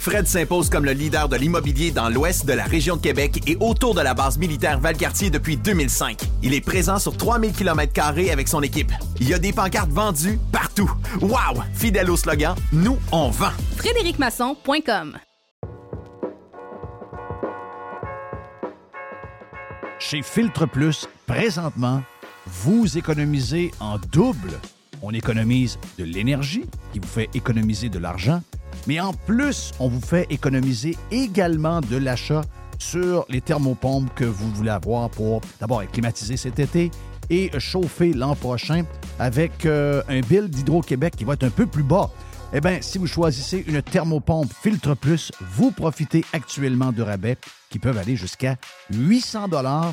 [0.00, 3.58] Fred s'impose comme le leader de l'immobilier dans l'ouest de la région de Québec et
[3.60, 6.22] autour de la base militaire Valcartier depuis 2005.
[6.42, 7.92] Il est présent sur 3000 km
[8.32, 8.92] avec son équipe.
[9.20, 10.90] Il y a des pancartes vendues partout.
[11.20, 11.62] Wow!
[11.74, 13.50] Fidèle au slogan, nous, on vend.
[13.76, 15.18] FrédéricMasson.com
[19.98, 22.02] Chez Filtre Plus, présentement,
[22.46, 24.52] vous économisez en double.
[25.02, 28.42] On économise de l'énergie, qui vous fait économiser de l'argent,
[28.86, 32.42] mais en plus, on vous fait économiser également de l'achat
[32.78, 36.90] sur les thermopompes que vous voulez avoir pour d'abord être climatisé cet été
[37.28, 38.84] et chauffer l'an prochain
[39.18, 42.10] avec euh, un bill d'Hydro-Québec qui va être un peu plus bas.
[42.52, 47.36] Eh bien, si vous choisissez une thermopompe Filtre Plus, vous profitez actuellement de rabais
[47.70, 48.56] qui peuvent aller jusqu'à
[48.92, 49.92] 800 dollars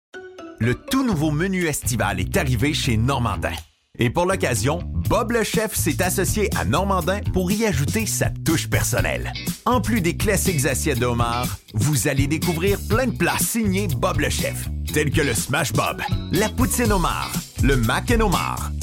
[0.61, 3.55] Le tout nouveau menu estival est arrivé chez Normandin.
[3.97, 4.77] Et pour l'occasion,
[5.09, 9.33] Bob le chef s'est associé à Normandin pour y ajouter sa touche personnelle.
[9.65, 11.07] En plus des classiques assiettes de
[11.73, 15.99] vous allez découvrir plein de plats signés Bob le chef, tels que le Smash Bob,
[16.31, 17.31] la poutine homard,
[17.63, 18.29] le mac and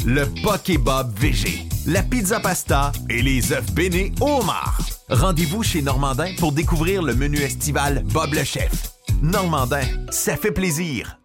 [0.04, 4.80] le poké Bob VG, la pizza pasta et les œufs bénis au homard.
[5.10, 8.94] Rendez-vous chez Normandin pour découvrir le menu estival Bob le chef.
[9.22, 11.18] Normandin, ça fait plaisir.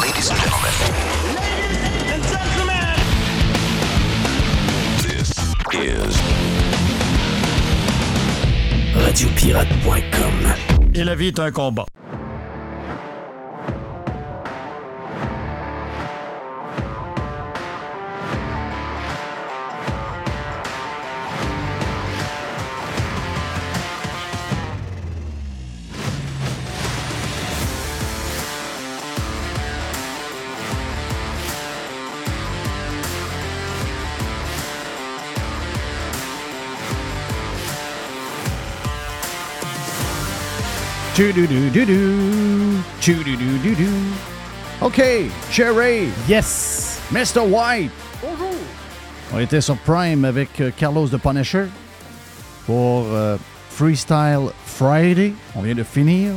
[0.00, 0.72] Ladies and gentlemen.
[5.02, 5.30] This
[5.72, 6.34] is
[8.94, 10.54] Radiopirate.com.
[10.94, 11.86] Et la vie est un combat.
[44.82, 45.02] OK,
[45.50, 46.08] Jerry.
[46.28, 47.00] Yes.
[47.10, 47.40] Mr.
[47.40, 47.90] White.
[48.20, 48.54] Bonjour.
[49.32, 51.68] On était sur Prime avec euh, Carlos de Punisher
[52.66, 53.38] pour euh,
[53.70, 55.32] Freestyle Friday.
[55.54, 56.32] On vient de finir.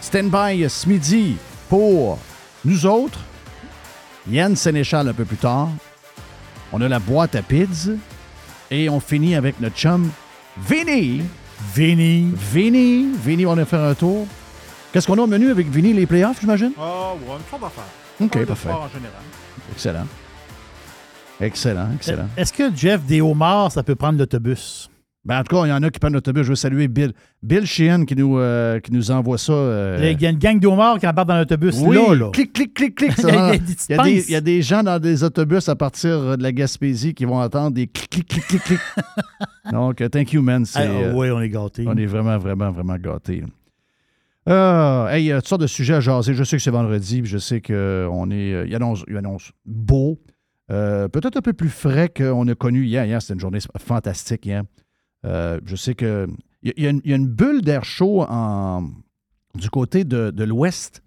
[0.00, 1.36] Stand-by ce midi
[1.68, 2.18] pour
[2.64, 3.20] nous autres.
[4.28, 5.68] Yann Sénéchal un peu plus tard.
[6.72, 7.92] On a la boîte à pids.
[8.72, 10.10] Et on finit avec notre chum
[10.58, 11.22] Vinny.
[11.74, 12.32] Vinny.
[12.34, 13.08] Vinny.
[13.14, 14.26] Vinny, on va faire un tour.
[14.92, 15.92] Qu'est-ce qu'on a au menu avec Vinny?
[15.92, 16.72] Les playoffs, j'imagine?
[16.78, 17.84] Ah, ouais, une sorte d'affaire.
[18.20, 18.68] OK, parfait.
[18.68, 19.22] sport en général.
[19.72, 20.06] Excellent.
[21.40, 22.28] Excellent, excellent.
[22.36, 24.90] Est-ce que Jeff des homards, ça peut prendre l'autobus?
[25.22, 26.44] Ben, en tout cas, il y en a qui prennent l'autobus.
[26.44, 27.12] Je veux saluer Bill.
[27.42, 29.52] Bill Sheehan qui nous, euh, qui nous envoie ça.
[29.52, 32.30] euh, Il y a une gang d'homards qui embarque dans l'autobus oui, là, là.
[32.32, 33.12] clic, clic, clic, clic.
[33.18, 33.54] Il y a- ça.
[33.90, 36.42] il y a des il, y a des, gens dans des autobus à partir de
[36.42, 38.80] la Gaspésie qui vont entendre des clic, clic, clic, clic, clic.
[39.72, 40.64] Donc, euh, thank you, man.
[40.74, 41.84] Ah, euh, oui, on est gâtés.
[41.86, 43.44] on est vraiment, vraiment, vraiment gâtés.
[44.48, 46.32] Euh, hey, il y a toutes sortes de sujets à jaser.
[46.32, 48.66] Je sais que c'est vendredi, puis je sais qu'on est.
[48.66, 50.18] Il annonce, il annonce beau.
[50.68, 53.04] Peut-être un peu plus frais qu'on a connu hier.
[53.04, 54.62] Hier, c'était une journée fantastique hier.
[55.24, 56.26] Euh, je sais que.
[56.62, 58.26] Il y, a- une- bulle d'air chaud
[59.54, 61.02] du côté de, l'ouest.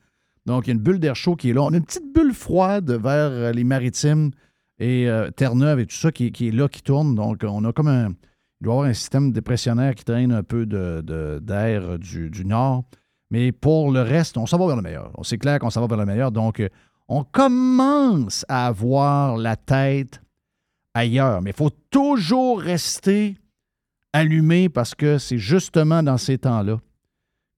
[0.48, 1.62] Donc, il y a une bulle d'air chaud qui est là.
[1.62, 4.32] On a une petite bulle froide vers euh, les maritimes
[4.80, 7.14] et euh, Terre-Neuve et tout ça qui, est là, qui tourne.
[7.14, 8.10] Donc, on a comme un.
[8.10, 12.86] Il doit y avoir un système dépressionnaire qui traîne un peu d'air du, nord.
[13.30, 15.12] Mais pour le reste, on s'en va vers le meilleur.
[15.24, 16.32] C'est clair qu'on s'en va vers le meilleur.
[16.32, 16.64] Donc,
[17.08, 20.22] on commence à avoir la tête
[20.94, 21.42] ailleurs.
[21.42, 23.36] Mais il faut toujours rester
[24.14, 26.80] allumé parce que c'est justement dans ces temps-là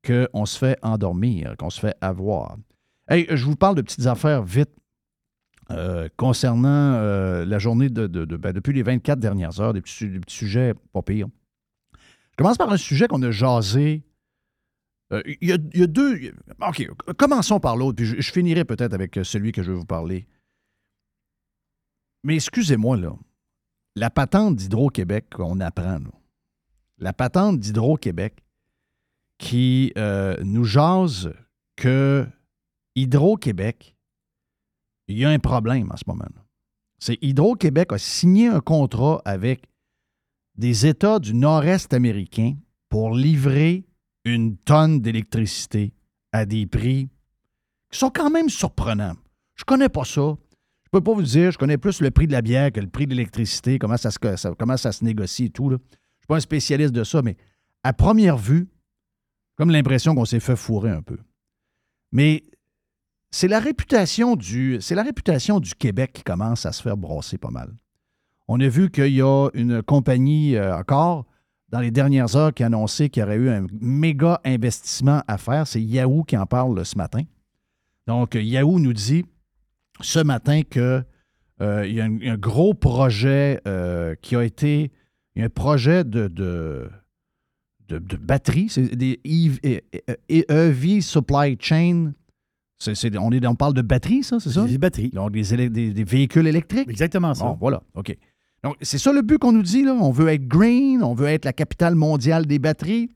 [0.06, 2.57] qu'on se fait endormir, qu'on se fait avoir.
[3.07, 4.72] Hey, je vous parle de petites affaires vite
[5.72, 10.74] euh, concernant euh, la journée de, ben, depuis les 24 dernières heures, des petits, sujets
[10.94, 11.28] pas pires.
[11.94, 14.04] Je commence par un sujet qu'on a jasé.
[15.12, 16.34] Euh, Il y, a, deux.
[16.68, 16.88] OK,
[17.18, 20.28] commençons par l'autre, puis je, finirai peut-être avec celui que je vais vous parler.
[22.24, 23.13] Mais excusez-moi, là.
[23.96, 26.12] La patente d'Hydro-Québec qu'on apprend, là.
[26.97, 28.44] La patente d'Hydro-Québec
[29.38, 31.33] qui euh, nous jase
[31.75, 32.25] que
[32.95, 33.95] Hydro-Québec,
[35.07, 36.25] il y a un problème en ce moment.
[37.00, 39.65] C'est Hydro-Québec a signé un contrat avec
[40.57, 42.56] des États du nord-est américain
[42.89, 43.86] pour livrer
[44.24, 45.94] une tonne d'électricité
[46.31, 47.09] à des prix
[47.92, 49.15] qui sont quand même surprenants.
[49.56, 50.36] Je connais pas ça.
[50.86, 52.88] Je peux pas vous dire, je connais plus le prix de la bière que le
[52.88, 55.69] prix de l'électricité, comment ça, se, ça- comment ça se négocie et tout.
[55.69, 55.77] là.
[56.25, 57.38] Je suis pas un spécialiste de ça, mais
[57.83, 58.68] à première vue,
[59.57, 61.19] comme l'impression qu'on s'est fait fourrer un peu.
[62.12, 62.44] Mais
[63.30, 67.38] c'est la réputation du c'est la réputation du Québec qui commence à se faire brasser
[67.38, 67.72] pas mal.
[68.48, 71.25] On a vu qu'il y a une compagnie euh, encore
[71.69, 75.38] dans les dernières heures qui a annoncé qu'il y aurait eu un méga investissement à
[75.38, 75.68] faire.
[75.68, 77.21] C'est Yahoo qui en parle ce matin.
[78.07, 79.25] Donc, Yahoo nous dit
[80.01, 81.04] ce matin que
[81.62, 84.92] euh, il y a un, gros projet euh, qui a été
[85.35, 86.89] il y a un projet de, de,
[87.87, 89.81] de, de batterie, c'est des EV,
[90.29, 92.13] EV Supply Chain.
[92.77, 94.65] C'est- c'est- on, est, on parle de batterie, ça, c'est ça?
[94.65, 95.09] Des batteries.
[95.09, 96.89] Donc, des, élec- des- des véhicules électriques?
[96.89, 97.45] Exactement ça.
[97.45, 98.15] Bon, voilà, OK.
[98.63, 99.93] Donc, c'est ça le but qu'on nous dit, là.
[99.93, 103.09] On veut être green, on veut être la capitale mondiale des batteries.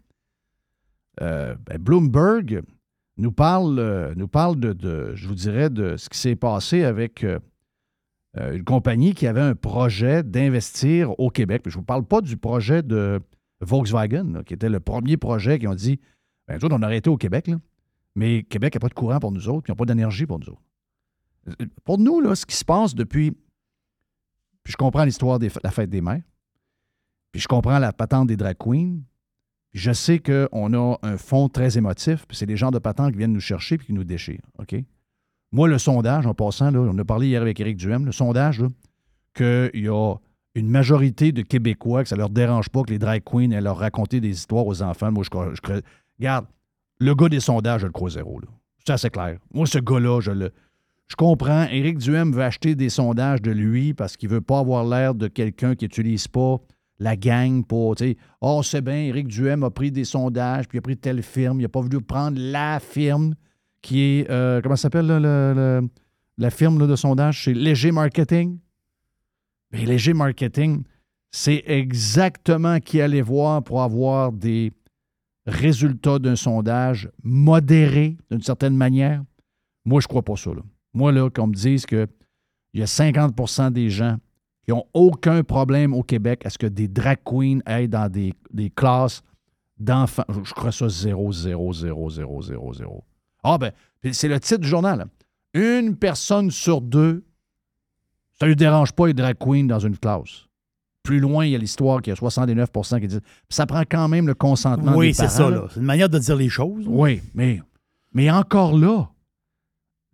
[1.22, 2.62] Euh, ben, Bloomberg
[3.18, 6.84] nous parle, euh, nous parle de, de- je vous dirais, de ce qui s'est passé
[6.84, 7.40] avec euh,
[8.38, 11.64] euh, une compagnie qui avait un projet d'investir au Québec.
[11.66, 13.20] Je ne vous parle pas du projet de
[13.62, 16.00] Volkswagen, qui était le premier projet qui ont dit,
[16.48, 17.50] ben, nous autres, on a arrêté au Québec,
[18.16, 20.50] mais Québec n'a pas de courant pour nous autres, ils n'ont pas d'énergie pour nous
[20.50, 20.62] autres.
[21.48, 23.34] Euh, Pour nous, ce qui se passe depuis
[24.64, 26.22] puis je comprends l'histoire de la fête des mères.
[27.32, 29.00] Puis je comprends la patente des drag queens.
[29.74, 32.26] Je sais qu'on a un fond très émotif.
[32.28, 34.46] Puis c'est des gens de patente qui viennent nous chercher puis qui nous déchirent.
[34.58, 34.76] OK?
[35.52, 38.64] Moi, le sondage, en passant, là, on a parlé hier avec Éric Duhem, le sondage,
[39.34, 40.16] qu'il y a
[40.56, 43.78] une majorité de Québécois que ça leur dérange pas que les drag queens aient leur
[43.78, 45.12] raconter des histoires aux enfants.
[45.12, 45.82] Moi, je je
[46.20, 46.46] Regarde,
[47.00, 48.42] le gars des sondages, je le crois zéro.
[48.86, 49.40] C'est assez clair.
[49.54, 50.52] Moi, ce gars-là, je le.
[51.08, 51.64] Je comprends.
[51.64, 55.28] Éric Duhem veut acheter des sondages de lui parce qu'il veut pas avoir l'air de
[55.28, 56.58] quelqu'un qui n'utilise pas
[57.00, 57.96] la gang pour,
[58.42, 61.60] oh, c'est bien, Éric Duhem a pris des sondages, puis il a pris telle firme.
[61.60, 63.34] Il n'a pas voulu prendre la firme
[63.82, 65.08] qui est, euh, comment ça s'appelle,
[66.38, 67.44] la firme de sondage?
[67.46, 68.60] C'est Léger Marketing.
[69.72, 70.84] Mais Léger Marketing,
[71.32, 74.74] c'est exactement qui aller voir pour avoir des
[75.46, 79.24] résultats d'un sondage modéré d'une certaine manière.
[79.86, 80.52] Moi, je crois pas ça.
[80.94, 82.08] Moi, là, qu'on me dise qu'il
[82.74, 84.18] y a 50% des gens
[84.64, 88.34] qui n'ont aucun problème au Québec à ce que des drag queens aillent dans des,
[88.52, 89.24] des classes
[89.78, 90.26] d'enfants.
[90.30, 93.04] Je, je crois ça 0, 0, 0, 0, 0, 0.
[93.44, 93.72] Ah, ben,
[94.12, 95.06] c'est le titre du journal.
[95.54, 97.24] Une personne sur deux,
[98.40, 100.46] ça ne lui dérange pas les drag queens dans une classe.
[101.04, 103.22] Plus loin, il y a l'histoire qu'il y a 69% qui disent.
[103.50, 105.36] Ça prend quand même le consentement Oui, des c'est parents.
[105.38, 105.50] ça.
[105.50, 105.68] là.
[105.74, 106.86] C'est une manière de dire les choses.
[106.86, 106.92] là.
[106.92, 107.62] Oui, mais,
[108.14, 109.10] mais encore là,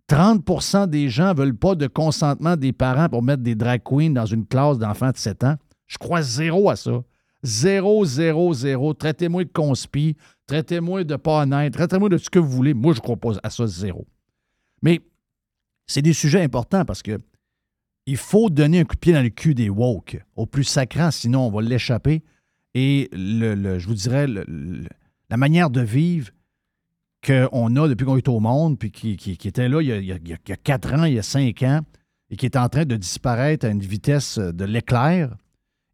[0.08, 4.10] 30% des gens ne veulent pas de consentement des parents pour mettre des drag queens
[4.10, 5.56] dans une classe d'enfants de 7 ans.
[5.86, 7.02] Je crois zéro à ça.
[7.42, 8.94] Zéro, zéro, zéro.
[8.94, 12.74] Traitez-moi de conspi, traitez-moi de pas honnête, traitez-moi de ce que vous voulez.
[12.74, 14.06] Moi, je pas à ça, zéro.
[14.82, 15.00] Mais
[15.86, 17.18] c'est des sujets importants parce que
[18.06, 21.10] il faut donner un coup de pied dans le cul des woke, au plus sacrant,
[21.10, 22.22] sinon on va l'échapper.
[22.74, 26.30] Et le, je vous dirais, la manière de vivre
[27.26, 29.98] qu'on a depuis qu'on est au monde, puis qui, qui- était là il y a-
[29.98, 31.80] il y a quatre ans, il y a cinq ans,
[32.30, 35.36] et qui est en train de disparaître à une vitesse de l'éclair,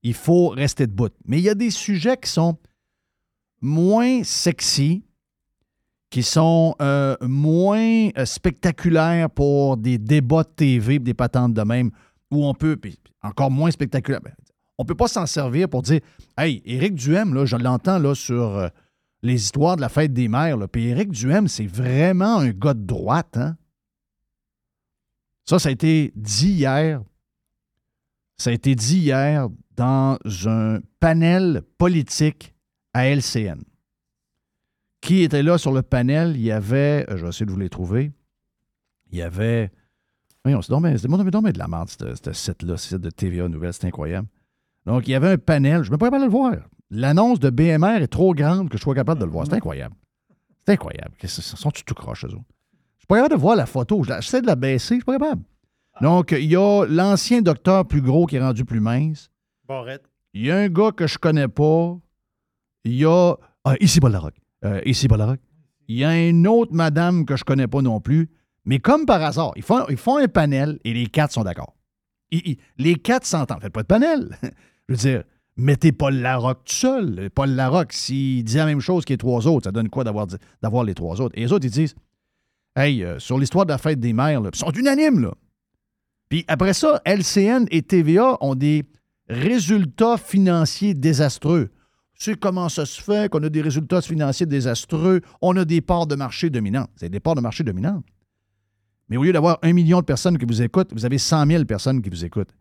[0.02, 1.08] il faut rester debout.
[1.24, 2.58] Mais il y a des sujets qui sont
[3.62, 5.04] moins sexy,
[6.10, 11.90] qui sont euh, moins euh, spectaculaires pour des débats de TV, des patentes de même,
[12.30, 12.78] où on peut,
[13.22, 14.20] encore moins spectaculaire.
[14.20, 14.34] ben,
[14.76, 16.00] on peut pas s'en servir pour dire
[16.36, 18.68] Hey, Éric Duhem, là, je l'entends là, sur euh,
[19.22, 20.58] les histoires de la fête des mères.
[20.68, 23.38] Puis Éric Duhem, c'est vraiment un gars de droite.
[23.38, 23.56] Hein?
[25.46, 27.02] Ça, ça a été dit hier.
[28.36, 32.54] Ça a été dit hier dans un panel politique
[32.94, 33.60] à LCN.
[35.00, 36.36] Qui était là sur le panel?
[36.36, 38.12] Il y avait, euh, je vais essayer de vous les trouver.
[39.10, 39.70] Il y avait.
[40.44, 44.26] Voyons, c'est de la merde, ce site-là, ce site de TVA Nouvelles, c'est incroyable.
[44.86, 46.54] Donc, il y avait un panel, je ne me pas capable de le voir.
[46.90, 49.46] L'annonce de BMR est trop grande que je sois capable de le voir.
[49.46, 49.94] C'est incroyable.
[50.66, 51.14] C'est incroyable.
[51.18, 52.44] Qu'est-ce que c'est- Sont-ils tout croches, eux autres?
[52.96, 54.02] Je suis pas capable de voir la photo.
[54.04, 55.42] J'essaie de la baisser, je suis pas capable.
[56.00, 59.30] Donc, il y a l'ancien docteur plus gros qui est rendu plus mince.
[59.68, 60.02] Barrette.
[60.34, 61.96] Il y a un gars que je connais pas.
[62.84, 63.34] Il y a.
[63.64, 64.40] Ah, ici, Larocque.
[64.64, 65.40] Euh, ici, Larocque.
[65.88, 68.30] Il y a une autre madame que je connais pas non plus.
[68.64, 71.74] Mais comme par hasard, ils font, ils font un panel et les quatre sont d'accord.
[72.78, 73.60] Les quatre s'entendent.
[73.60, 74.38] Faites pas de panel.
[74.88, 75.24] je veux dire,
[75.56, 77.30] mettez Paul Larocque tout seul.
[77.34, 80.84] Paul Larocque, s'il dit la même chose que les trois autres, ça donne quoi d'avoir,
[80.84, 81.36] les trois autres?
[81.36, 81.94] Et les autres, ils disent
[82.74, 85.34] Hey, euh, sur l'histoire de la fête des mères, ils sont unanimes, là.
[86.30, 88.84] Puis après ça, LCN et TVA ont des
[89.28, 91.70] résultats financiers désastreux.
[92.22, 95.22] Sais comment ça se fait qu'on a des résultats financiers désastreux?
[95.40, 96.88] On a des parts de marché dominantes.
[96.94, 98.04] C'est des parts de marché dominantes.
[99.08, 101.64] Mais au lieu d'avoir un million de personnes qui vous écoutent, vous avez 100 000
[101.64, 102.54] personnes qui vous écoutent.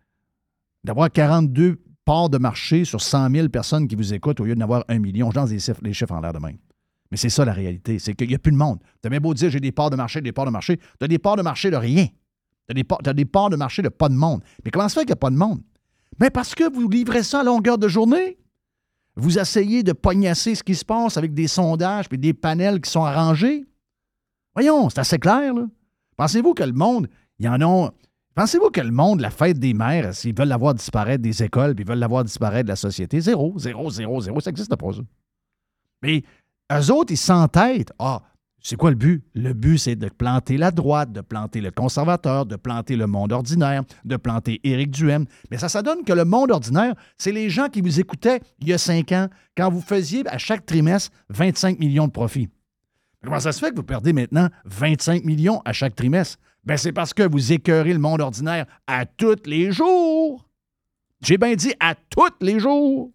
[0.84, 4.64] D'avoir 42 parts de marché sur 100 000 personnes qui vous écoutent au lieu d'en
[4.64, 6.58] avoir un million, je lance les chiffres, en l'air de même.
[7.12, 8.80] Mais c'est ça la réalité, c'est qu'il n'y a plus de monde.
[9.04, 11.06] Tu as bien beau dire j'ai des parts de marché, des parts de marché, tu
[11.06, 12.08] as des parts de marché de rien.
[12.08, 12.84] Tu as, des
[13.26, 14.42] parts- de marché de pas de monde.
[14.66, 15.62] Mais comment ça fait qu'il n'y a pas de monde?
[16.20, 18.40] Mais parce que vous livrez ça à longueur de journée.
[19.16, 22.90] Vous essayez de pognasser ce qui se passe avec des sondages et des panels qui
[22.90, 23.66] sont arrangés?
[24.56, 25.54] Voyons, c'est assez clair.
[26.18, 27.08] Pensez-vous que le monde,
[27.40, 27.92] il y en a.
[28.36, 31.76] Pensez-vous que le monde, la fête des mères, s'ils veulent la voir disparaître des écoles,
[31.76, 34.76] puis ils veulent la voir disparaître de la société, zéro, zéro, zéro, zéro, ça n'existe
[34.76, 35.02] pas, ça.
[36.02, 36.24] Mais
[36.72, 37.92] eux autres, ils s'entêtent.
[38.00, 38.22] Ah,
[38.62, 39.24] c'est quoi le but?
[39.34, 43.32] Le but, c'est de planter la droite, de planter le conservateur, de planter le monde
[43.32, 45.26] ordinaire, de planter Éric Duhem.
[45.50, 48.68] Mais ça, ça donne que le monde ordinaire, c'est les gens qui vous écoutaient il
[48.68, 49.28] y a cinq ans,
[49.58, 52.50] quand vous faisiez à chaque trimestre 25 millions de profits.
[53.24, 56.38] Comment ça se fait que vous perdez maintenant 25 millions à chaque trimestre?
[56.64, 60.48] Ben, c'est parce que vous écœurez le monde ordinaire à tous les jours.
[61.22, 63.12] J'ai bien dit à tous les jours.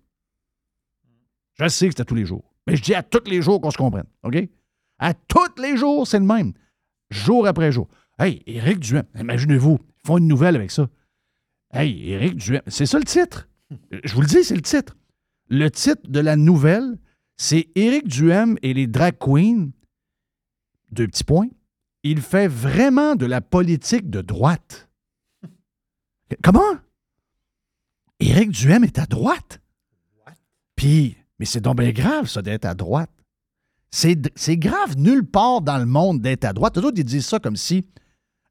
[1.54, 2.44] Je sais que c'est à tous les jours.
[2.66, 4.06] Mais je dis à tous les jours qu'on se comprenne.
[4.24, 4.48] OK?
[4.98, 6.52] À tous les jours, c'est le même.
[7.10, 7.88] Jour après jour.
[8.18, 10.88] Hey, Éric Duhem, imaginez-vous, ils font une nouvelle avec ça.
[11.72, 13.48] Hey, Éric Duhem, c'est ça le titre?
[14.04, 14.96] Je vous le dis, c'est le titre.
[15.48, 16.98] Le titre de la nouvelle,
[17.36, 19.70] c'est Éric Duhem et les drag queens.
[20.92, 21.48] Deux petits points.
[22.02, 24.88] Il fait vraiment de la politique de droite.
[26.42, 26.60] Comment?
[28.18, 29.60] Éric Duhem est à droite.
[30.74, 33.10] Puis, mais c'est donc bien grave, ça, d'être à droite.
[33.96, 36.76] C'est grave nulle part dans le monde d'être à droite.
[36.76, 37.86] Les autres, ils disent ça comme si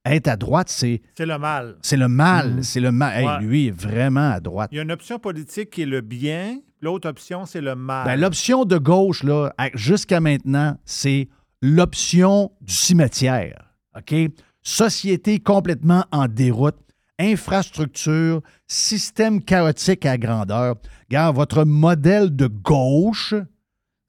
[0.03, 1.77] être à droite, c'est C'est le mal.
[1.81, 2.63] c'est le mal.
[2.63, 3.23] C'est le mal.
[3.23, 4.69] Hey, lui est vraiment à droite.
[4.71, 8.05] Il y a une option politique qui est le bien, l'autre option, c'est le mal.
[8.05, 11.27] Ben, l'option de gauche, là, jusqu'à maintenant, c'est
[11.61, 13.73] l'option du cimetière.
[13.97, 14.15] OK?
[14.61, 16.77] Société complètement en déroute,
[17.19, 20.75] infrastructure, système chaotique à grandeur.
[21.09, 23.35] Regarde, votre modèle de gauche,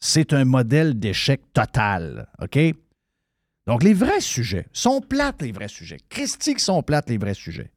[0.00, 2.28] c'est un modèle d'échec total.
[2.40, 2.58] OK?
[3.66, 5.98] Donc, les vrais sujets sont plates, les vrais sujets.
[6.08, 7.70] Christy, qui sont plates, les vrais sujets.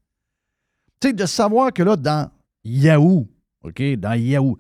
[0.99, 2.29] Tu sais, de savoir que là, dans
[2.63, 3.27] Yahoo,
[3.63, 4.57] OK, dans Yahoo,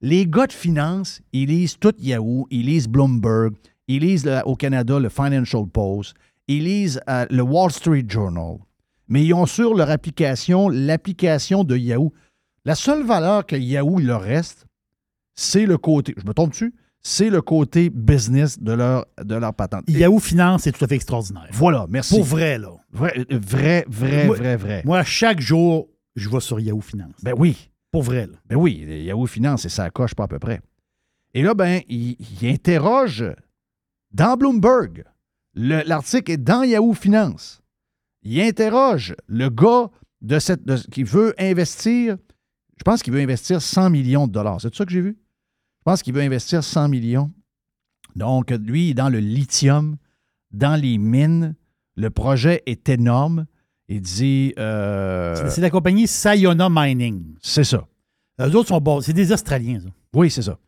[0.00, 3.54] les gars de finance, ils lisent tout Yahoo, ils lisent Bloomberg,
[3.86, 6.14] ils lisent au Canada le Financial Post,
[6.48, 8.58] ils lisent euh, le Wall Street Journal,
[9.08, 12.12] mais ils ont sur leur application l'application de Yahoo.
[12.64, 14.66] La seule valeur que Yahoo leur reste,
[15.34, 19.54] c'est le côté, je me trompe dessus, c'est le côté business de leur, de leur
[19.54, 19.84] patente.
[19.88, 21.48] Yahoo Finance, c'est tout à fait extraordinaire.
[21.52, 22.14] Voilà, merci.
[22.16, 22.70] Pour vrai, là.
[22.92, 24.82] Vrai, vrai, vrai, Moi- vrai, vrai.
[24.84, 27.14] Moi, chaque jour, je vais sur Yahoo Finance.
[27.22, 27.70] Ben oui.
[27.90, 28.34] Pour vrai, là.
[28.48, 30.60] Ben oui, Yahoo Finance, et ça coche pas à peu près.
[31.34, 33.24] Et là, ben, il, il interroge
[34.12, 35.04] dans Bloomberg.
[35.54, 37.60] Le- L'article est dans Yahoo Finance.
[38.22, 39.88] Il interroge le gars
[40.20, 42.16] de cette, de- qui veut investir,
[42.76, 44.60] je pense qu'il veut investir 100 millions de dollars.
[44.60, 45.16] C'est ça que j'ai vu?
[45.90, 47.32] Pense qu'il veut investir 100 millions.
[48.14, 49.96] Donc, lui, dans le lithium,
[50.52, 51.56] dans les mines.
[51.96, 53.46] Le projet est énorme.
[53.88, 54.54] Il dit.
[54.56, 57.34] euh, C'est- la compagnie Sayona Mining.
[57.42, 57.88] c'est ça.
[58.38, 59.00] Eux autres sont bons.
[59.00, 59.88] C'est des Australiens, ça.
[60.14, 60.60] Oui, c'est ça.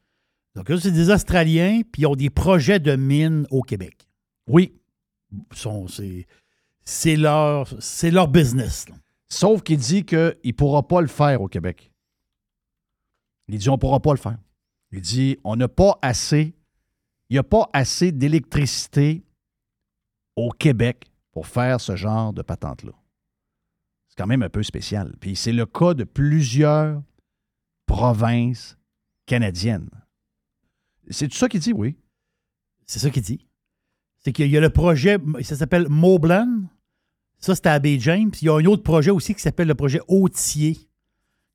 [0.57, 4.09] Donc, eux, c'est des Australiens, puis ils ont des projets de mines au Québec.
[4.49, 4.73] Oui.
[5.55, 6.27] C'est
[6.83, 8.89] c'est leur, c'est leur business.
[8.89, 8.97] là.
[9.29, 11.93] Sauf qu'il dit qu'il ne pourra pas le faire au Québec.
[13.47, 14.37] Il dit on ne pourra pas le faire.
[14.93, 16.55] Il dit on n'a pas assez,
[17.29, 19.25] il n'y a pas assez d'électricité
[20.37, 22.93] au Québec pour faire ce genre de patente-là.
[24.09, 25.17] C'est quand même un peu spécial.
[25.21, 27.03] Puis c'est le cas de plusieurs
[27.87, 28.77] provinces
[29.25, 29.89] canadiennes.
[31.11, 31.97] C'est tout ça qu'il dit, oui.
[32.85, 33.47] C'est ça qu'il dit.
[34.19, 36.65] C'est qu'il y a le projet, ça s'appelle Moblan.
[37.39, 38.31] Ça, c'était à Bay James.
[38.31, 40.77] Puis il y a un autre projet aussi qui s'appelle le projet Hautier.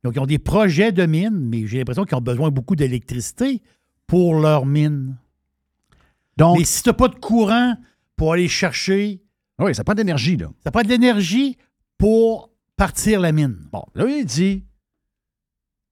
[0.03, 3.61] Donc, ils ont des projets de mines, mais j'ai l'impression qu'ils ont besoin beaucoup d'électricité
[4.05, 5.17] pour leurs mines.
[6.37, 7.75] Donc, mais si tu n'as pas de courant
[8.15, 9.21] pour aller chercher,
[9.59, 10.49] oui, ça prend d'énergie, là.
[10.63, 11.57] ça prend de l'énergie
[11.97, 13.57] pour partir la mine.
[13.71, 14.63] Bon, là, il dit.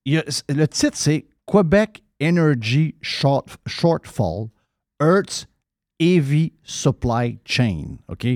[0.04, 4.46] il y a- le titre, c'est Quebec Energy Short- Shortfall,
[5.02, 5.46] Earth's
[5.98, 7.96] Heavy Supply Chain.
[8.08, 8.26] OK?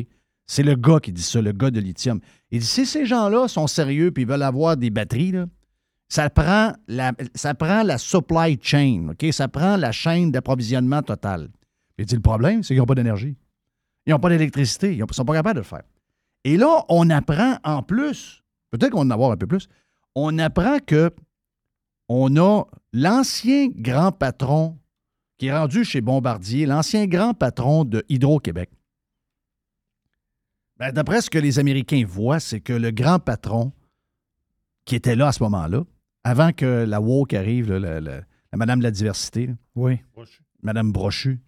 [0.46, 2.18] C'est le gars qui dit ça, le gars de lithium.
[2.50, 5.46] Il dit si ces gens-là sont sérieux et veulent avoir des batteries, là,
[6.10, 9.08] ça, prend la, ça prend la supply chain.
[9.10, 9.32] OK?
[9.32, 11.48] Ça prend la chaîne d'approvisionnement totale.
[11.96, 13.36] Il dit le problème, c'est qu'ils n'ont pas d'énergie.
[14.06, 14.94] Ils n'ont pas d'électricité.
[14.94, 15.84] Ils ne sont pas capables de le faire.
[16.44, 19.68] Et là, on apprend en plus, peut-être qu'on en avoir un peu plus,
[20.14, 21.14] on apprend que
[22.08, 24.76] on a l'ancien grand patron
[25.38, 28.68] qui est rendu chez Bombardier, l'ancien grand patron de Hydro-Québec.
[30.76, 33.72] Ben, D'après ce que les Américains voient, c'est que le grand patron
[34.84, 35.84] qui était là à ce moment-là,
[36.24, 38.16] avant que la woke arrive, là, la, la-
[38.52, 39.98] la Madame de la diversité, là, Oui.
[40.62, 41.40] Madame Brochu,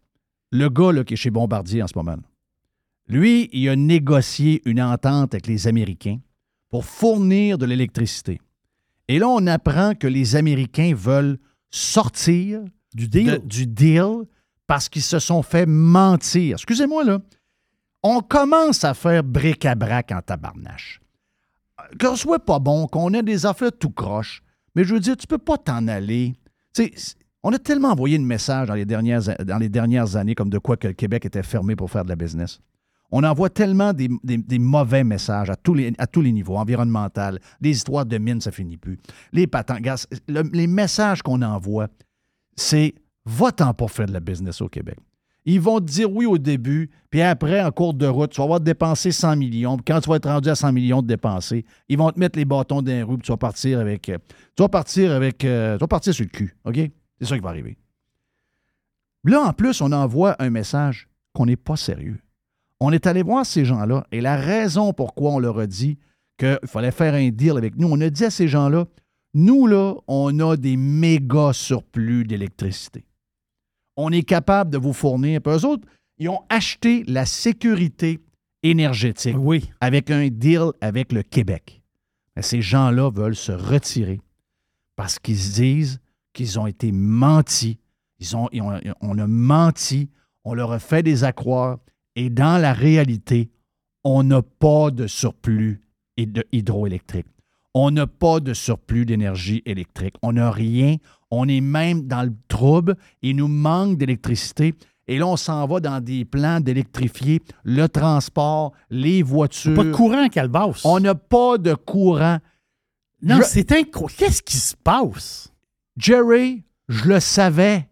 [0.53, 2.23] le gars là, qui est chez Bombardier en ce moment, là,
[3.09, 6.19] lui, il a négocié une entente avec les Américains
[6.71, 8.41] pour fournir de l'électricité.
[9.09, 11.39] Et là, on apprend que les Américains veulent
[11.71, 12.63] sortir
[12.95, 13.27] Du deal.
[13.33, 14.23] de- du deal
[14.67, 16.55] parce qu'ils se sont fait mentir.
[16.55, 17.19] Excusez-moi, là.
[18.05, 21.01] On commence à faire bric-à-brac en tabarnache.
[21.99, 24.43] Que ce soit pas bon, qu'on ait des affaires tout croche,
[24.75, 26.35] mais je veux dire, tu peux pas t'en aller.
[27.43, 30.95] On a tellement envoyé de messages dans les, dernières, années comme de quoi que le
[30.95, 32.61] Québec était fermé pour faire de la business.
[33.11, 34.09] On envoie tellement des,
[34.59, 35.93] mauvais messages à tous, les,
[36.33, 38.99] niveaux, environnemental, les histoires de mines, ça finit plus.
[39.33, 39.97] Les patents, gars,
[40.29, 41.89] le- les messages qu'on envoie,
[42.57, 42.95] c'est
[43.27, 44.99] va-t'en pas faire de la business au Québec.
[45.45, 48.45] Ils vont te dire oui au début, puis après, en cours de route, tu vas
[48.45, 49.77] avoir dépensé 100 millions.
[49.77, 52.39] Puis quand tu vas être rendu à 100 millions de dépensés, ils vont te mettre
[52.39, 54.09] les bâtons dans les roues, puis tu vas partir avec.
[54.09, 54.19] euh,
[54.57, 55.45] tu vas partir avec.
[55.45, 56.57] euh, tu vas partir sur le cul.
[56.65, 56.79] OK?
[57.21, 57.77] C'est ça qui va arriver.
[59.25, 62.19] Là, en plus, on envoie un message qu'on n'est pas sérieux.
[62.81, 65.99] On est allé voir ces gens-là, et la raison pourquoi on leur a dit
[66.39, 68.87] qu'il fallait faire un deal avec nous, on a dit à ces gens-là,
[69.35, 73.05] nous, là, on a des méga surplus d'électricité.
[74.05, 75.41] On est capable de vous fournir.
[75.41, 75.87] Puis eux autres,
[76.19, 78.19] ils ont acheté la sécurité
[78.63, 79.71] énergétique Oui.
[79.81, 81.83] avec un deal avec le Québec.
[82.35, 84.21] Mais ces gens-là veulent se retirer
[84.97, 86.01] parce qu'ils se disent
[86.33, 87.79] qu'ils ont été mentis.
[88.19, 90.09] Ils ont, ils ont- on a menti,
[90.45, 91.79] on leur a fait des accroires
[92.17, 93.51] et dans la réalité,
[94.05, 95.81] on n'a pas de surplus
[96.53, 97.27] hydroélectrique.
[97.75, 100.15] On n'a pas de surplus d'énergie électrique.
[100.23, 100.97] On n'a rien.
[101.35, 102.95] On est même dans le trouble.
[103.23, 104.75] Il nous manque d'électricité.
[105.09, 109.75] Et là, on s'en va dans des plans d'électrifier le transport, les voitures.
[109.75, 110.83] Pas de courant, Calbas.
[110.85, 112.39] On n'a pas de courant.
[113.23, 114.15] Non, Je- c'est incroyable.
[114.19, 115.51] Qu'est-ce qui se passe?
[115.97, 117.89] Jerry, je le savais.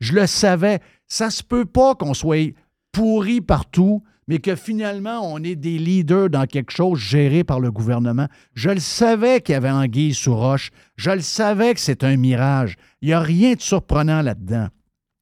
[0.00, 0.80] Je le savais.
[1.08, 2.54] Ça se peut pas qu'on soit
[2.92, 7.70] pourri partout, mais que finalement, on est des leaders dans quelque chose géré par le
[7.70, 8.28] gouvernement.
[8.54, 10.70] Je le savais qu'il y avait anguille sous roche.
[10.96, 12.76] Je le savais que c'est un mirage.
[13.02, 14.68] Il n'y a rien de surprenant là-dedans.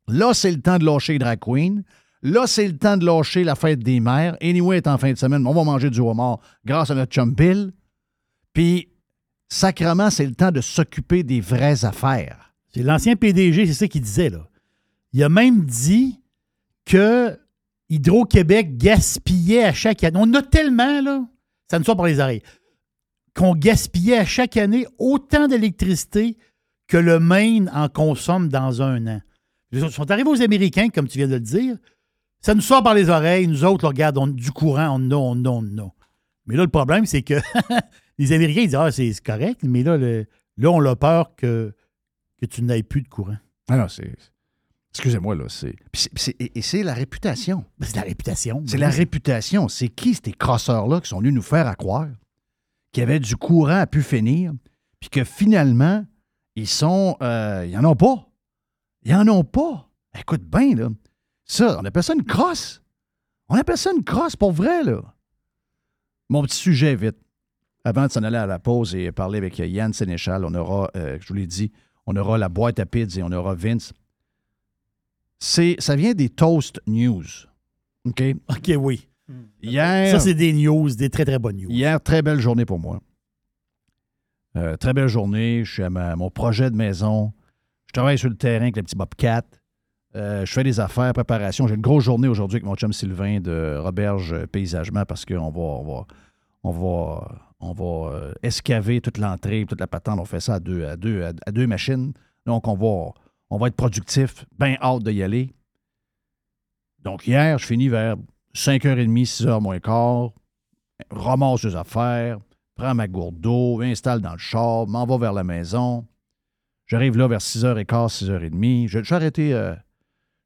[0.09, 1.83] Là, c'est le temps de lâcher Drag Queen.
[2.23, 4.37] Là, c'est le temps de lâcher la fête des mères.
[4.41, 5.47] Anyway, est en fin de semaine.
[5.47, 7.73] On va manger du homard grâce à notre chum Bill.
[8.53, 8.89] Puis,
[9.49, 12.55] sacrement, c'est le temps de s'occuper des vraies affaires.
[12.73, 14.49] C'est l'ancien PDG, c'est ça qu'il disait, là.
[15.13, 16.21] Il a même dit
[16.87, 17.39] que
[17.93, 20.19] Hydro-Québec gaspillait à chaque année.
[20.21, 21.27] On a tellement, là,
[21.71, 22.43] ça nous sort par les oreilles,
[23.37, 26.39] qu'on gaspillait à chaque année autant d'électricité
[26.87, 29.21] que le Maine en consomme dans un an.
[29.75, 31.77] Autres sont arrivés aux Américains, comme tu viens de le dire.
[32.41, 33.47] Ça nous sort par les oreilles.
[33.47, 35.91] Nous autres, là, regarde, du courant, on a, on a, on a.
[36.47, 37.35] Mais là, le problème, c'est que
[38.19, 41.75] les Américains ils disent Ah, c'est correct, mais là, là on a peur que,
[42.41, 43.37] que tu n'aies plus de courant.
[43.69, 44.13] Ah non, c'est.
[44.95, 45.45] Excusez-moi, là.
[45.49, 45.75] C'est,
[46.39, 47.65] et et c'est la réputation.
[47.79, 48.63] Ben, c'est la réputation.
[48.67, 49.69] C'est la réputation.
[49.69, 52.09] C'est qui ces crosseurs-là qui sont venus nous faire à croire
[52.93, 54.53] qu'il y avait du courant à pu finir,
[55.01, 56.05] puis que finalement,
[56.57, 57.17] ils sont.
[57.23, 58.29] euh, ils en ont pas.
[59.05, 59.89] Ils en ont pas.
[60.19, 60.89] Écoute bien, là.
[61.47, 62.83] Ça, on appelle ça une crosse.
[63.49, 65.01] On appelle ça une crosse pour vrai, là.
[66.29, 67.17] Mon petit sujet, vite.
[67.85, 71.19] Avant de s'en aller à la pause et parler avec Yann Sénéchal, on aura, euh,
[71.21, 71.73] je vous l'ai dit,
[72.07, 73.93] on aura la boîte à pizza et on aura Vince.
[75.45, 77.25] C'est, ça vient des Toast News.
[78.05, 78.23] OK?
[78.49, 79.09] OK, oui.
[79.61, 81.69] Hier, Ça, c'est des news, des très, très bonnes news.
[81.71, 83.01] Hier, très belle journée pour moi.
[84.57, 85.65] Euh, très belle journée.
[85.65, 87.33] Je suis à ma- mon projet de maison.
[87.87, 89.43] Je travaille sur le terrain avec le petit Bobcat.
[90.15, 91.67] Euh, je fais des affaires, préparation.
[91.67, 95.61] J'ai une grosse journée aujourd'hui avec mon chum Sylvain de Roberge Paysagement parce qu'on va,
[95.61, 96.07] on va,
[96.63, 100.21] on va, on va euh, escaver toute l'entrée, toute la patente.
[100.21, 102.13] On fait ça à deux, à deux, à, à deux machines.
[102.47, 103.13] Donc, on va,
[103.53, 104.47] on va être productif.
[104.59, 105.53] Bien hâte d'y aller.
[107.01, 108.17] Donc, hier, je finis vers
[108.55, 110.33] 5h30, 6h moins quart
[111.11, 112.39] ramasse les affaires,
[112.77, 116.07] prends ma gourde d'eau, installe dans le char, m'en va vers la maison.
[116.87, 118.89] J'arrive là vers 6h15, 6h30.
[118.89, 119.75] Je, suis arrêté, euh,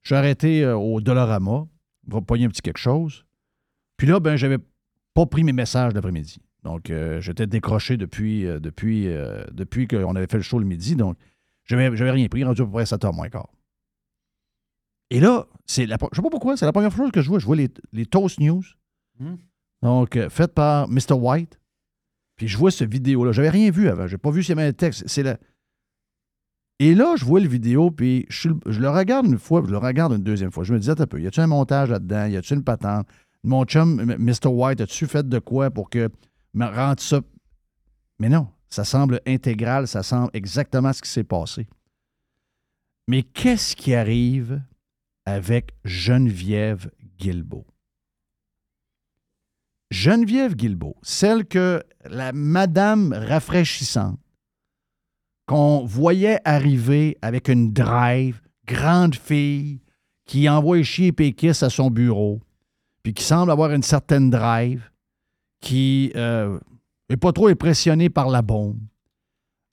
[0.02, 1.66] je suis arrêté euh, au Dollarama.
[2.26, 3.24] Pogner un petit quelque chose.
[3.98, 4.58] Puis là, ben, j'avais
[5.14, 6.38] pas pris mes messages l'après-midi.
[6.64, 9.08] Donc, euh, j'étais décroché depuis, euh, depuis,
[9.52, 10.96] depuis qu'on avait fait le show le midi.
[10.96, 11.16] Donc,
[11.66, 13.48] j'avais j'avais rien pris, rendu à peu près 7h moins quart.
[15.10, 17.38] Et là, c'est la, je sais pas pourquoi, c'est la première chose que je vois.
[17.38, 18.62] Je vois les, les Toast News.
[19.20, 19.36] Hmm.
[19.82, 21.12] Donc, euh, faite par Mr.
[21.12, 21.60] White.
[22.36, 23.32] Puis je vois cette vidéo-là.
[23.32, 24.06] J'avais rien vu avant.
[24.06, 25.04] J'ai pas vu s'il y avait un texte.
[25.06, 25.38] C'est la...
[26.78, 29.70] Et là, je vois le vidéo, puis je, le- je le regarde une fois, je
[29.70, 30.64] le regarde une deuxième fois.
[30.64, 32.26] Je me disais, un peu, y a-tu un montage là-dedans?
[32.26, 33.06] Y a-tu une patente?
[33.44, 34.48] Mon chum, Mr.
[34.48, 36.10] White, as-tu fait de quoi pour que
[36.52, 37.20] me rende ça?
[38.18, 41.66] Mais non, ça semble intégral, ça semble exactement ce qui s'est passé.
[43.08, 44.62] Mais qu'est-ce qui arrive
[45.24, 47.66] avec Geneviève Guilbeault?
[49.90, 54.18] Geneviève Guilbeault, celle que la madame rafraîchissante,
[55.46, 59.80] qu'on voyait arriver avec une drive, grande fille,
[60.24, 62.40] qui envoie chier Pékis à son bureau,
[63.04, 64.90] puis qui semble avoir une certaine drive,
[65.60, 66.12] qui
[67.10, 68.78] n'est pas trop impressionnée par la bombe.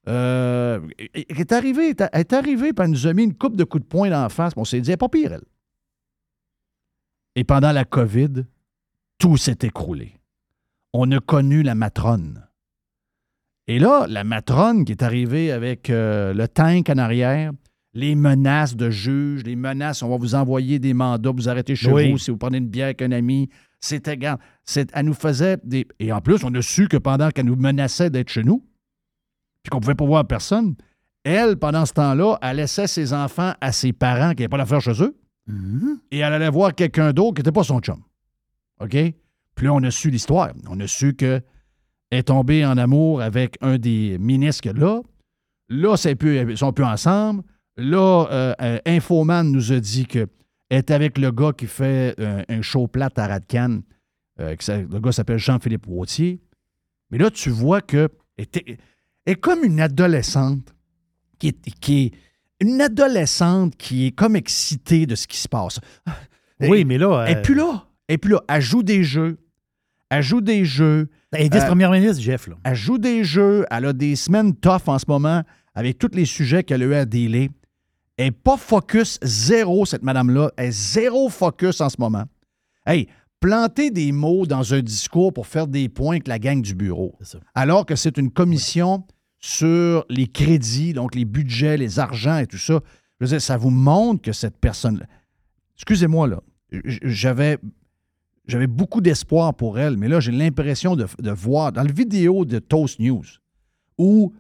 [0.08, 0.82] Euh,
[1.14, 3.84] elle est arrivée, elle est arrivée, puis elle nous a mis une coupe de coups
[3.84, 5.46] de poing dans la face, on s'est dit, elle pas pire, elle.
[7.36, 8.46] Et pendant la COVID,
[9.18, 10.20] tout s'est écroulé.
[10.94, 12.46] On a connu la matrone.
[13.68, 17.54] Et là, la matrone qui est arrivée avec euh, le tank en arrière,
[17.94, 21.92] les menaces de juges, les menaces, on va vous envoyer des mandats, vous arrêtez chez
[21.92, 22.12] Oui.
[22.12, 23.50] vous si vous prenez une bière avec un ami.
[23.80, 24.18] C'était,
[24.94, 25.88] elle nous faisait des.
[26.00, 28.66] Et en plus, on a su que pendant qu'elle nous menaçait d'être chez nous,
[29.62, 30.76] puis qu'on pouvait pas voir personne,
[31.24, 34.82] elle, pendant ce temps-là, elle laissait ses enfants à ses parents qui n'avaient pas l'affaire
[34.82, 35.16] chez eux,
[36.12, 38.02] et elle allait voir quelqu'un d'autre qui n'était pas son chum.
[38.82, 38.96] OK?
[39.56, 40.52] Puis là, on a su l'histoire.
[40.70, 41.42] On a su que
[42.10, 45.02] elle est tombée en amour avec un des ministres que là.
[45.70, 47.44] Là, plus- ils sont plus ensemble.
[47.78, 50.28] Là, euh, euh, Infoman nous a dit qu'elle
[50.70, 53.80] est avec le gars qui fait euh, un show plate à Radcan.
[54.40, 56.40] Euh, le gars s'appelle Jean-Philippe Wautier.
[57.12, 58.78] Mais là, tu vois que elle elle
[59.34, 60.74] est comme une adolescente
[61.40, 62.12] qui est, qui est
[62.60, 65.80] une adolescente qui est comme excitée de ce qui se passe.
[66.60, 67.26] Oui, mais là.
[67.28, 67.86] Elle n'est plus là.
[68.08, 68.44] Elle est plus là.
[68.48, 69.38] Elle joue des jeux.
[70.10, 71.10] Elle joue des jeux.
[71.32, 72.48] Elle est Euh, vice-première ministre, Jeff.
[72.48, 72.56] Là.
[72.64, 73.66] Elle joue des jeux.
[73.72, 75.44] Elle a des semaines tough en ce moment
[75.74, 77.50] avec tous les sujets qu'elle a eu à dealer.
[78.18, 80.52] Elle n'est pas focus zéro, cette madame-là.
[80.58, 82.26] Elle est zéro focus en ce moment.
[82.86, 83.08] Hey,
[83.44, 87.14] planter des mots dans un discours pour faire des points avec la gang du bureau.
[87.56, 89.06] Alors que c'est une commission
[89.40, 92.80] sur les crédits, donc les budgets, les argents et tout ça.
[93.20, 95.06] Je veux dire, ça vous montre que cette personne.
[95.76, 96.42] Excusez-moi, là.
[97.04, 97.58] J'avais.
[98.46, 102.44] J'avais beaucoup d'espoir pour elle, mais là, j'ai l'impression de, de voir dans le vidéo
[102.44, 103.24] de Toast News
[103.98, 104.34] où,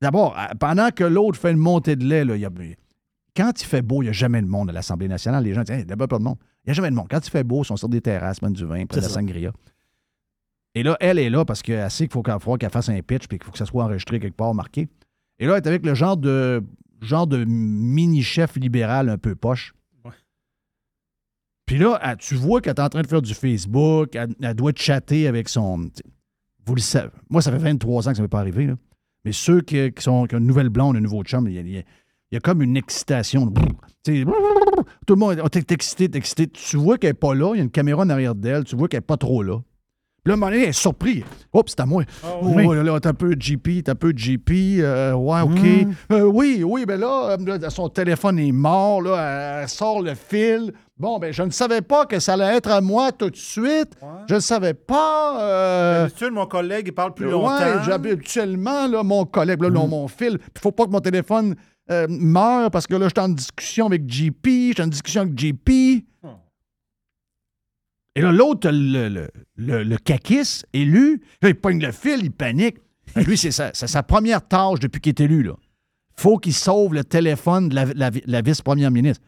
[0.00, 2.50] d'abord, pendant que l'autre fait une montée de lait, là, il y a-
[3.36, 5.44] quand il fait beau, il n'y a jamais de monde à l'Assemblée nationale.
[5.44, 6.38] Les gens disent, il n'y a pas de monde.
[6.64, 7.08] Il n'y a jamais de monde.
[7.10, 9.08] Quand il fait beau, ils sont sur des terrasses, prennent du vin, prennent de la
[9.08, 9.14] ça.
[9.20, 9.52] sangria.
[10.74, 12.22] Et là, elle est là parce qu'elle sait qu'il faut
[12.56, 14.88] qu'elle fasse un pitch puis qu'il faut que ça soit enregistré quelque part, marqué.
[15.38, 16.62] Et là, elle est avec le genre de
[17.02, 19.74] genre de mini-chef libéral un peu poche.
[21.66, 24.54] Puis là, elle- tu vois qu'elle est en train de faire du Facebook, elle, elle
[24.54, 25.90] doit chatter avec son.
[26.66, 27.10] Vous le savez.
[27.30, 28.66] Moi, ça fait 23 ans que ça ne m'est pas arrivé.
[28.66, 28.74] là.
[29.24, 31.58] Mais ceux qui, qui sont, qui ont une nouvelle blonde, un nouveau chum, il y
[31.58, 31.82] a, il y a-
[32.32, 33.52] il y a comme une excitation.
[34.04, 36.48] Tout le monde est t'es excité, t'es excité.
[36.48, 38.74] Tu vois qu'elle n'est pas là, il y a une caméra en arrière d'elle, tu
[38.74, 39.58] vois qu'elle n'est pas trop là.
[40.24, 41.24] Puis là, à un moment donné, elle est surpris.
[41.52, 42.04] Oups, c'est à moi.
[42.24, 42.64] Oh, oui.
[42.76, 44.78] là, là, t'as un peu de GP, t'as un peu de GP.
[44.80, 45.60] euh, ouais, OK.
[45.60, 45.92] Mm.
[46.12, 50.14] Euh, oui, oui, ben là, euh, là, son téléphone est mort, là, elle sort le
[50.14, 50.72] fil.
[50.96, 53.94] Bon, ben, je ne savais pas que ça allait être à moi tout de suite.
[54.28, 55.42] Je ne savais pas.
[55.42, 57.82] euh, D'habitude, mon collègue, il parle plus Ouais, longtemps.
[57.84, 60.38] j'ai habituellement, là, mon collègue, là, non, mon fil.
[60.54, 61.56] Il faut pas que mon téléphone
[61.90, 65.22] euh, meure parce que là, je suis en discussion avec JP, je suis en discussion
[65.22, 66.04] avec JP.
[68.14, 69.96] Et là, l'autre, le, le, le, le
[70.74, 72.76] élu, là, il pogne le fil, il panique.
[73.14, 75.42] Ben, lui, c'est sa, sa première tâche depuis qu'il est élu.
[75.42, 75.54] Là.
[76.14, 79.24] faut qu'il sauve le téléphone de la, vice-première ministre.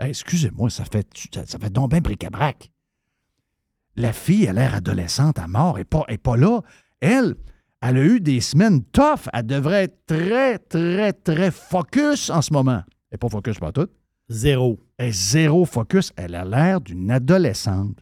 [0.00, 1.06] Excusez-moi, ça fait,
[1.46, 2.70] ça, donc bien bric-à-brac.
[3.96, 6.60] La fille a l'air adolescente à mort, n'est pas, pas là.
[7.00, 7.36] Elle,
[7.82, 9.28] elle a eu des semaines tough.
[9.32, 12.82] Elle devrait être très, très, très focus en ce moment.
[13.10, 13.88] Elle n'est pas focus pas tout.
[14.28, 14.78] Zéro.
[14.96, 16.12] Elle est zéro focus.
[16.16, 17.98] Elle a l'air d'une adolescente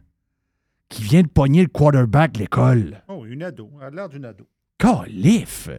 [0.91, 3.03] qui vient de pogner le quarterback de l'école.
[3.09, 3.71] Oh, une ado.
[3.81, 4.47] Elle a l'air d'une ado.
[4.79, 5.71] Calif!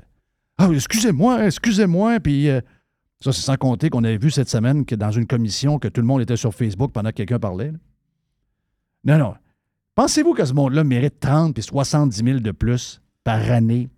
[0.57, 2.19] Ah, excusez-moi, excusez-moi.
[2.19, 2.61] Puis euh,
[3.19, 6.01] ça, c'est sans compter qu'on avait vu cette semaine que dans une commission que tout
[6.01, 7.71] le monde était sur Facebook pendant que quelqu'un parlait.
[7.71, 7.77] là.
[9.03, 9.33] Non, non.
[9.95, 13.00] Pensez-vous que ce monde-là mérite 30 puis 70 000 de plus?
[13.23, 13.89] Par année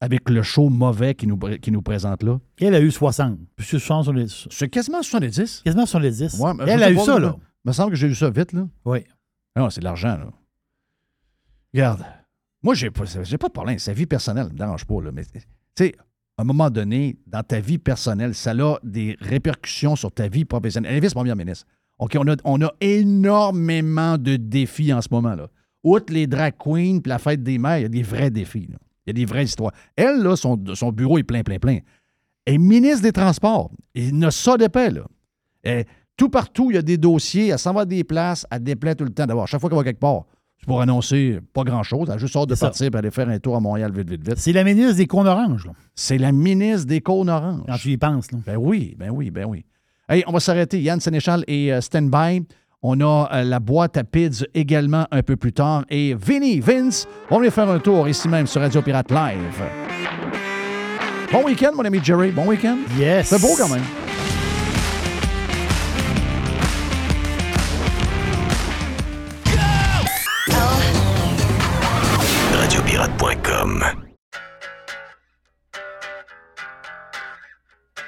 [0.00, 2.40] avec le show mauvais qu'il nous, qu'il nous présente là?
[2.60, 3.38] Elle a eu 60.
[3.56, 5.62] Puis c'est 60 sur les- C'est quasiment 70.
[5.64, 6.38] Quasiment sur les 10.
[6.40, 7.36] Ouais, mais je Elle sais a eu ça, là.
[7.64, 8.66] Il me semble que j'ai eu ça vite, là.
[8.84, 9.04] Oui.
[9.56, 10.26] Non, c'est de l'argent, là.
[11.72, 12.04] Regarde,
[12.62, 13.78] moi, j'ai pas, j'ai pas de problème.
[13.78, 15.10] Sa vie personnelle ne me dérange pas, là.
[15.12, 15.40] Mais, tu
[15.78, 15.94] sais,
[16.38, 20.44] à un moment donné, dans ta vie personnelle, ça a des répercussions sur ta vie
[20.44, 20.90] professionnelle.
[20.92, 21.66] Elle est vice-première ministre.
[21.98, 25.48] OK, on a, on a énormément de défis en ce moment, là.
[25.84, 28.68] Outre les drag queens puis la fête des mères, il y a des vrais défis,
[28.70, 28.78] là.
[29.04, 29.72] Il y a des vraies histoires.
[29.96, 31.78] Elle, là, son, son bureau est plein, plein, plein.
[32.44, 33.72] Elle est ministre des Transports.
[33.96, 35.02] Il ne ça d'épais, là.
[35.64, 37.48] Elle- tout partout, il y a des dossiers.
[37.48, 38.46] Elle s'en va à des places.
[38.50, 39.26] Elle déplaît tout le temps.
[39.26, 40.26] D'abord, chaque fois qu'elle va quelque part,
[40.58, 42.08] c'est pour annoncer pas grand-chose.
[42.10, 44.24] Elle a juste hâte de partir et aller faire un tour à Montréal vite, vite,
[44.28, 44.38] vite.
[44.38, 47.62] C'est la ministre des cônes oranges, là, C'est la ministre des cônes oranges.
[47.66, 48.30] quand tu y penses.
[48.30, 48.38] Là.
[48.46, 49.64] Ben oui, ben oui, ben oui.
[50.08, 50.80] Hey, on va s'arrêter.
[50.80, 52.44] Yann Sénéchal et euh, Standby.
[52.84, 55.84] On a euh, la boîte à PIDS également un peu plus tard.
[55.88, 59.62] Et Vinny, Vince, on va faire un tour ici même sur Radio Pirate Live.
[61.32, 62.30] Bon week-end, mon ami Jerry.
[62.30, 62.78] Bon week-end.
[62.98, 63.28] Yes.
[63.28, 63.82] C'est beau quand même.
[72.52, 74.11] Radiopirate.com.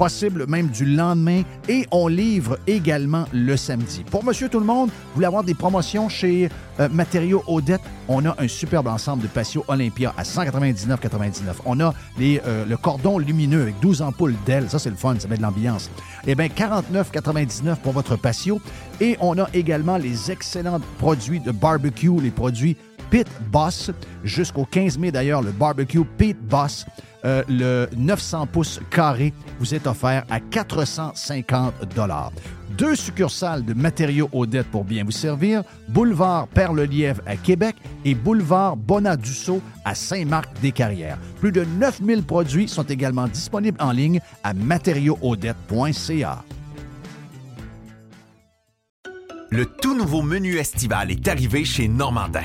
[0.00, 1.42] possible même du lendemain.
[1.68, 4.02] Et on livre également le samedi.
[4.10, 6.48] Pour Monsieur Tout le Monde, vous voulez avoir des promotions chez
[6.80, 11.56] euh, Matériaux Odette, on a un superbe ensemble de patio Olympia à 199,99.
[11.66, 14.70] On a les, euh, le cordon lumineux avec 12 ampoules d'ailes.
[14.70, 15.90] Ça, c'est le fun, ça met de l'ambiance.
[16.26, 18.58] Eh bien, 49,99 pour votre patio.
[19.02, 22.76] Et on a également les excellents produits de barbecue, les produits
[23.10, 23.90] Pit Boss.
[24.24, 26.86] Jusqu'au 15 mai, d'ailleurs, le barbecue Pit Boss.
[27.24, 31.74] euh, le 900 pouces carré vous est offert à 450
[32.78, 35.62] Deux succursales de matériaux Odette pour bien vous servir.
[35.88, 41.18] Boulevard Perle-Lièvre à Québec et Boulevard Bonadusseau à Saint-Marc-des-Carrières.
[41.40, 46.44] Plus de 9000 produits sont également disponibles en ligne à matériauxaudette.ca.
[49.50, 52.44] Le tout nouveau menu estival est arrivé chez Normandin.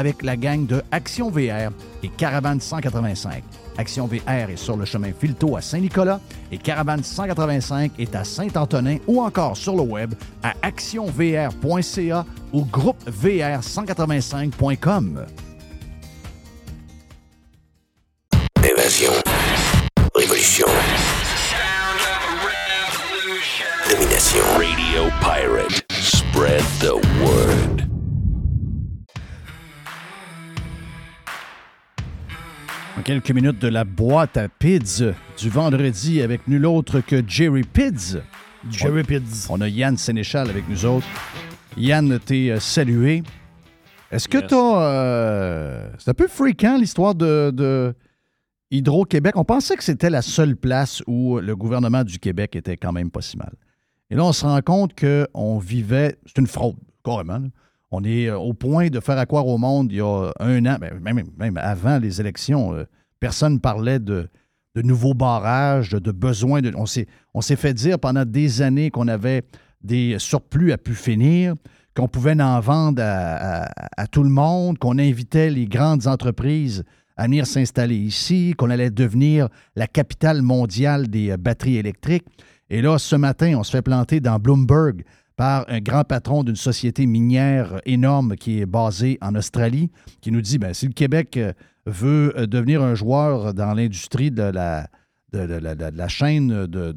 [0.00, 1.70] avec la gang de Action VR
[2.02, 3.44] et Caravane 185.
[3.76, 8.96] Action VR est sur le chemin Filto à Saint-Nicolas et Caravane 185 est à Saint-Antonin
[9.06, 15.26] ou encore sur le web à actionvr.ca ou groupevr185.com.
[18.64, 19.12] Évasion.
[20.14, 20.68] Révolution.
[23.90, 24.44] Domination.
[24.56, 25.84] Radio Pirate.
[25.90, 27.79] Spread the word.
[33.00, 37.62] En quelques minutes de la boîte à Pids du vendredi avec nul autre que Jerry
[37.62, 38.18] Pids.
[38.70, 39.46] Jerry Pids.
[39.48, 41.06] On a Yann Sénéchal avec nous autres.
[41.78, 43.22] Yann, t'es euh, salué.
[44.10, 44.82] Est-ce que t'as...
[44.82, 47.94] euh, c'est un peu fréquent l'histoire de, de
[48.70, 49.34] Hydro-Québec?
[49.38, 53.10] On pensait que c'était la seule place où le gouvernement du Québec était quand même
[53.10, 53.54] pas si mal.
[54.10, 56.18] Et là, on se rend compte qu'on vivait...
[56.26, 57.38] C'est une fraude, carrément.
[57.38, 57.48] là.
[57.90, 60.76] On est euh, au point de faire accroire au monde il y a un an,
[60.80, 62.84] ben, même, avant les élections, euh,
[63.18, 64.28] personne ne parlait de,
[64.76, 66.60] nouveaux barrages, de, besoins.
[67.34, 69.42] On s'est fait dire pendant des années qu'on avait
[69.82, 71.54] des surplus à pu finir,
[71.96, 76.84] qu'on pouvait en vendre à, à- à tout le monde, qu'on invitait les grandes entreprises
[77.16, 82.24] à venir s'installer ici, qu'on allait devenir la capitale mondiale des euh, batteries électriques.
[82.70, 85.04] Et là, ce matin, on se fait planter dans Bloomberg
[85.40, 90.42] par un grand patron d'une société minière énorme qui est basée en Australie, qui nous
[90.42, 91.54] dit, ben, si le Québec euh,
[91.86, 94.86] veut euh, devenir un joueur dans l'industrie de la,
[95.32, 96.94] de, la- chaîne de,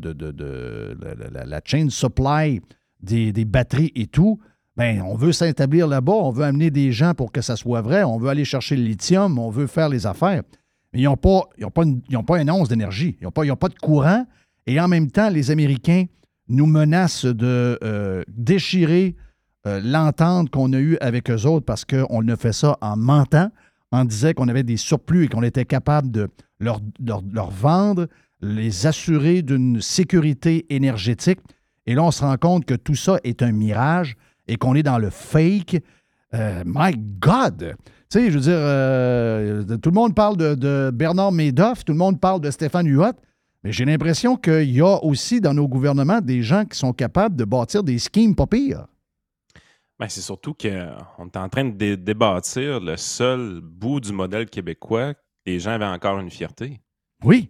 [1.32, 2.60] la, la- chain supply
[3.02, 4.40] des, des batteries et tout,
[4.76, 8.04] ben, on veut s'établir là-bas, on veut amener des gens pour que ça soit vrai,
[8.04, 10.44] on veut aller chercher le lithium, on veut faire les affaires.
[10.92, 13.76] Mais ils n'ont pas, pas, une- pas une once d'énergie, ils n'ont pas, pas de
[13.82, 14.26] courant.
[14.68, 16.08] Et en même temps, les Américains
[16.54, 19.16] nous menacent de euh, déchirer
[19.66, 23.50] euh, l'entente qu'on a eue avec eux autres parce qu'on a fait ça en mentant,
[23.92, 26.80] en disant qu'on avait des surplus et qu'on était capable de leur,
[27.50, 28.08] vendre,
[28.42, 31.40] les assurer d'une sécurité énergétique.
[31.86, 34.16] Et là, on se rend compte que tout ça est un mirage
[34.48, 35.82] et qu'on est dans le fake.
[36.34, 37.76] Euh, my God!
[38.10, 41.98] Tu sais, je veux dire, tout le monde parle de, de Bernard Madoff, tout le
[41.98, 43.14] monde parle de Stéphane Huot,
[43.64, 47.36] mais j'ai l'impression qu'il y a aussi dans nos gouvernements des gens qui sont capables
[47.36, 48.88] de bâtir des schemes pas pires.
[50.00, 50.68] Ben, c'est surtout qu'on
[51.28, 55.72] est en train de dé- débâtir le seul bout du modèle québécois que les gens
[55.72, 56.82] avaient encore une fierté.
[57.24, 57.50] Oui.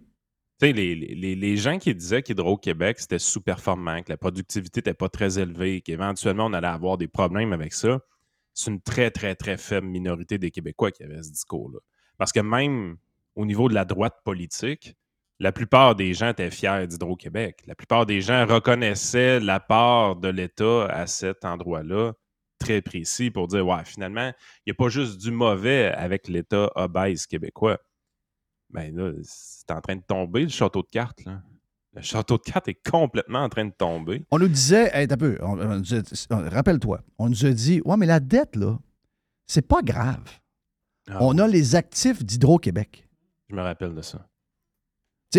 [0.60, 4.94] Tu sais, les, les- les gens qui disaient qu'Hydro-Québec, c'était sous-performant, que la productivité n'était
[4.94, 7.98] pas très élevée, qu'éventuellement, on allait avoir des problèmes avec ça,
[8.52, 11.80] c'est une très, très, très faible minorité des Québécois qui avaient ce discours-là.
[12.18, 12.98] Parce que même
[13.34, 14.94] au niveau de la droite politique,
[15.40, 17.62] la plupart des gens étaient fiers d'Hydro-Québec.
[17.66, 22.12] La plupart des gens reconnaissaient la part de l'État à cet endroit-là
[22.58, 24.32] très précis pour dire, ouais, finalement,
[24.64, 27.78] il n'y a pas juste du mauvais avec l'État obèse québécois.
[28.70, 31.24] Ben là, c'est en train de tomber, le château de cartes.
[31.24, 31.42] Là.
[31.94, 34.24] Le château de cartes est complètement en train de tomber.
[34.30, 35.38] On nous disait, hey, un peu,
[36.30, 38.78] rappelle-toi, on nous a dit, ouais, mais la dette, là,
[39.46, 40.40] c'est pas grave.
[41.08, 43.08] Ah, on a les actifs d'Hydro-Québec.
[43.48, 44.26] Je me rappelle de ça.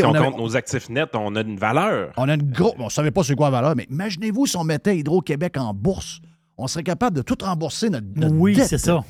[0.01, 2.11] Si on, on avait- compte nos actifs nets, on a une valeur.
[2.17, 2.75] On a une grosse.
[2.79, 5.73] On ne savait pas c'est quoi la valeur, mais imaginez-vous si on mettait Hydro-Québec en
[5.73, 6.21] bourse.
[6.57, 8.67] On serait capable de tout rembourser notre, notre Oui, dette.
[8.67, 9.03] c'est ça.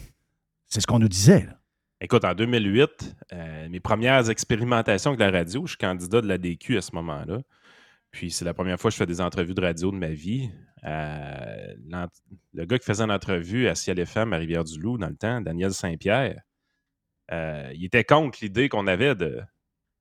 [0.67, 1.41] C'est ce qu'on nous disait.
[1.45, 1.53] là.
[2.01, 6.37] Écoute, en 2008, euh, mes premières expérimentations avec la radio, je suis candidat de la
[6.37, 7.39] DQ à ce moment-là.
[8.11, 10.49] Puis c'est la première fois que je fais des entrevues de radio de ma vie.
[10.83, 11.73] Euh,
[12.53, 16.41] le gars qui faisait l'entrevue à Ciel FM à Rivière-du-Loup dans le temps, Daniel Saint-Pierre,
[17.31, 19.41] euh, il était contre l'idée qu'on avait de,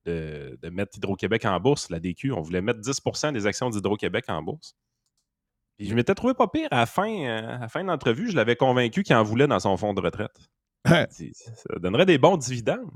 [0.05, 2.33] de, de mettre Hydro-Québec en bourse, la DQ.
[2.33, 4.75] On voulait mettre 10% des actions d'Hydro-Québec en bourse.
[5.79, 8.31] Puis je m'étais trouvé pas pire à la fin, euh, à la fin de l'entrevue.
[8.31, 10.37] Je l'avais convaincu qu'il en voulait dans son fonds de retraite.
[10.87, 12.91] ça donnerait des bons dividendes.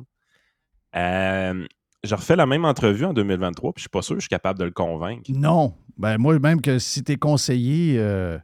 [0.94, 1.66] Euh,
[2.04, 4.28] je refais la même entrevue en 2023, puis je suis pas sûr que je suis
[4.28, 5.30] capable de le convaincre.
[5.34, 5.74] Non.
[5.96, 8.38] Ben moi, même que si tu es conseiller, euh,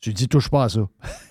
[0.00, 0.80] tu dis touche pas à ça.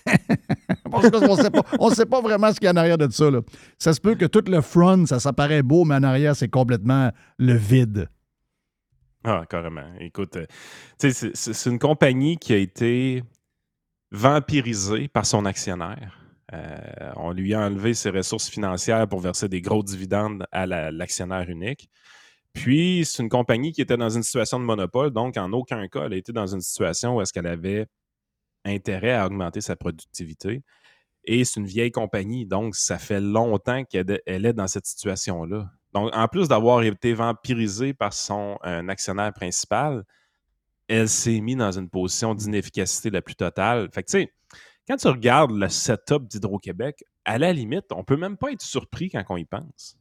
[0.92, 3.10] Parce qu'on sait, pas- on sait pas vraiment ce qu'il y a en arrière de
[3.12, 3.30] ça.
[3.30, 3.42] là.
[3.78, 6.48] Ça se peut que tout le front, ça, ça paraît beau, mais en arrière, c'est
[6.50, 8.10] complètement le vide.
[9.24, 9.86] Ah, carrément.
[10.00, 10.46] Écoute, euh,
[11.00, 13.24] c'est- une compagnie qui a été
[14.12, 16.20] vampirisée par son actionnaire.
[16.54, 20.92] Euh, on lui a enlevé ses ressources financières pour verser des gros dividendes à la-
[20.92, 21.90] l'actionnaire unique.
[22.54, 26.06] Puis, c'est une compagnie qui était dans une situation de monopole, donc en aucun cas,
[26.06, 27.88] elle a été dans une situation où est-ce qu'elle avait
[28.66, 30.64] intérêt à augmenter sa productivité.
[31.24, 35.70] Et c'est une vieille compagnie, donc ça fait longtemps qu'elle elle est dans cette situation-là.
[35.94, 40.04] Donc, en plus d'avoir été vampirisée par son actionnaire principal,
[40.88, 43.90] elle s'est mise dans une position d'inefficacité la plus totale.
[43.94, 44.34] Fait que, tu sais,
[44.88, 49.10] quand tu regardes le setup d'Hydro-Québec, à la limite, on peut même pas être surpris
[49.10, 49.98] quand on y pense.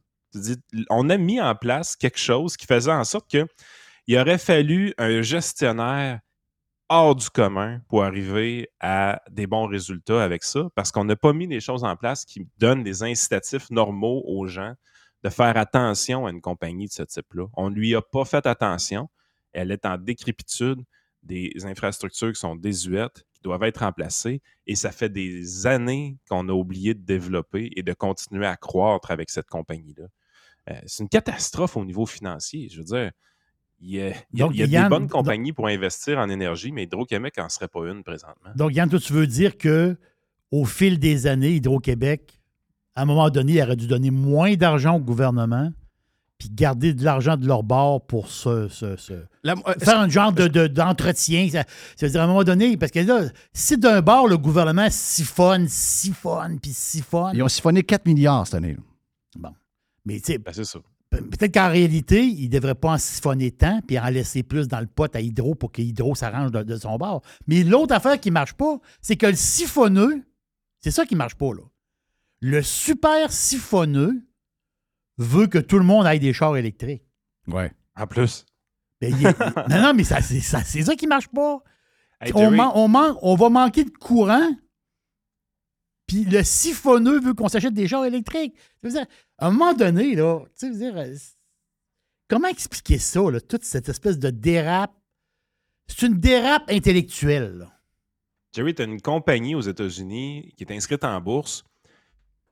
[0.91, 3.47] On a mis en place quelque chose qui faisait en sorte que
[4.05, 6.19] il aurait fallu un gestionnaire
[6.89, 11.33] hors du commun pour arriver à des bons résultats avec ça, parce qu'on n'a pas
[11.33, 14.73] mis les choses en place qui donnent des incitatifs normaux aux gens
[15.23, 17.47] de faire attention à une compagnie de ce type-là.
[17.53, 19.09] On ne lui a pas fait attention.
[19.53, 20.81] Elle est en décrépitude,
[21.23, 26.47] des infrastructures qui sont désuètes, qui doivent être remplacées, et ça fait des années qu'on
[26.49, 30.05] a oublié de développer et de continuer à croître avec cette compagnie-là.
[30.69, 32.69] Euh, c'est une catastrophe au niveau financier.
[32.69, 33.11] Je veux dire,
[33.81, 35.53] il y a, il y a- Donc, il y a Yann, des bonnes donc- compagnies
[35.53, 38.51] pour investir en énergie, mais Hydro-Québec n'en serait pas une présentement.
[38.55, 39.95] Donc, Yann, toi, tu veux dire que
[40.51, 42.39] au fil des années, Hydro-Québec,
[42.95, 45.71] à un moment donné, il aurait dû donner moins d'argent au gouvernement
[46.37, 49.25] puis garder de l'argent de leur bord pour se, se- se-
[49.79, 51.47] faire un genre de- de- d'entretien.
[51.49, 51.63] ça,
[51.95, 53.21] ça veut dire, à un moment donné, parce que là,
[53.53, 57.31] si d'un bord, le gouvernement siphonne, siphonne, puis siphonne.
[57.35, 58.73] Ils ont siphonné 4 milliards cette année.
[58.73, 58.79] là.
[59.37, 59.55] Bon.
[60.05, 60.79] Mais tu sais, Ben, c'est ça.
[61.09, 64.67] Pe- Peut-être qu'en réalité, il ne devrait pas en siphonner tant puis en laisser plus
[64.67, 67.21] dans le pot à Hydro pour que Hydro s'arrange de, de son bord.
[67.47, 70.23] Mais l'autre affaire qui ne marche pas, c'est que le siphonneux,
[70.81, 71.61] c'est ça qui ne marche pas, là.
[72.41, 74.25] Le super siphonneux
[75.17, 77.03] veut que tout le monde aille des chars électriques.
[77.47, 77.71] Ouais.
[77.95, 78.45] En plus.
[79.01, 79.39] Ben, il est-
[79.69, 81.63] non, non, mais ça, c'est ça, c'est ça qui ne marche pas.
[82.21, 84.49] Hey, on, man- on, man- on va manquer de courant,
[86.07, 88.55] puis le siphonneux veut qu'on s'achète des chars électriques.
[89.37, 91.15] À un moment donné, là, tu sais, dire, euh,
[92.27, 94.93] comment expliquer ça, là, toute cette espèce de dérape?
[95.87, 97.57] C'est une dérape intellectuelle.
[97.59, 97.71] là.
[98.53, 101.63] Jerry, tu as une compagnie aux États-Unis qui est inscrite en bourse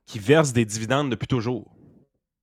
[0.06, 1.74] qui verse des dividendes depuis toujours.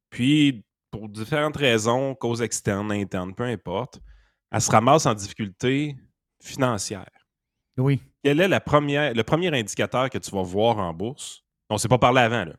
[0.10, 4.00] Puis, pour différentes raisons, causes externes, internes, peu importe,
[4.52, 5.96] elle se ramasse en difficulté
[6.42, 7.10] financière.
[7.78, 8.02] Oui.
[8.24, 11.44] Quel est la première, le premier indicateur que tu vas voir en bourse?
[11.70, 12.54] On ne s'est pas parlé avant, là.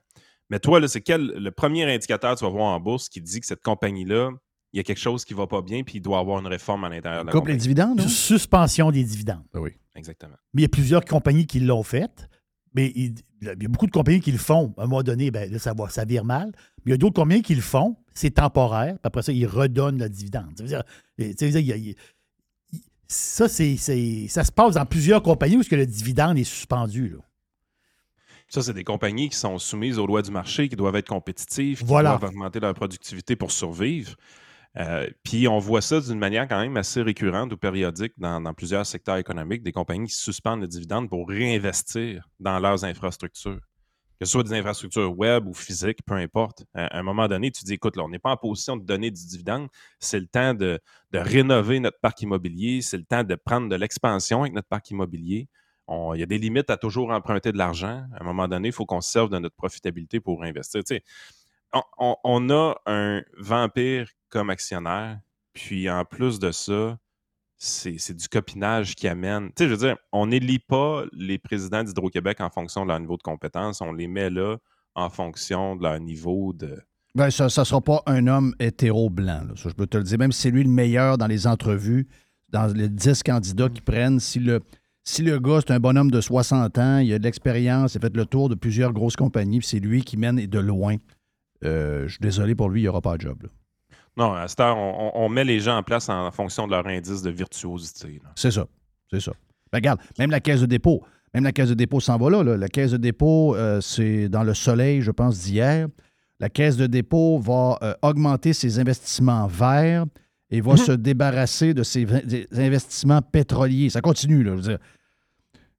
[0.53, 3.20] Mais toi, là, c'est quel le premier indicateur que tu vas voir en bourse qui
[3.20, 4.30] dit que cette compagnie-là,
[4.72, 6.46] il y a quelque chose qui ne va pas bien puis il doit avoir une
[6.46, 7.59] réforme à l'intérieur de la Coupe les compagnie?
[7.62, 8.00] dividendes.
[8.00, 8.09] hein?
[8.09, 9.44] Suspension des dividendes.
[9.55, 9.70] oui.
[9.94, 10.36] Exactement.
[10.55, 12.28] Mais il y a plusieurs compagnies qui l'ont fait.
[12.74, 14.72] Mais il, il y a beaucoup de compagnies qui le font.
[14.78, 16.50] À un moment donné, ben, là, ça, va, ça vire mal.
[16.78, 17.96] Mais il y a d'autres compagnies qui le font.
[18.14, 18.92] C'est temporaire.
[18.94, 20.53] Puis après ça, ils redonnent le dividende.
[20.57, 20.82] Ça veut dire,
[21.38, 21.94] ça, veut dire, il y a- il y a-
[22.72, 26.38] il- ça, c'est, c'est- ça se passe dans plusieurs compagnies où ce que le dividende
[26.38, 27.11] est suspendu.
[27.11, 27.18] là.
[28.53, 31.78] Ça, c'est des compagnies qui sont soumises aux lois du marché, qui doivent être compétitives,
[31.78, 32.11] qui Voilà.
[32.11, 34.14] doivent augmenter leur productivité pour survivre.
[34.76, 38.53] Euh, puis on voit ça d'une manière quand même assez récurrente ou périodique dans, dans
[38.55, 43.61] plusieurs secteurs économiques, des compagnies qui suspendent le dividende pour réinvestir dans leurs infrastructures.
[44.20, 46.64] Que ce soit des infrastructures web ou physiques, peu importe.
[46.74, 48.84] À à un moment donné, tu dis, écoute, là, on n'est pas en position de
[48.84, 50.78] donner du dividende, c'est le temps de,
[51.11, 54.90] de rénover notre parc immobilier, c'est le temps de prendre de l'expansion avec notre parc
[54.90, 55.48] immobilier.
[55.87, 58.05] On- Il y a des limites à toujours emprunter de l'argent.
[58.16, 60.83] À un moment donné, il faut qu'on se serve de notre profitabilité pour investir.
[60.85, 61.05] Tu sais,
[61.72, 65.18] on, on- on a un vampire comme actionnaire,
[65.53, 66.99] puis en plus de ça,
[67.59, 69.49] c'est c'est du copinage qui amène.
[69.49, 72.99] Tu sais, je veux dire, on n'élit pas les présidents d'Hydro-Québec en fonction de leur
[73.01, 74.57] niveau de compétence, on les met là
[74.95, 76.80] en fonction de leur niveau de.
[77.14, 79.45] Ben, ça ne sera pas un homme hétéro-blanc.
[79.49, 79.53] là.
[79.57, 80.18] Ça, je peux te le dire.
[80.18, 82.09] Même si c'est lui le meilleur dans les entrevues,
[82.49, 84.61] dans les 10 candidats qui prennent, si le,
[85.05, 88.00] si le gars, c'est un bonhomme de 60 ans, il a de l'expérience, il a
[88.00, 90.96] fait le tour de plusieurs grosses compagnies, puis c'est lui qui mène et de loin,
[91.64, 93.42] euh, je suis désolé pour lui, il n'y aura pas de job.
[93.42, 93.48] là.
[94.16, 97.22] Non, à cette heure, on, met les gens en place en fonction de leur indice
[97.22, 98.20] de virtuosité.
[98.34, 98.66] C'est ça.
[99.11, 99.32] C'est ça.
[99.72, 101.03] Ben, regarde, même la caisse de dépôt.
[101.32, 102.42] Même la caisse de dépôt s'en va là.
[102.42, 102.59] là.
[102.59, 105.88] La caisse de dépôt, euh, c'est dans le soleil, je pense, d'hier.
[106.40, 110.05] La caisse de dépôt va euh, augmenter ses investissements verts
[110.53, 112.07] et va se débarrasser de ses
[112.57, 113.90] investissements pétroliers.
[113.90, 114.53] Ça continue, là.
[114.53, 114.78] Je veux dire.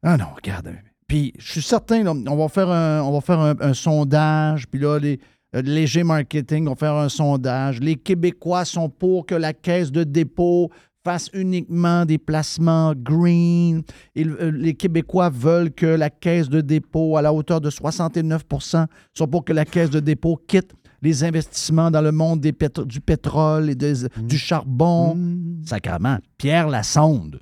[0.01, 0.73] Ah non, regarde.
[1.07, 4.67] Puis je suis certain, là, on va faire un, on va faire un, un sondage,
[4.67, 5.19] puis là, les
[5.55, 7.79] euh, Léger Marketing vont faire un sondage.
[7.79, 10.71] Les Québécois sont pour que la caisse de dépôt
[11.03, 13.83] fasse uniquement des placements green.
[14.17, 19.27] Euh, les Québécois veulent que la caisse de dépôt, à la hauteur de 69% sont
[19.27, 20.73] pour que la caisse de dépôt quitte
[21.03, 25.17] les investissements dans le monde des pétro- du pétrole et des- du charbon.
[25.65, 26.17] Sacrement.
[26.37, 27.39] Pierre Lassonde.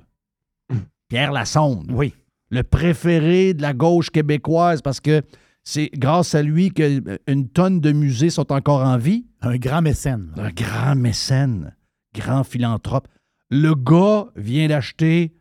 [1.07, 1.91] Pierre Lassonde.
[1.93, 2.13] Oui.
[2.49, 5.21] Le préféré de la gauche québécoise parce que
[5.63, 9.25] c'est grâce à lui qu'une tonne de musées sont encore en vie.
[9.41, 10.31] Un grand mécène.
[10.37, 11.75] Un grand mécène,
[12.15, 13.07] grand philanthrope.
[13.49, 15.33] Le gars vient d'acheter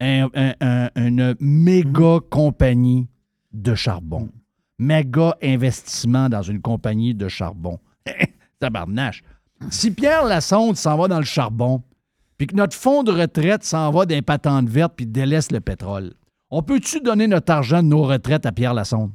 [0.00, 3.08] un- un- un- une méga compagnie
[3.52, 4.28] de charbon.
[4.84, 7.78] Méga investissement dans une compagnie de charbon.
[8.60, 9.22] Tabarnache.
[9.70, 11.82] Si Pierre Lassonde s'en va dans le charbon,
[12.36, 16.12] puis que notre fonds de retraite s'en va d'un patente verte puis délaisse le pétrole,
[16.50, 19.12] on peut-tu donner notre argent de nos retraites à Pierre Lassonde?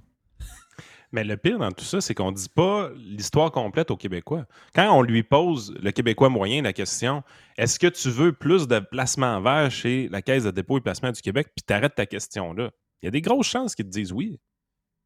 [1.11, 4.45] Mais le pire dans tout ça, c'est qu'on ne dit pas l'histoire complète aux Québécois.
[4.76, 7.24] Quand on lui pose, le Québécois moyen, la question
[7.57, 11.11] est-ce que tu veux plus de placements verts chez la Caisse de dépôt et placement
[11.11, 12.72] du Québec Puis tu arrêtes ta question là.
[13.01, 14.39] Il y a des grosses chances qu'ils te disent oui.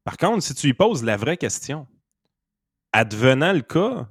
[0.04, 1.86] Par contre, si tu lui poses la vraie question,
[2.92, 4.08] advenant le cas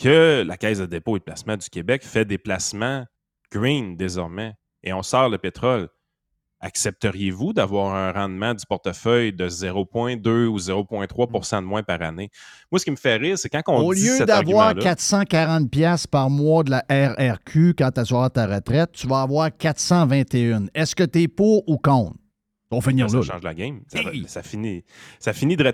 [0.00, 3.04] que la Caisse de dépôt et de placement du Québec fait des placements
[3.52, 5.88] green désormais et on sort le pétrole,
[6.60, 12.30] accepteriez-vous d'avoir un rendement du portefeuille de 0,2 ou 0,3% de moins par année?
[12.72, 14.38] Moi, ce qui me fait rire, c'est quand on Au dit lieu d'avoir
[14.68, 19.20] argument-là- 440 pièces par mois de la RRQ quand tu à ta retraite, tu vas
[19.20, 20.66] avoir 421.
[20.74, 22.16] Est-ce que tu es pour ou contre?
[22.70, 23.22] On va finir ça là.
[23.22, 23.82] change la game.
[23.86, 24.84] Ça, ça finit,
[25.18, 25.72] ça finit là.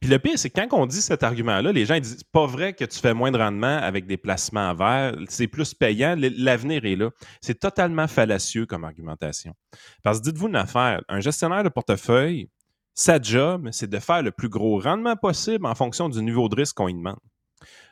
[0.00, 2.46] Puis le pire, c'est que quand on dit cet argument-là, les gens disent c'est pas
[2.46, 6.84] vrai que tu fais moins de rendement avec des placements verts, c'est plus payant, l'avenir
[6.84, 7.10] est là.
[7.40, 9.54] C'est totalement fallacieux comme argumentation.
[10.02, 12.48] Parce que dites-vous une affaire, un gestionnaire de portefeuille,
[12.94, 16.56] sa job, c'est de faire le plus gros rendement possible en fonction du niveau de
[16.56, 17.20] risque qu'on lui demande.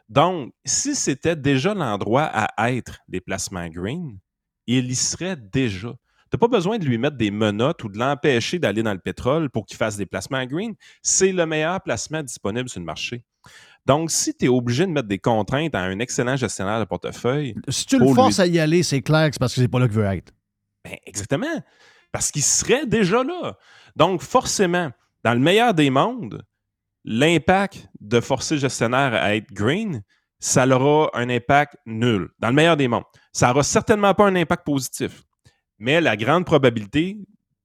[0.09, 4.19] Donc, si c'était déjà l'endroit à être des placements green,
[4.67, 5.95] il y serait déjà.
[6.31, 9.01] Tu n'as pas besoin de lui mettre des menottes ou de l'empêcher d'aller dans le
[9.01, 10.75] pétrole pour qu'il fasse des placements green.
[11.03, 13.25] C'est le meilleur placement disponible sur le marché.
[13.87, 17.55] Donc, si tu es obligé de mettre des contraintes à un excellent gestionnaire de portefeuille.
[17.69, 19.69] Si tu le forces lui- à y aller, c'est clair que c'est parce que c'est
[19.69, 20.33] pas là qu'il veut être.
[20.85, 21.47] Ben, exactement.
[22.13, 23.57] Parce qu'il serait déjà là.
[23.97, 24.91] Donc, forcément,
[25.25, 26.45] dans le meilleur des mondes,
[27.05, 30.03] l'impact de forcer le gestionnaire à être green,
[30.39, 32.29] ça aura un impact nul.
[32.39, 33.05] Dans le meilleur des mondes.
[33.33, 35.23] Ça n'aura certainement pas un impact positif.
[35.81, 37.17] Mais la grande probabilité,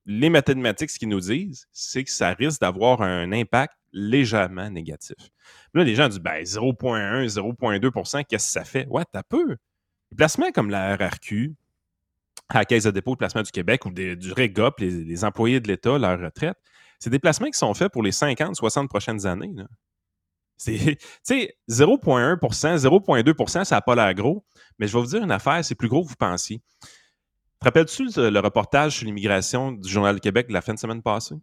[0.06, 5.18] les mathématiques, ce qu'ils nous disent, c'est que ça risque d'avoir un impact légèrement négatif.
[5.74, 8.88] Là, les gens disent ben, 0,1, 0,2% qu'est-ce que ça fait?
[8.88, 9.58] Ouais, t'as peu.
[10.12, 11.56] Les placements comme la RRQ,
[12.54, 15.98] la Caisse de dépôt de placement du Québec ou du REGOP, les, employés de l'État,
[15.98, 16.58] leur retraite,
[17.00, 19.52] c'est des placements qui sont faits pour les 50, 60 prochaines années.
[19.56, 19.66] là.
[20.58, 24.46] C'est, tu sais, 0,1% 0,2% ça n'a pas l'air gros,
[24.80, 26.62] mais je vais vous dire une affaire, c'est plus gros que vous pensiez.
[27.66, 31.02] Te rappelles-tu le, reportage sur l'immigration du Journal du Québec de la fin de semaine
[31.02, 31.34] passée?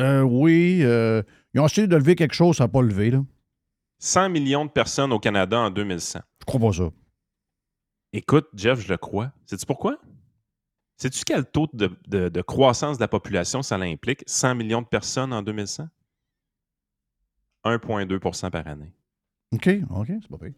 [0.00, 1.22] Euh, oui, euh,
[1.54, 3.12] ils ont essayé de lever quelque chose, ça n'a pas levé.
[3.12, 3.24] Là.
[4.00, 6.18] 100 millions de personnes au Canada en 2100.
[6.40, 6.90] Je crois pas ça.
[8.12, 9.30] Écoute, Jeff, je le crois.
[9.44, 10.00] Sais-tu pourquoi?
[10.96, 14.24] Sais-tu quel taux de, de- de croissance de la population ça implique?
[14.26, 15.88] 100 millions de personnes en 2100?
[17.64, 18.92] 1,2% par année.
[19.52, 20.54] OK, OK, c'est pas pire.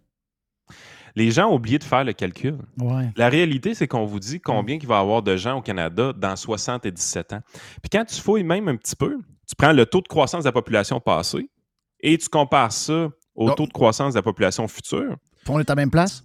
[1.18, 2.58] Les gens ont oublié de faire le calcul.
[2.78, 3.10] Ouais.
[3.16, 6.12] La réalité, c'est qu'on vous dit combien il va y avoir de gens au Canada
[6.12, 7.40] dans 60 et 17 ans.
[7.82, 10.48] Puis quand tu fouilles même un petit peu, tu prends le taux de croissance de
[10.48, 11.50] la population passée
[11.98, 15.16] et tu compares ça au taux de croissance de la population future.
[15.48, 16.22] On est à la même place?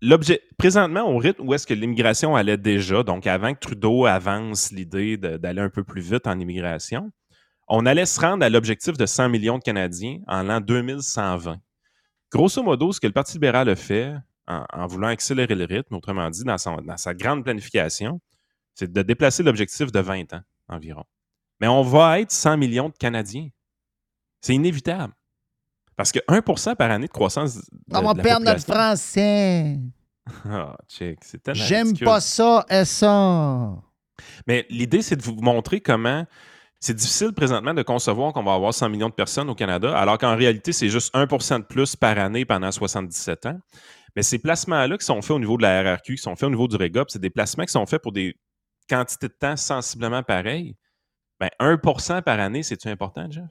[0.00, 4.70] L'objet, présentement, au rythme où est-ce que l'immigration allait déjà, donc avant que Trudeau avance
[4.72, 7.10] l'idée d'aller un peu plus vite en immigration,
[7.68, 11.60] on allait se rendre à l'objectif de 100 millions de Canadiens en l'an 2120.
[12.32, 14.14] Grosso modo, ce que le Parti libéral a fait
[14.46, 18.20] en, en voulant accélérer le rythme, autrement dit, dans, son- dans sa grande planification,
[18.74, 21.04] c'est de déplacer l'objectif de 20 ans environ.
[21.60, 23.48] Mais on va être 100 millions de Canadiens.
[24.40, 25.12] C'est inévitable.
[25.96, 27.56] Parce que 1% par année de croissance.
[27.56, 27.62] de-
[27.92, 29.78] On va perdre notre français.
[30.48, 33.72] Ah, check, c'est tellement J'aime pas ça et ça.
[34.46, 36.24] Mais l'idée, c'est de vous montrer comment
[36.80, 40.16] c'est difficile présentement de concevoir qu'on va avoir 100 millions de personnes au Canada, alors
[40.18, 43.60] qu'en réalité, c'est juste 1 de plus par année pendant 77 ans.
[44.16, 46.50] Mais ces placements-là qui sont faits au niveau de la RRQ, qui sont faits au
[46.50, 48.34] niveau du REGOP, c'est des placements qui sont faits pour des
[48.88, 50.74] quantités de temps sensiblement pareilles.
[51.38, 53.44] Ben, 1% par année, c'est-tu important, Jeff?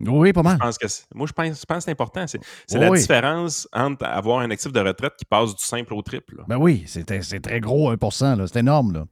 [0.00, 0.54] Oui, pas mal.
[0.54, 2.26] Je pense que c'est- moi, je pense, je pense que c'est important.
[2.26, 2.38] C'est
[2.72, 6.38] Oui, la différence entre avoir un actif de retraite qui passe du simple au triple.
[6.38, 6.44] là.
[6.48, 7.04] Ben oui, c'est
[7.40, 8.46] très gros, 1 là.
[8.48, 9.04] C'est énorme, là.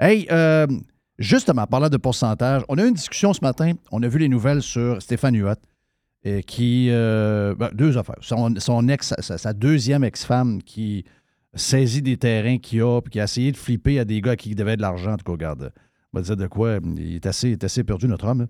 [0.00, 0.66] Hey, euh,
[1.20, 3.72] Justement, parlant de pourcentage, on a eu une discussion ce matin.
[3.92, 5.52] On a vu les nouvelles sur Stéphane Huot,
[6.26, 6.88] euh, qui.
[6.88, 8.16] euh, ben, deux affaires.
[8.22, 11.04] Son, ex, sa, deuxième ex-femme qui
[11.52, 14.54] saisit des terrains qu'il a, puis qui a essayé de flipper à des gars qui
[14.54, 15.12] devaient de l'argent.
[15.12, 15.72] En tout cas, regarde,
[16.14, 16.78] on va dire de quoi.
[16.96, 18.46] Il est assez, perdu, notre homme.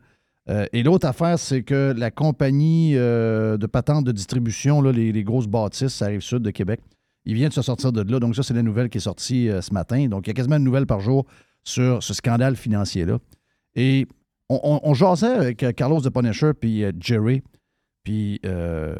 [0.48, 5.94] Euh, et l'autre affaire, c'est que la compagnie de patente de distribution, les, grosses bâtisses,
[5.94, 6.80] ça arrive sud de Québec,
[7.24, 8.20] il vient de se sortir de là.
[8.20, 10.06] Donc, ça, c'est la nouvelle qui est sortie ce matin.
[10.06, 11.26] Donc, il y a quasiment une nouvelle par jour
[11.64, 13.18] sur ce scandale financier-là.
[13.74, 14.06] Et
[14.50, 17.42] on, on, avec euh, Carlos de Punisher puis euh, Jerry.
[18.02, 18.96] Puis, euh,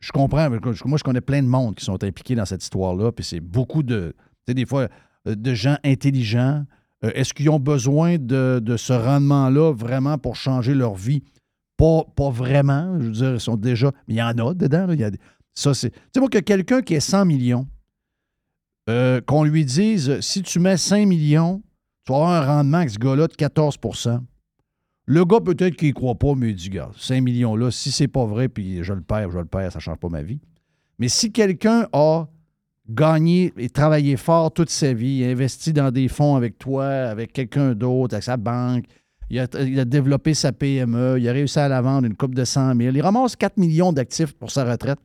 [0.00, 0.50] je comprends.
[0.50, 3.12] Moi, je connais plein de monde qui sont impliqués dans cette histoire-là.
[3.12, 4.88] Puis, c'est beaucoup de, tu sais, des fois,
[5.24, 6.64] de gens intelligents.
[7.02, 11.22] Est-ce qu'ils ont besoin de, ce rendement-là vraiment pour changer leur vie?
[11.76, 12.98] Pas, vraiment.
[13.00, 13.92] Je veux dire, ils sont déjà.
[14.08, 14.86] Mais il y en a dedans.
[14.90, 15.10] Il y
[15.54, 15.90] ça, c'est.
[15.90, 17.66] Tu sais, moi, que quelqu'un qui est 100 millions,
[18.86, 21.62] qu'on lui dise si tu mets 5 millions,
[22.04, 24.20] tu vas avoir un rendement avec ce gars-là de 14%
[25.06, 28.08] Le gars, peut-être qu'il ne croit pas, mais il dit, gars, 5 millions-là, si c'est
[28.08, 30.40] pas vrai, puis je le perds, je le perds, ça ne change pas ma vie.
[30.98, 32.26] Mais si quelqu'un a
[32.88, 37.74] gagné et travaillé fort toute sa vie, investi dans des fonds avec toi, avec quelqu'un
[37.74, 38.84] d'autre, avec sa banque,
[39.30, 42.76] il a, développé sa PME, il a réussi à la vendre une coupe de 100
[42.76, 44.98] 000, il ramasse 4 millions d'actifs pour sa retraite.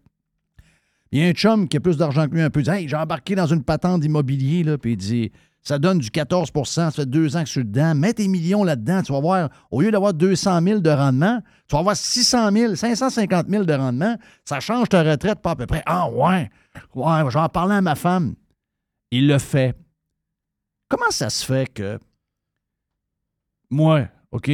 [1.11, 2.61] Il y a un chum qui a plus d'argent que lui, un peu.
[2.61, 5.31] Dit Hey, j'ai embarqué dans une patente d'immobilier, puis il dit
[5.61, 7.93] Ça donne du 14% ça fait deux ans que je suis dedans.
[7.93, 11.73] Mets tes millions là-dedans, tu vas voir, au lieu d'avoir 200 000 de rendement, tu
[11.75, 14.15] vas avoir 600 000, 550 000 de rendement.
[14.45, 15.83] Ça change ta retraite pas à peu près.
[15.85, 16.49] Ah, ouais,
[16.95, 18.35] ouais, je vais en parler à ma femme.
[19.11, 19.75] Il le fait.
[20.87, 21.99] Comment ça se fait que
[23.69, 24.49] moi, OK,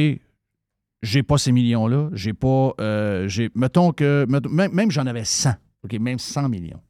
[1.02, 2.72] j'ai pas ces millions-là, j'ai pas.
[2.80, 4.26] euh, j'ai, mettons que.
[4.28, 5.50] même même j'en avais 100,
[5.84, 6.82] OK, même 100 millions.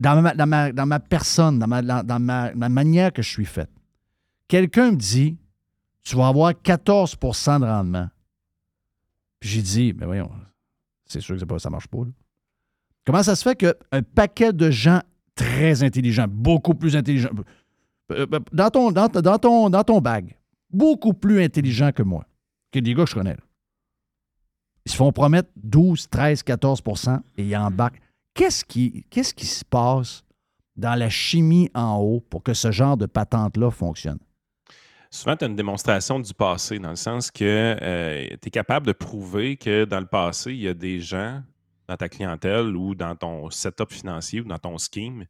[0.00, 3.70] Dans ma, personne, dans ma, manière que je suis faite,
[4.46, 5.36] quelqu'un me dit
[6.04, 8.08] Tu vas avoir 14% de rendement.
[9.40, 10.30] Puis j'ai dit Mais voyons,
[11.04, 11.98] c'est sûr que ça marche pas.
[13.04, 15.00] Comment ça se fait qu'un paquet de gens
[15.34, 17.30] très intelligents, beaucoup plus intelligents,
[18.12, 19.08] euh, euh, dans ton, dans,
[19.68, 20.36] dans bag,
[20.70, 22.26] beaucoup plus intelligents que moi,
[22.72, 23.36] que des gars que je connais,
[24.84, 28.00] ils se font promettre 12, 13, 14% et ils embarquent.
[28.38, 29.04] Qu'est-ce qui,
[29.46, 30.22] se passe
[30.76, 34.20] dans la chimie en haut pour que ce genre de patente-là fonctionne?
[35.10, 37.76] Souvent, tu as une démonstration du passé, dans le sens que
[38.36, 41.42] tu es capable de prouver que dans le passé, il y a des gens
[41.88, 45.24] dans ta clientèle ou dans ton setup financier ou dans ton scheme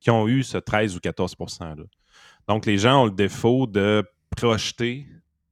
[0.00, 1.84] qui ont eu ce 13 ou 14% là.
[2.48, 4.02] Donc, les gens ont le défaut de
[4.34, 5.06] projeter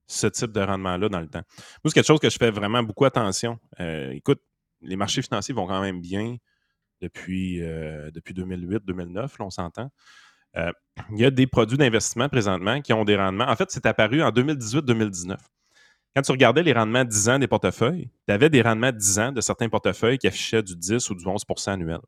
[0.06, 1.42] ce type de rendement-là dans le temps.
[1.58, 3.58] Moi, c'est quelque chose que je fais vraiment beaucoup attention.
[3.80, 4.40] Euh, écoute,
[4.80, 6.38] les marchés financiers vont quand même bien
[7.02, 9.90] depuis, euh, depuis 2008-2009, là, on s'entend.
[10.56, 10.72] Euh,
[11.10, 13.48] il y a des produits d'investissement présentement qui ont des rendements.
[13.48, 15.36] En fait, c'est apparu en 2018-2019.
[16.14, 19.32] Quand tu regardais les rendements 10 ans des portefeuilles, tu avais des rendements 10 ans
[19.32, 22.00] de certains portefeuilles qui affichaient du 10 ou du 11% annuel.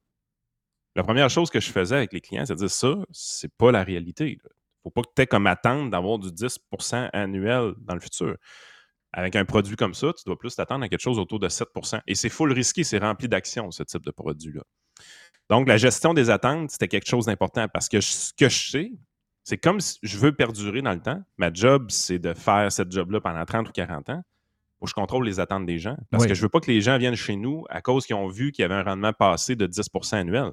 [0.94, 3.72] La première chose que je faisais avec les clients, c'est de dire ça, c'est pas
[3.72, 4.28] la réalité.
[4.28, 4.48] Il ne
[4.84, 8.36] faut pas que tu aies comme attendre d'avoir du 10% annuel dans le futur.
[9.12, 12.00] Avec un produit comme ça, tu dois plus t'attendre à quelque chose autour de 7%
[12.06, 14.62] Et c'est full risqué, c'est rempli d'actions, ce type de produit-là.
[15.50, 18.70] Donc, la gestion des attentes, c'était quelque chose d'important parce que je- ce que je
[18.70, 18.92] sais,
[19.42, 21.22] c'est comme si je veux perdurer dans le temps.
[21.36, 24.22] Ma job, c'est de faire cette job-là pendant 30 ou 40 ans.
[24.80, 25.96] Que je contrôle les attentes des gens.
[26.10, 26.28] Parce Oui.
[26.28, 28.52] que je veux pas que les gens viennent chez nous à cause qu'ils ont vu
[28.52, 30.50] qu'il y avait un rendement passé de 10% annuel.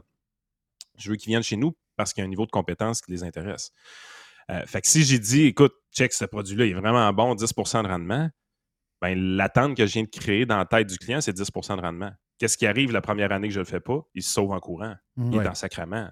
[0.98, 3.12] Je veux qu'ils viennent chez nous parce qu'il y a un niveau de compétence qui
[3.12, 3.72] les intéresse.
[4.50, 7.84] Euh, fait que si j'ai dit, écoute, check ce produit-là, il est vraiment bon, 10%
[7.84, 8.30] de rendement,
[9.02, 11.82] ben, l'attente que je viens de créer dans la tête du client, c'est 10% de
[11.82, 12.12] rendement.
[12.42, 14.02] Qu'est-ce qui arrive la première année que je ne le fais pas?
[14.16, 14.96] Il se sauve en courant.
[15.16, 15.46] Il Ouais.
[15.46, 16.10] est en sacrement.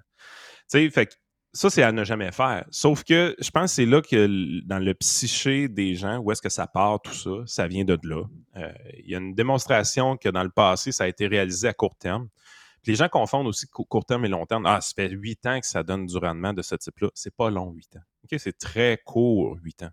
[0.72, 1.14] Tu sais, fait que
[1.54, 2.66] ça, c'est à ne jamais faire.
[2.70, 6.44] Sauf que je pense que c'est là que dans le psyché des gens, où est-ce
[6.44, 8.24] que ça part, tout ça, ça vient de là.
[8.58, 11.74] Euh, Il y a une démonstration que dans le passé, ça a été réalisé à
[11.74, 12.30] court terme.
[12.84, 14.68] Puis les gens confondent aussi cou- court terme et long terme.
[14.68, 17.10] Ah, ça fait huit ans que ça donne du rendement de ce type-là.
[17.16, 18.04] C'est pas long, huit ans.
[18.24, 19.90] OK, C'est très court, huit ans.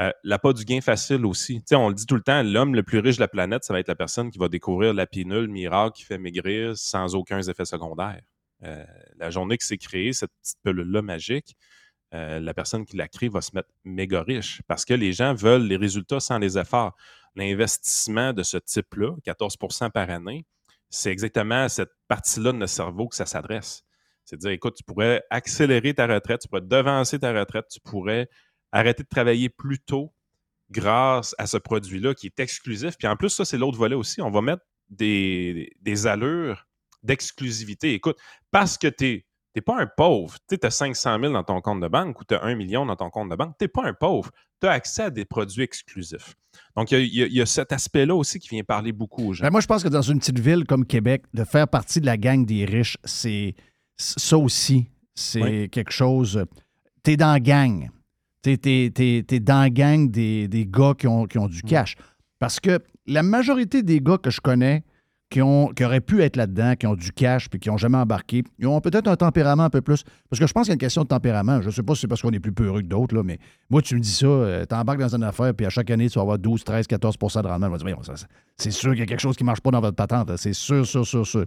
[0.00, 1.62] Euh, L'appât du gain facile aussi.
[1.72, 3.80] On le dit tout le temps, l'homme le plus riche de la planète, ça va
[3.80, 7.64] être la personne qui va découvrir la pilule miracle qui fait maigrir sans aucun effet
[7.64, 8.20] secondaire.
[8.64, 8.84] Euh,
[9.16, 11.56] la journée que c'est créé, cette petite pilule-là magique,
[12.14, 15.34] euh, la personne qui l'a créée va se mettre méga riche parce que les gens
[15.34, 16.94] veulent les résultats sans les efforts.
[17.34, 20.46] L'investissement de ce type-là, 14% par année,
[20.88, 23.82] c'est exactement à cette partie-là de notre cerveau que ça s'adresse.
[24.24, 27.80] C'est de dire, écoute, tu pourrais accélérer ta retraite, tu pourrais devancer ta retraite, tu
[27.80, 28.28] pourrais
[28.76, 30.12] arrêter de travailler plus tôt
[30.70, 32.96] grâce à ce produit-là qui est exclusif.
[32.98, 34.20] Puis en plus, ça, c'est l'autre volet aussi.
[34.20, 36.66] On va mettre des, des allures
[37.02, 37.94] d'exclusivité.
[37.94, 38.18] Écoute,
[38.50, 39.24] parce que tu
[39.56, 40.36] T'es pas un pauvre.
[40.50, 42.94] Tu as 500 000 dans ton compte de banque ou tu as 1 million dans
[42.94, 43.54] ton compte de banque.
[43.58, 44.30] T'es pas un pauvre.
[44.60, 46.34] Tu as accès à des produits exclusifs.
[46.76, 49.44] Donc, il y, y a cet aspect-là aussi qui vient parler beaucoup aux gens.
[49.44, 52.06] Ben, moi, je pense que dans une petite ville comme Québec, de faire partie de
[52.06, 53.54] la gang des riches, c'est
[53.96, 55.70] ça aussi, c'est Oui.
[55.70, 56.44] quelque chose.
[57.02, 57.88] T'es dans la gang.
[58.46, 61.62] T'es t'es- t'es- t'es dans la gang des, des gars qui ont, qui ont du
[61.62, 61.96] cash.
[62.38, 62.78] Parce que
[63.08, 64.84] la majorité des gars que je connais
[65.30, 67.98] qui, ont, qui auraient pu être là-dedans, qui ont du cash puis qui n'ont jamais
[67.98, 70.04] embarqué, ils ont peut-être un tempérament un peu plus.
[70.30, 71.60] Parce que je pense qu'il y a une question de tempérament.
[71.60, 73.40] Je ne sais pas si c'est parce qu'on est plus peureux que d'autres, là, mais
[73.68, 76.14] moi, tu me dis ça, euh, t'embarques dans une affaire, puis à chaque année, tu
[76.14, 77.76] vas avoir 12, 13, 14% de rendement.
[77.76, 77.98] Je vais dire,
[78.56, 80.30] c'est sûr qu'il y a quelque chose qui ne marche pas dans votre patente.
[80.36, 81.44] C'est sûr, sûr, sûr, sûr.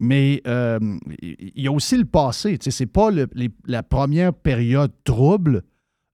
[0.00, 0.78] Mais euh,
[1.20, 2.56] il y a aussi le passé.
[2.56, 5.62] Tu c'est pas le- les- la première période trouble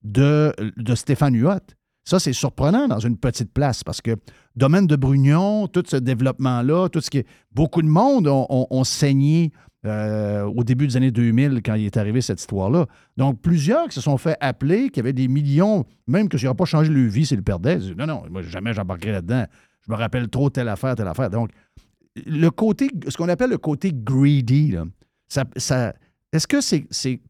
[0.02, 0.52] de,
[0.94, 1.60] Stéphane Huot.
[2.04, 4.16] Ça, c'est surprenant dans une petite place parce que
[4.56, 7.24] domaine de Brugnon, tout ce développement-là, tout ce qui.
[7.52, 9.52] Beaucoup de monde ont, saigné
[9.86, 12.86] euh, au début des années 2000 quand il est arrivé cette histoire-là.
[13.16, 16.64] Donc, plusieurs qui se sont fait appeler, qui avaient des millions, même que n'aurait pas
[16.64, 17.78] changé leur vie s'ils le perdaient.
[17.96, 19.44] Non, non, moi, jamais j'embarquerai là-dedans.
[19.86, 21.30] Je me rappelle trop telle affaire, telle affaire.
[21.30, 21.50] Donc,
[22.26, 24.84] le côté, ce qu'on appelle le côté greedy, là,
[25.28, 25.94] ça,
[26.32, 27.20] est-ce que c'est-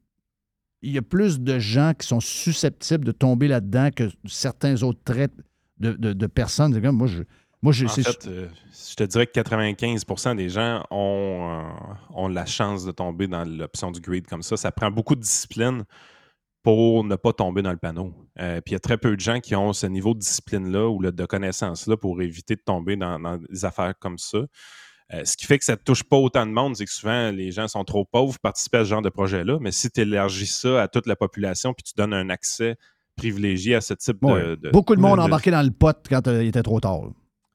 [0.82, 5.02] il y a plus de gens qui sont susceptibles de tomber là-dedans que certains autres
[5.04, 5.32] traits
[5.78, 6.78] de, de- de personnes?
[6.92, 7.22] Moi, je,
[7.62, 8.48] moi, je, En fait, euh,
[8.90, 13.44] je te dirais que 95% des gens ont, euh, ont la chance de tomber dans
[13.44, 14.56] l'option du greed comme ça.
[14.56, 15.84] Ça prend beaucoup de discipline
[16.62, 18.14] pour ne pas tomber dans le panneau.
[18.38, 20.88] Euh, Puis il y a très peu de gens qui ont ce niveau de discipline-là
[20.88, 24.38] ou de connaissance-là pour éviter de tomber dans, dans des affaires comme ça.
[25.12, 27.30] Euh, ce qui fait que ça ne touche pas autant de monde, c'est que souvent
[27.32, 29.58] les gens sont trop pauvres pour participer à ce genre de projet-là.
[29.60, 32.76] Mais si tu élargis ça à toute la population puis tu donnes un accès
[33.16, 34.40] privilégié à ce type Ouais.
[34.42, 36.62] de, de- Beaucoup de monde de- a embarqué dans le pot quand euh, il était
[36.62, 37.02] trop tard.
[37.02, 37.10] là.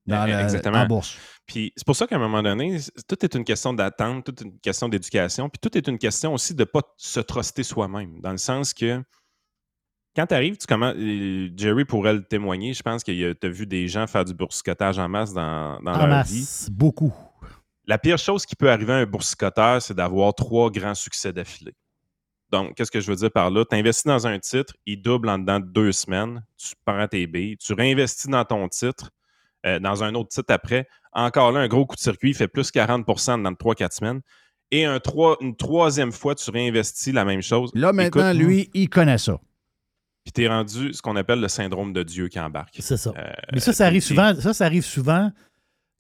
[0.08, 0.78] Dans Eh, la- Exactement.
[0.80, 1.18] en bourse.
[1.48, 2.78] Puis c'est pour ça qu'à un moment donné,
[3.08, 6.34] tout est une question d'attente, tout est une question d'éducation, puis tout est une question
[6.34, 8.20] aussi de ne pas se truster soi-même.
[8.22, 9.02] Dans le sens que
[10.16, 10.96] quand tu arrives, tu commences.
[10.98, 14.34] euh, Jerry pourrait le témoigner, je pense que tu as vu des gens faire du
[14.34, 16.68] boursicotage en masse dans, dans En leur masse, vie.
[16.72, 17.14] beaucoup.
[17.86, 21.76] La pire chose qui peut arriver à un boursicoteur, c'est d'avoir trois grands succès d'affilée.
[22.52, 23.66] Donc, qu'est-ce que je veux dire par là?
[23.70, 27.28] Tu investis dans un titre, il double en dedans de deux semaines, tu prends tes
[27.28, 29.12] billes, tu réinvestis dans ton titre,
[29.66, 30.88] euh, dans un autre titre après.
[31.12, 34.22] Encore là, un gros coup de circuit, il fait plus 40% dans 3-4 semaines.
[34.72, 35.00] Et un
[35.42, 37.72] une troisième fois, tu réinvestis la même chose.
[37.76, 39.40] Là, maintenant, Écoute, lui, il connaît ça.
[40.26, 42.76] Puis tu es rendu ce qu'on appelle le syndrome de Dieu qui embarque.
[42.80, 43.14] C'est ça.
[43.16, 44.34] Euh, Mais ça, ça arrive souvent.
[44.40, 45.32] Ça, ça arrive souvent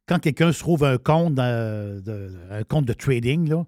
[0.08, 3.48] quand quelqu'un se trouve un compte, de, un compte de trading.
[3.48, 3.66] Là.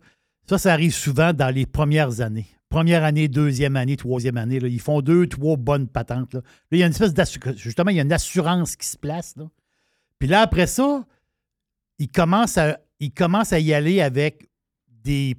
[0.50, 2.48] Ça, ça arrive souvent dans les premières années.
[2.70, 4.60] Première année, deuxième année, troisième année.
[4.60, 4.68] là.
[4.68, 6.34] Ils font deux, trois bonnes patentes.
[6.34, 7.56] Là, Là, il y a une espèce d'assurance.
[7.58, 9.36] Justement, il y a une assurance qui se place.
[9.38, 9.46] Là.
[10.20, 11.06] Puis là, après ça,
[12.00, 14.50] ils commencent à, ils commencent à y aller avec
[14.90, 15.36] des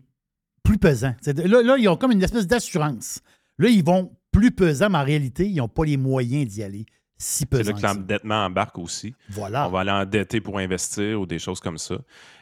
[0.63, 1.15] plus pesants.
[1.27, 3.21] Là, là, ils ont comme une espèce d'assurance.
[3.59, 6.87] Là, ils vont plus pesants, mais en réalité, ils n'ont pas les moyens d'y aller
[7.21, 7.73] si C'est pesants.
[7.73, 9.13] là que l'endettement embarque aussi.
[9.31, 9.67] Voilà.
[9.67, 11.97] On va aller endetter pour investir ou des choses comme ça.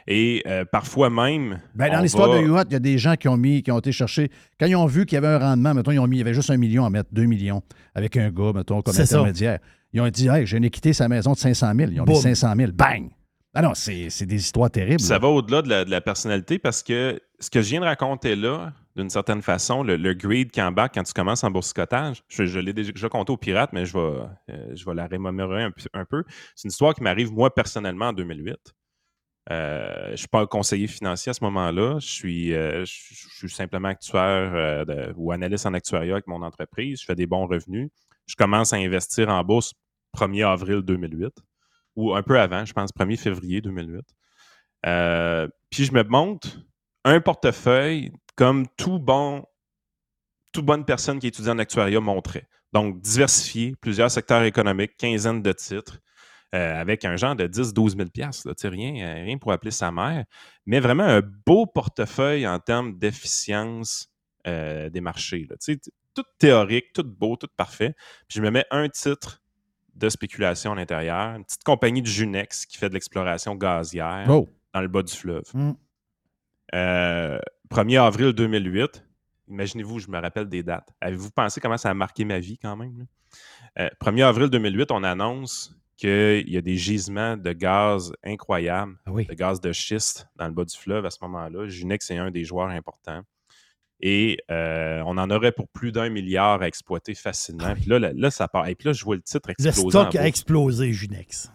[0.07, 1.59] Et euh, parfois même.
[1.75, 3.71] Ben, dans l'histoire va- de UHOT, il y a des gens qui ont mis, qui
[3.71, 4.29] ont été chercher.
[4.59, 6.21] Quand ils ont vu qu'il y avait un rendement, mettons, ils ont mis, il y
[6.21, 7.61] avait juste un million à mettre, deux millions,
[7.95, 9.15] avec un gars, mettons, comme C'est ça.
[9.17, 9.59] intermédiaire.
[9.93, 11.91] Ils ont dit, hey, j'ai quitté sa maison de 500 000.
[11.91, 12.21] Ils ont mis Boum.
[12.21, 12.71] 500 000.
[12.73, 13.09] Bang!
[13.55, 14.99] Ah non, c'est c'est des histoires terribles.
[14.99, 18.71] Ça va au-delà de la personnalité parce que ce que je viens de raconter là,
[18.97, 22.59] d'une certaine façon, le, le greed qui embarque quand tu commences en boursicotage, je, je
[22.59, 26.23] l'ai déjà compté aux pirates, mais je vais, euh, la remémorer un, peu-.
[26.55, 28.55] C'est une histoire qui m'arrive moi personnellement en 2008.
[29.49, 31.99] Euh, je ne suis pas conseiller financier à ce moment-là.
[31.99, 32.83] Je suis, euh,
[33.47, 34.83] simplement actuaire
[35.15, 36.99] ou analyste en actuariat avec mon entreprise.
[36.99, 37.89] Je fais des bons revenus.
[38.25, 39.73] Je commence à investir en bourse
[40.17, 41.31] 1er avril 2008
[41.95, 44.01] ou un peu avant, je pense 1er février 2008.
[44.85, 46.59] Euh, puis je me monte
[47.03, 49.43] un portefeuille comme tout bon,
[50.53, 52.47] toute bonne personne qui étudie en actuariat montrait.
[52.71, 55.99] Donc, diversifié, plusieurs secteurs économiques, quinzaine de titres,
[56.55, 60.23] euh, avec un genre de 10-12 000 là, rien, euh, rien pour appeler sa mère,
[60.65, 64.07] mais vraiment un beau portefeuille en termes d'efficience
[64.45, 65.45] euh, des marchés.
[65.49, 65.55] là.
[66.13, 67.93] Tout théorique, tout beau, tout parfait.
[68.27, 69.41] Puis je me mets un titre
[69.95, 74.47] de spéculation à l'intérieur, une petite compagnie de Junex qui fait de l'exploration gazière Oh.
[74.73, 75.43] dans le bas du fleuve.
[75.53, 75.71] Mm.
[76.75, 79.03] Euh, 1er avril 2008,
[79.47, 80.89] imaginez-vous, je me rappelle des dates.
[81.01, 82.97] Avez-vous pensé comment ça a marqué ma vie quand même?
[82.97, 83.05] là?
[83.79, 89.11] Euh, 1er avril 2008, on annonce qu'il y a des gisements de gaz incroyables, Ah
[89.11, 89.25] oui.
[89.25, 91.67] de gaz de schiste dans le bas du fleuve à ce moment-là.
[91.67, 93.21] Junex est un des joueurs importants.
[93.99, 97.73] Et euh, on en aurait pour plus d'un milliard à exploiter facilement.
[97.73, 98.67] Puis là, là, là, ça part.
[98.67, 99.97] Et puis là, je vois le titre Le exploser.
[99.97, 101.51] en stock a explosé, Junex.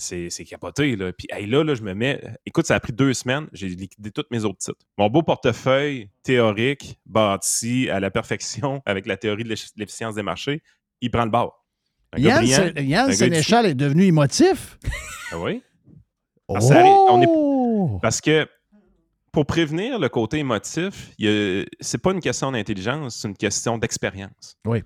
[0.00, 1.12] C'est c'est capoté, là.
[1.12, 2.20] Puis hey, là, là, je me mets.
[2.46, 3.46] Écoute, ça a pris deux semaines.
[3.52, 4.78] J'ai liquidé tous mes autres titres.
[4.98, 10.22] Mon beau portefeuille théorique, bâti à la perfection avec la théorie de l'effi- l'efficience des
[10.22, 10.62] marchés,
[11.00, 11.64] il prend le bord.
[12.16, 12.44] Yann,
[13.12, 14.78] Sénéchal est devenu émotif.
[15.32, 15.62] Ah oui?
[16.48, 17.98] Parce, arrive- on est- Oh!
[18.02, 18.48] parce que
[19.32, 21.12] pour prévenir le côté émotif,
[21.80, 24.56] c'est pas une question d'intelligence, c'est une question d'expérience.
[24.66, 24.82] Oui.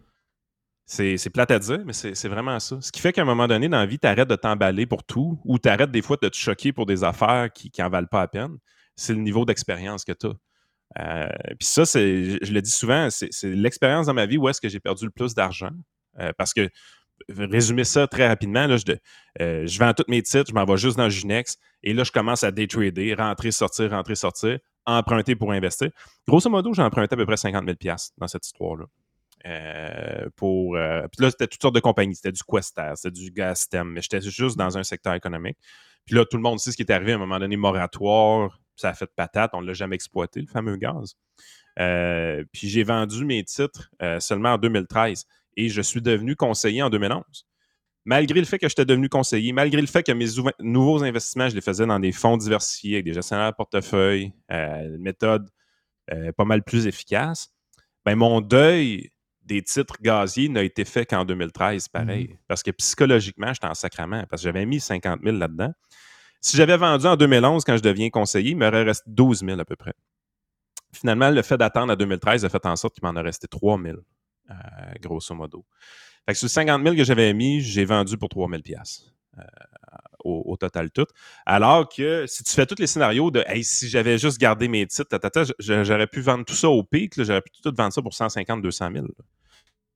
[0.87, 2.79] C'est plate à dire, mais c'est vraiment ça.
[2.81, 5.03] Ce qui fait qu'à un moment donné, dans la vie, tu arrêtes de t'emballer pour
[5.05, 8.07] tout ou tu arrêtes des fois de te choquer pour des affaires qui n'en valent
[8.07, 8.57] pas la peine.
[8.97, 11.29] C'est le niveau d'expérience que tu as.
[11.59, 14.69] Puis ça, je, je le dis souvent, c'est l'expérience dans ma vie où est-ce que
[14.69, 15.71] j'ai perdu le plus d'argent.
[16.21, 16.69] Euh, parce que,
[17.29, 18.85] résumer ça très rapidement, là, je,
[19.41, 22.13] euh, je vends tous mes titres, je m'en vais juste dans Ginex et là, je
[22.13, 25.91] commence à day trader, rentrer, sortir, rentrer, sortir, emprunter pour investir.
[26.29, 28.87] Grosso modo, j'ai emprunté à peu près 50 000 dans cette histoire-là.
[29.47, 32.15] Euh, pour, euh, puis là, c'était toutes sortes de compagnies.
[32.17, 35.59] C'était du Questair, c'était du Gastem, mais j'étais juste dans un secteur économique.
[36.07, 38.59] Puis là, tout le monde sait ce qui est arrivé à un moment donné, moratoire,
[38.77, 41.15] ça a fait patate, on ne l'a jamais exploité, le fameux gaz.
[41.79, 43.91] Euh, puis j'ai vendu mes titres
[44.21, 45.25] seulement en 2013
[45.57, 47.23] et je suis devenu conseiller en 2011.
[48.07, 51.49] Malgré le fait que j'étais devenu conseiller, malgré le fait que mes ouv- nouveaux investissements,
[51.49, 55.49] je les faisais dans des fonds diversifiés avec des gestionnaires de portefeuille, une méthode
[56.37, 57.49] pas mal plus efficace,
[58.05, 59.11] ben mon deuil
[59.45, 62.39] des titres gaziers n'a été fait qu'en 2013, pareil.
[62.49, 65.73] Parce que psychologiquement, j'étais en sacrament, parce que j'avais mis 50 000 là-dedans.
[66.41, 69.65] Si j'avais vendu en 2011, quand je deviens conseiller, il me resté 12 000 à
[69.65, 69.95] peu près.
[70.93, 73.81] Finalement, le fait d'attendre à 2013 a fait en sorte qu'il m'en a resté 3
[73.83, 73.97] 000,
[74.51, 74.55] euh,
[75.01, 75.65] grosso modo.
[76.27, 79.43] Fait que sur 50 000 que j'avais mis, j'ai vendu pour 3 000 piastres, euh,
[80.25, 81.07] au, au total tout.
[81.47, 84.87] Alors que si tu fais tous les scénarios de hey, si j'avais juste gardé mes
[84.87, 85.19] titres,
[85.59, 88.91] j'aurais pu vendre tout ça au pic, j'aurais pu tout vendre ça pour 150 200
[88.93, 89.07] 000.
[89.07, 89.25] là.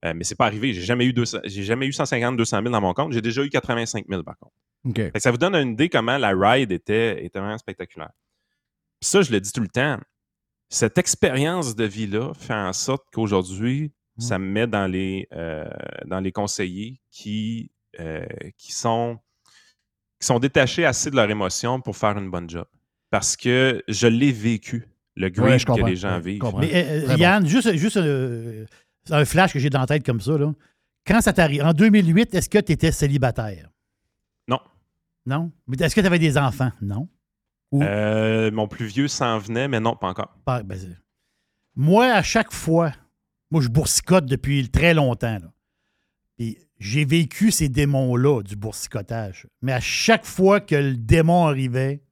[0.05, 0.73] Euh, mais c'est pas arrivé.
[0.73, 3.13] J'ai jamais eu 200 j'ai jamais eu 150 200 000 dans mon compte.
[3.13, 4.55] J'ai déjà eu 85 000 par contre.
[4.85, 4.97] OK.
[4.97, 8.13] Fait que ça vous donne une idée comment la ride était, était vraiment spectaculaire.
[9.01, 9.99] Puis ça, je le dis tout le temps.
[10.71, 15.65] Cette expérience de vie-là fait en sorte qu'aujourd'hui, ça me met dans les, euh,
[16.07, 17.71] dans les conseillers qui,
[18.01, 18.27] euh,
[18.57, 19.19] qui, sont,
[20.21, 22.67] qui sont détachés assez de leur émotion pour faire une bonne job.
[23.11, 26.43] Parce que je l'ai vécu, le grief Ouais, que les gens Ouais, vivent.
[26.59, 27.17] Mais euh.
[27.17, 27.99] Yann, juste, juste
[29.11, 30.37] euh, un flash que j'ai dans la tête comme ça.
[30.39, 30.53] Là.
[31.07, 33.71] Quand ça t'arrive, en 2008, est-ce que tu étais célibataire?
[34.47, 34.61] Non.
[35.27, 35.51] Non?
[35.67, 36.71] Mais Est-ce que tu avais des enfants?
[36.83, 37.09] Non.
[37.73, 40.35] Ou- Euh, mon plus vieux s'en venait, mais non, pas encore.
[40.45, 40.97] Pas- ben, c'est-
[41.77, 42.93] moi, à chaque fois,
[43.51, 45.39] moi, je boursicote depuis très longtemps.
[45.39, 45.53] là.
[46.39, 49.47] Puis j'ai vécu ces démons-là du boursicotage.
[49.63, 52.03] Mais à chaque fois que le démon arrivait,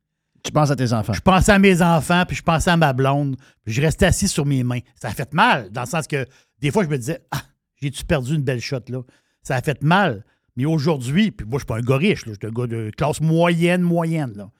[0.44, 1.12] Tu penses à tes enfants.
[1.12, 4.28] je pensais à mes enfants, puis je pensais à ma blonde, puis je restais assis
[4.28, 4.78] sur mes mains.
[4.94, 6.24] Ça a fait mal, dans le sens que
[6.60, 7.42] des fois, je me disais, ah,
[7.80, 9.00] j'ai-tu perdu une belle shot là?
[9.42, 10.24] Ça a fait mal.
[10.56, 12.66] Mais aujourd'hui, puis moi, je suis pas un gars riche, là, je suis un gars
[12.66, 14.32] de classe moyenne, moyenne.
[14.36, 14.50] Là.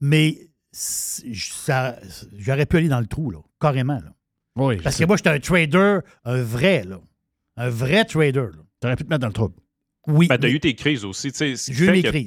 [0.00, 1.96] Mais ça-
[2.36, 3.94] j'aurais pu aller dans le trou, là, carrément.
[4.00, 4.12] Là.
[4.56, 4.76] Oui.
[4.82, 7.00] Parce que moi, j'étais un trader, un vrai, là.
[7.56, 8.32] Un vrai trader.
[8.52, 8.62] là.
[8.80, 9.54] Tu aurais pu te mettre dans le trouble.
[10.06, 10.26] Oui.
[10.28, 11.32] Ben, t'as mais- eu tes crises aussi.
[11.32, 11.54] tu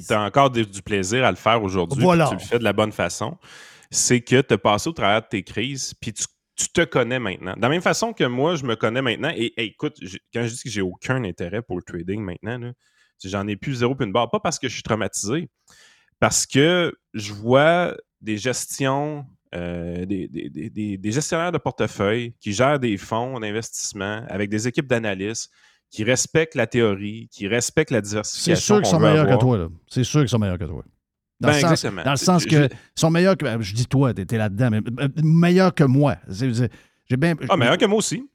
[0.06, 2.02] t'as encore des- du plaisir à le faire aujourd'hui.
[2.02, 2.28] Voilà.
[2.28, 3.36] Tu le fais de la bonne façon.
[3.90, 6.24] C'est que tu as passé au travers de tes crises, puis tu,
[6.56, 7.54] tu te connais maintenant.
[7.56, 9.32] De la même façon que moi, je me connais maintenant.
[9.34, 9.96] Et écoute,
[10.34, 12.72] quand je dis que j'ai aucun intérêt pour le trading maintenant,
[13.24, 14.30] j'en ai plus zéro puis une barre.
[14.30, 15.48] Pas parce que je suis traumatisé,
[16.18, 19.24] parce que je vois des gestions,
[19.54, 24.48] euh, des, des- des- des- des gestionnaires de portefeuille qui gèrent des fonds d'investissement avec
[24.50, 25.50] des équipes d'analystes
[25.90, 28.74] qui respectent la théorie, qui respectent la C'est diversification.
[28.76, 29.68] sûr qu'ils sont meilleurs que toi.
[29.88, 30.84] C'est sûr qu'ils sont meilleurs que toi.
[31.42, 32.02] Dans, Ben, le, sens, exactement.
[32.04, 32.70] dans le sens que je- ils
[33.00, 33.44] sont meilleurs que.
[33.60, 36.16] Je dis toi, t'es là-dedans, mais euh, meilleurs que moi.
[36.30, 37.34] J'ai bien.
[37.48, 38.26] Ah, meilleur que moi aussi.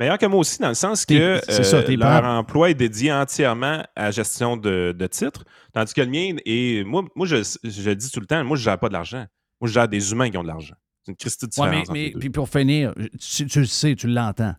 [0.00, 2.70] Meilleur que moi aussi, dans le sens que c'est ça, euh, t'es leur pas- emploi
[2.70, 7.04] est dédié entièrement à la gestion de, de titres, tandis que le mien, et moi,
[7.14, 9.26] moi je, je le dis tout le temps, moi, je ne gère pas de l'argent.
[9.60, 10.74] Moi, je gère des humains qui ont de l'argent.
[11.04, 13.94] C'est une christie de Ouais, différence mais, mais- puis pour finir, tu, tu le sais,
[13.94, 14.54] tu l'entends.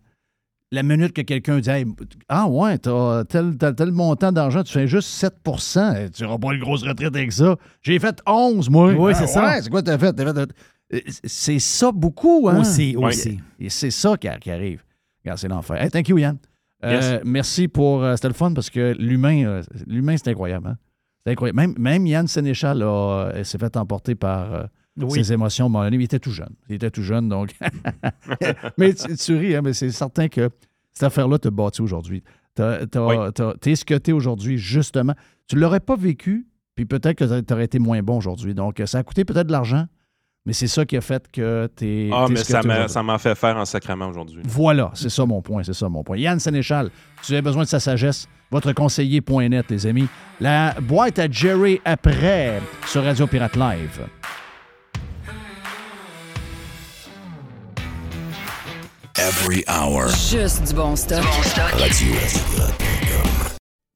[0.73, 1.85] La minute que quelqu'un dit Hey,
[2.29, 6.37] Ah ouais, t'as tel, tel, tel montant d'argent, tu fais juste 7 eh, Tu n'auras
[6.37, 7.57] pas une grosse retraite avec ça.
[7.81, 8.93] J'ai fait 11, moi.
[8.93, 9.61] Oui, Ah, c'est ça.
[9.61, 10.13] c'est quoi t'as fait?
[10.13, 10.49] T'as fait-
[10.93, 12.59] Euh, C'est ça beaucoup, hein?
[12.61, 13.39] Aussi, aussi.
[13.59, 14.83] Et c'est ça qui, arrive.
[15.23, 15.81] Regarde, c'est l'enfer.
[15.81, 16.37] Hey, thank you, Yann.
[16.83, 17.19] Euh.
[17.25, 18.03] Merci pour.
[18.03, 20.67] euh, C'était le fun parce que l'humain, euh, l'humain, c'est incroyable.
[20.69, 20.77] Hein?
[21.25, 21.57] C'est incroyable.
[21.57, 22.83] Même, même Yann Sénéchal
[23.43, 24.67] s'est fait emporter par
[24.97, 25.23] Oui.
[25.23, 25.69] ses émotions.
[25.69, 25.97] moment donné.
[25.97, 26.53] il était tout jeune.
[26.69, 27.55] Il était tout jeune, donc.
[28.77, 30.49] mais tu, tu ris, hein, mais c'est certain que
[30.93, 32.23] cette affaire-là te bâti aujourd'hui.
[32.55, 35.13] T'es ce que t'es aujourd'hui, justement.
[35.47, 38.53] Tu l'aurais pas vécu, puis peut-être que tu aurais été moins bon aujourd'hui.
[38.53, 39.85] Donc, ça a coûté peut-être de l'argent,
[40.45, 42.09] Mais c'est ça qui a fait que t'es.
[42.11, 42.93] Ah, mais ça m'a, aujourd'hui.
[42.93, 44.41] ça m'a fait faire en sacrement aujourd'hui.
[44.45, 46.17] Voilà, c'est ça mon point, c'est ça mon point.
[46.17, 46.89] Yann Sénéchal,
[47.23, 50.07] vous avez besoin de sa sagesse, votre conseiller.net, les amis.
[50.39, 54.01] La boîte à Jerry après sur Radio Pirate Live.
[59.17, 60.07] Every hour.
[60.07, 61.21] Juste du bon stock.
[61.73, 62.13] Radio.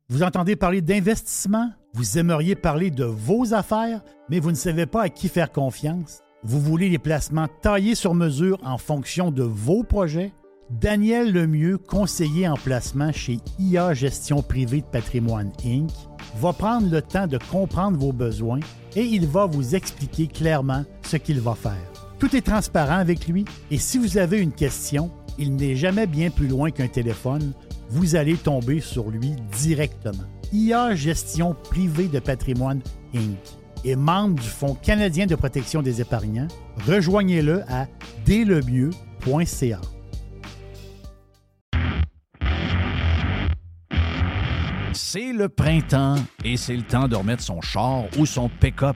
[0.09, 1.71] Vous entendez parler d'investissement?
[1.93, 6.19] Vous aimeriez parler de vos affaires, mais vous ne savez pas à qui faire confiance?
[6.43, 10.33] Vous voulez les placements taillés sur mesure en fonction de vos projets?
[10.69, 15.91] Daniel Lemieux, conseiller en placement chez IA Gestion privée de patrimoine Inc.,
[16.41, 18.59] va prendre le temps de comprendre vos besoins
[18.97, 21.94] et il va vous expliquer clairement ce qu'il va faire.
[22.19, 26.29] Tout est transparent avec lui et si vous avez une question, il n'est jamais bien
[26.29, 27.53] plus loin qu'un téléphone.
[27.89, 30.23] Vous allez tomber sur lui directement.
[30.53, 32.81] IA Gestion privée de patrimoine
[33.13, 33.37] Inc.
[33.83, 36.47] est membre du Fonds canadien de protection des épargnants.
[36.87, 37.87] Rejoignez-le à
[38.25, 39.81] délemieux.ca.
[44.93, 48.95] C'est le printemps et c'est le temps de remettre son char ou son pick-up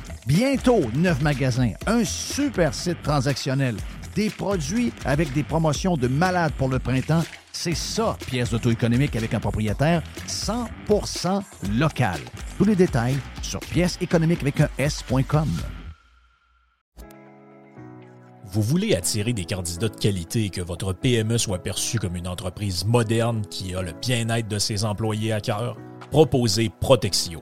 [0.27, 3.75] Bientôt, neuf magasins, un super site transactionnel,
[4.15, 7.23] des produits avec des promotions de malades pour le printemps.
[7.51, 11.41] C'est ça, pièce d'auto-économique avec un propriétaire 100%
[11.77, 12.19] local.
[12.57, 15.49] Tous les détails sur pièce économique avec un S.com.
[18.45, 22.27] Vous voulez attirer des candidats de qualité et que votre PME soit perçue comme une
[22.27, 25.77] entreprise moderne qui a le bien-être de ses employés à cœur?
[26.11, 27.41] Proposez Protexio,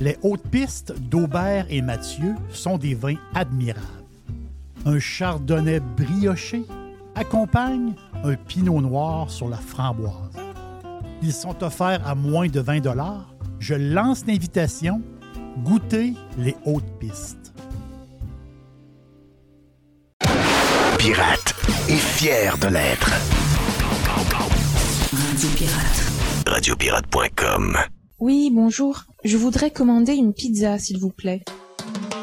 [0.00, 3.86] Les hautes pistes d'Aubert et Mathieu sont des vins admirables.
[4.86, 6.64] Un chardonnay brioché
[7.14, 7.92] accompagne
[8.24, 10.14] un pinot noir sur la framboise.
[11.22, 12.80] Ils sont offerts à moins de 20
[13.58, 15.02] Je lance l'invitation.
[15.58, 17.52] Goûtez les hautes pistes.
[20.96, 21.54] Pirate
[21.88, 23.10] est fier de l'être.
[25.12, 26.46] Radio Pirate.
[26.46, 27.76] Radiopirate.com
[28.18, 29.04] Oui, bonjour.
[29.22, 31.42] Je voudrais commander une pizza, s'il vous plaît.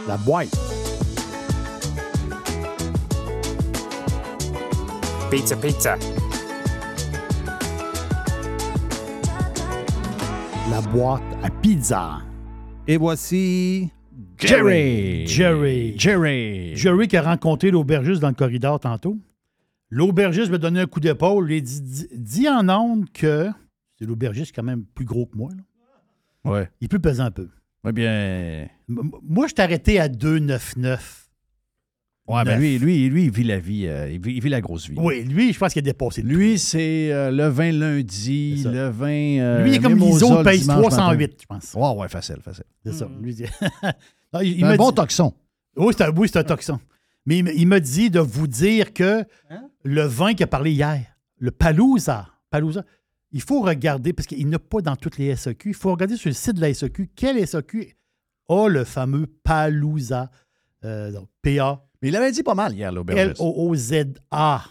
[0.07, 0.49] La boîte.
[5.29, 5.95] Pizza, pizza.
[10.71, 12.17] La boîte à pizza.
[12.87, 13.91] Et voici
[14.39, 15.27] Jerry.
[15.27, 15.93] Jerry.
[15.99, 16.75] Jerry.
[16.75, 19.17] Jerry qui a rencontré l'aubergiste dans le corridor tantôt.
[19.91, 23.49] L'aubergiste me donnait un coup d'épaule et dit, dit, dit en ondes que
[23.99, 25.51] c'est l'aubergiste quand même plus gros que moi.
[25.55, 25.63] là.
[26.47, 26.69] Ouais.
[26.81, 27.47] Il peut peser un peu.
[27.93, 28.67] Bien.
[28.89, 30.97] M- moi, je t'ai arrêté à 2,99.
[32.27, 32.59] Ouais, mais Neuf.
[32.59, 34.97] lui, lui, lui, il vit la vie, euh, il, vit, il vit la grosse vie.
[34.99, 36.21] Oui, lui, je pense qu'il a dépassé.
[36.21, 38.71] le Lui, c'est euh, le vin lundi, C'est ça.
[38.71, 39.07] le vin.
[39.39, 41.35] euh, Lui, il est comme l'ISO, dimanche 308, matin.
[41.39, 41.73] je pense.
[41.73, 42.65] Ouais, ouais, facile, facile.
[42.85, 43.05] C'est ça.
[43.05, 43.21] Hmm.
[43.23, 43.45] Lui, il-
[44.33, 45.33] Non, il- il C'est un bon dit- toxon.
[45.77, 46.79] Oui, c'est un, oui, c'est un toxon.
[47.25, 49.69] Mais il, m- il m'a dit de vous dire que Hein?
[49.85, 51.05] le vin qu'il a parlé hier,
[51.39, 52.83] le Palouza, Palouza,
[53.31, 56.29] il faut regarder, parce qu'il n'a pas dans toutes les SAQ, il faut regarder sur
[56.29, 57.95] le site de la SAQ quel SAQ
[58.49, 60.29] a le fameux Palouza
[60.85, 61.83] Euh, donc, P-A.
[62.01, 63.39] Mais il avait dit pas mal hier, l'aubergiste.
[63.41, 64.61] L-O-O-Z-A.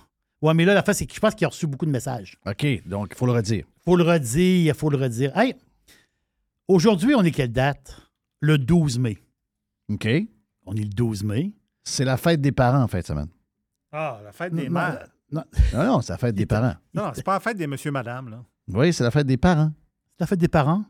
[0.42, 2.38] Ouais, mais là, la fin, c'est que je pense qu'il a reçu beaucoup de messages.
[2.46, 3.66] OK, donc il faut le redire.
[3.84, 5.36] faut le redire, il faut le redire.
[5.36, 5.54] Hey,
[6.68, 8.00] aujourd'hui, on est quelle date?
[8.40, 9.18] Le 12 mai.
[9.88, 10.06] OK.
[10.66, 11.52] On est le 12 mai.
[11.84, 13.28] C'est la fête des parents en fin de semaine.
[13.92, 15.08] Ah, la fête des mères.
[15.32, 15.44] Non.
[15.74, 16.74] Non, non, c'est la fête des parents.
[16.94, 18.44] Non, c'est pas la fête des monsieur-madame, là.
[18.68, 19.72] Oui, c'est la fête des parents.
[20.16, 20.84] C'est la fête des parents?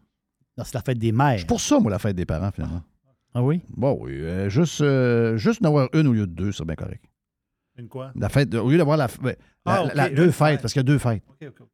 [0.59, 1.39] Non, c'est la fête des mères.
[1.41, 2.83] C'est pour ça, moi, la fête des parents, finalement.
[3.35, 3.61] Ah oui?
[3.69, 4.13] Bon, oui.
[4.13, 7.05] euh, juste, euh, juste en avoir une au lieu de deux, c'est bien correct.
[7.77, 8.11] Une quoi?
[8.15, 9.35] La fête, au lieu d'avoir la, la-
[9.67, 10.35] Ah, la- deux fête.
[10.53, 11.23] fêtes, parce qu'il y a deux fêtes.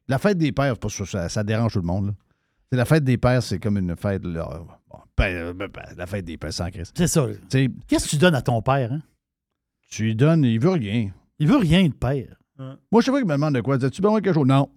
[0.09, 2.07] La fête des pères, pas ça, ça, ça dérange tout le monde.
[2.07, 2.13] là.
[2.73, 4.25] La fête des pères, c'est comme une fête.
[4.25, 4.49] là,
[4.89, 6.91] bon, ben, euh, ben, ben, la fête des pères sans Christ.
[6.97, 7.27] C'est ça.
[7.87, 8.91] Qu'est-ce que tu donnes à ton père?
[8.91, 9.01] Hein?
[9.89, 11.11] tu lui donnes, il veut rien.
[11.39, 12.35] Il veut rien de père.
[12.91, 13.77] Moi, je sais pas qu'il me demande de quoi.
[13.77, 14.47] Dis-tu besoin de quelque chose?
[14.47, 14.69] Non.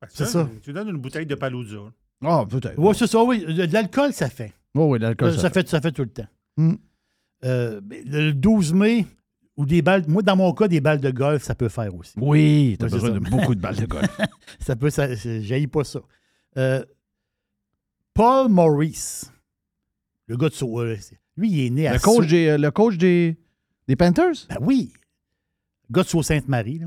[0.00, 0.42] Ben, C'est tu ça.
[0.44, 1.78] donnes- Tu donnes une bouteille de Palouza.
[2.22, 2.74] Ah, peut-être.
[2.78, 3.44] Oui, c'est ça, oui.
[3.44, 4.52] De l'alcool, ça fait.
[4.74, 5.68] Oh, oui, l'alcool, ça, ça fait.
[5.68, 6.26] ça fait tout le temps.
[6.56, 6.74] Hmm.
[7.44, 9.06] Euh, ben, le 12 mai,
[9.56, 10.04] ou des balles.
[10.08, 12.12] Moi, dans mon cas, des balles de golf, ça peut faire aussi.
[12.18, 14.20] Oui, t'as Oui, c'est besoin de beaucoup de balles de golf.
[14.60, 14.90] ça peut.
[14.90, 16.00] Ça, j'haïs pas ça.
[16.56, 16.84] Euh,
[18.14, 19.32] Paul Maurice,
[20.26, 20.80] le gars de Saut.
[20.80, 20.96] euh,
[21.36, 23.36] Lui, il est né à Le coach, Sault- des, le coach des,
[23.88, 24.46] des Panthers?
[24.48, 24.92] Ben oui.
[25.90, 26.78] Le gars de Sault-Sainte-Marie.
[26.78, 26.86] là.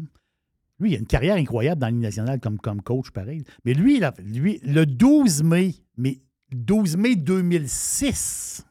[0.79, 3.43] Lui, il a une carrière incroyable dans Ligue nationale comme, comme coach, pareil.
[3.63, 6.19] Mais lui, là, lui, le 12 mai, mais
[6.51, 8.65] 12 mai 2006.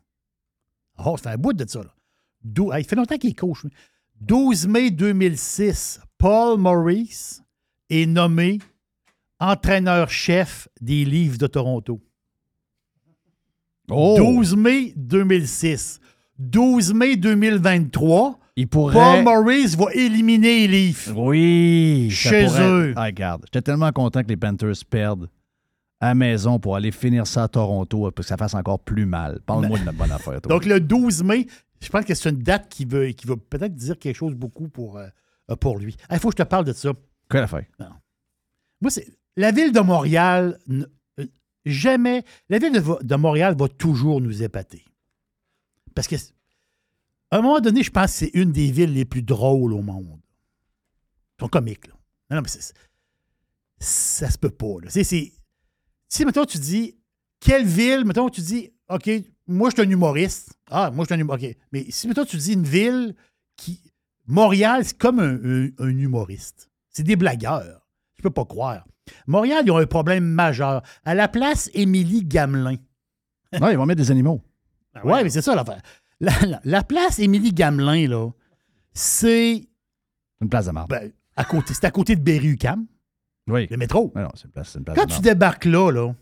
[1.05, 1.95] Oh, c'est un bout de ça, là.
[2.43, 3.63] Dou- il fait longtemps qu'il est coach.
[3.63, 3.71] lui.
[4.21, 7.43] 12 mai 2006, Paul Maurice
[7.91, 8.59] est nommé
[9.39, 12.01] entraîneur-chef des Leafs de Toronto.
[13.91, 14.17] Oh!
[14.19, 16.01] 12 mai 2006.
[16.39, 18.95] 12 mai 2023, Il pourrait.
[18.95, 21.11] Paul Maurice va éliminer les Leafs.
[21.17, 22.09] Oui!
[22.11, 22.93] Chez pourrait- eux.
[22.97, 25.29] Ah, regarde, j'étais tellement content que les Panthers perdent
[26.01, 29.07] à la maison pour aller finir ça à Toronto pour que ça fasse encore plus
[29.07, 29.41] mal.
[29.47, 30.51] Parle-moi de notre bonne affaire, toi.
[30.51, 31.47] Donc, le 12 mai,
[31.81, 34.69] je pense que c'est une date qui veut, qui va peut-être dire quelque chose beaucoup
[34.69, 35.07] pour, euh,
[35.61, 35.97] pour lui.
[36.11, 36.91] Il faut que je te parle de ça.
[37.31, 37.65] Quelle affaire?
[38.81, 39.07] Moi, c'est.
[39.37, 41.25] La ville de Montréal, euh,
[41.65, 42.23] jamais.
[42.51, 44.85] La ville de, de Montréal va toujours nous épater.
[45.95, 46.17] Parce que,
[47.33, 49.83] à un moment donné, je pense que c'est une des villes les plus drôles au
[49.83, 50.21] monde.
[51.39, 51.95] Ils sont comiques, là.
[52.31, 52.73] Non, non, mais c'est.
[53.79, 54.89] Ça se peut pas, là.
[54.91, 55.05] C'est.
[55.05, 55.33] c'est-
[56.09, 56.97] Si, mettons, tu dis.
[57.41, 58.71] Quelle ville, mettons, tu dis.
[58.89, 59.11] OK,
[59.49, 60.53] moi, je suis un humoriste.
[60.71, 61.57] Ah, moi, je suis un humoriste.
[61.59, 61.67] OK.
[61.73, 63.15] Mais si, mettons, tu dis une ville
[63.57, 63.81] qui.
[64.27, 66.71] Montréal, c'est comme un, un- un humoriste.
[66.91, 67.89] C'est des blagueurs.
[68.17, 68.87] Je peux pas croire.
[69.27, 70.83] Montréal, ils ont un problème majeur.
[71.05, 72.77] À la place Émilie Gamelin.
[73.61, 74.41] Non, ils vont mettre des animaux.
[75.03, 75.83] ouais, mais c'est ça l'affaire.
[76.23, 78.31] La, la- la place Émilie Gamelin, là,
[78.95, 79.69] c'est.
[80.41, 80.89] Une place de marde.
[80.89, 82.87] ben, à côté, c'est à côté de Berry-UQAM,
[83.49, 83.67] oui.
[83.71, 84.11] le métro.
[84.15, 85.25] Non, non, c'est une place, c'est une place Quand de tu marde.
[85.25, 86.15] débarques là, là,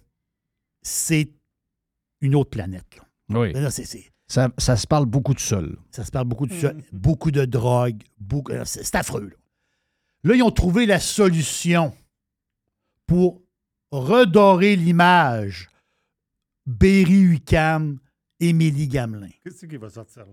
[0.82, 1.30] c'est
[2.22, 2.96] une autre planète.
[2.96, 3.38] là.
[3.40, 3.52] Oui.
[3.52, 5.76] Là, c'est- c'est- Ça, ça se parle beaucoup de sol.
[5.90, 9.28] Ça se parle beaucoup de ça, beaucoup de drogue, beaucoup, euh, c'est c'est affreux.
[9.28, 9.36] Là.
[10.30, 11.92] Là, ils ont trouvé la solution
[13.06, 13.42] pour
[13.90, 15.68] redorer l'image
[16.66, 17.98] Berry-UQAM,
[18.40, 19.28] Émilie Gamelin.
[19.44, 20.32] Qu'est-ce qui va sortir là?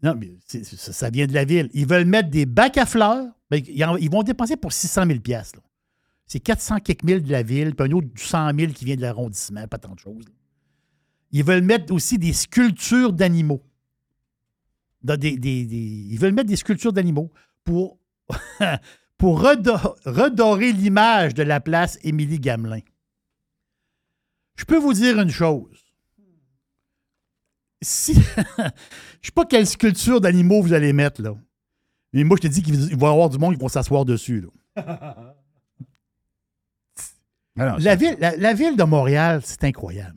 [0.00, 1.68] Non, mais ça, ça vient de la ville.
[1.72, 3.26] Ils veulent mettre des bacs à fleurs.
[3.50, 5.64] Ben, ils, vont dépenser pour 600 000 piastres, là.
[6.26, 9.00] C'est 400 quelques mille de la ville, puis un autre 100 000 qui vient de
[9.00, 10.24] l'arrondissement, pas tant de choses.
[10.26, 10.32] là.
[11.32, 13.64] Ils veulent mettre aussi des sculptures d'animaux.
[15.02, 15.76] Dans des- des- des-
[16.10, 17.32] ils veulent mettre des sculptures d'animaux
[17.64, 17.98] pour,
[19.16, 22.80] pour redo- redorer l'image de la place Émilie Gamelin.
[24.56, 25.87] Je peux vous dire une chose.
[27.80, 28.14] Si.
[29.20, 31.34] Je sais pas quelle sculpture d'animaux vous allez mettre, là.
[32.12, 34.40] Mais moi, je te dis qu'il va y avoir du monde qui vont s'asseoir dessus,
[34.76, 35.24] là.
[37.56, 40.16] La ville, la, la ville de Montréal, c'est incroyable.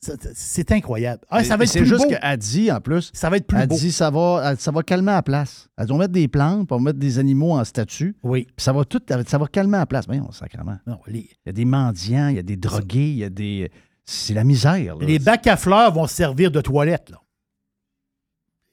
[0.00, 1.22] C'est- incroyable.
[1.30, 3.46] Ah, ça va Mais être C'est plus juste qu'elle dit, en plus, Ça va être
[3.46, 3.76] plus elle beau.
[3.76, 5.68] dit ça va, ça va calmer à place.
[5.76, 8.16] Elles vont mettre des plantes, on va mettre des animaux en statue.
[8.22, 8.44] Oui.
[8.56, 10.06] Puis ça va tout, ça va calmer à place.
[10.06, 10.78] Voyons, sacrément.
[10.86, 13.30] Non, les, Il y a des mendiants, il y a des drogués, il y a
[13.30, 13.70] des.
[14.12, 14.96] C'est la misère.
[14.96, 17.12] les bacs à fleurs vont servir de toilette,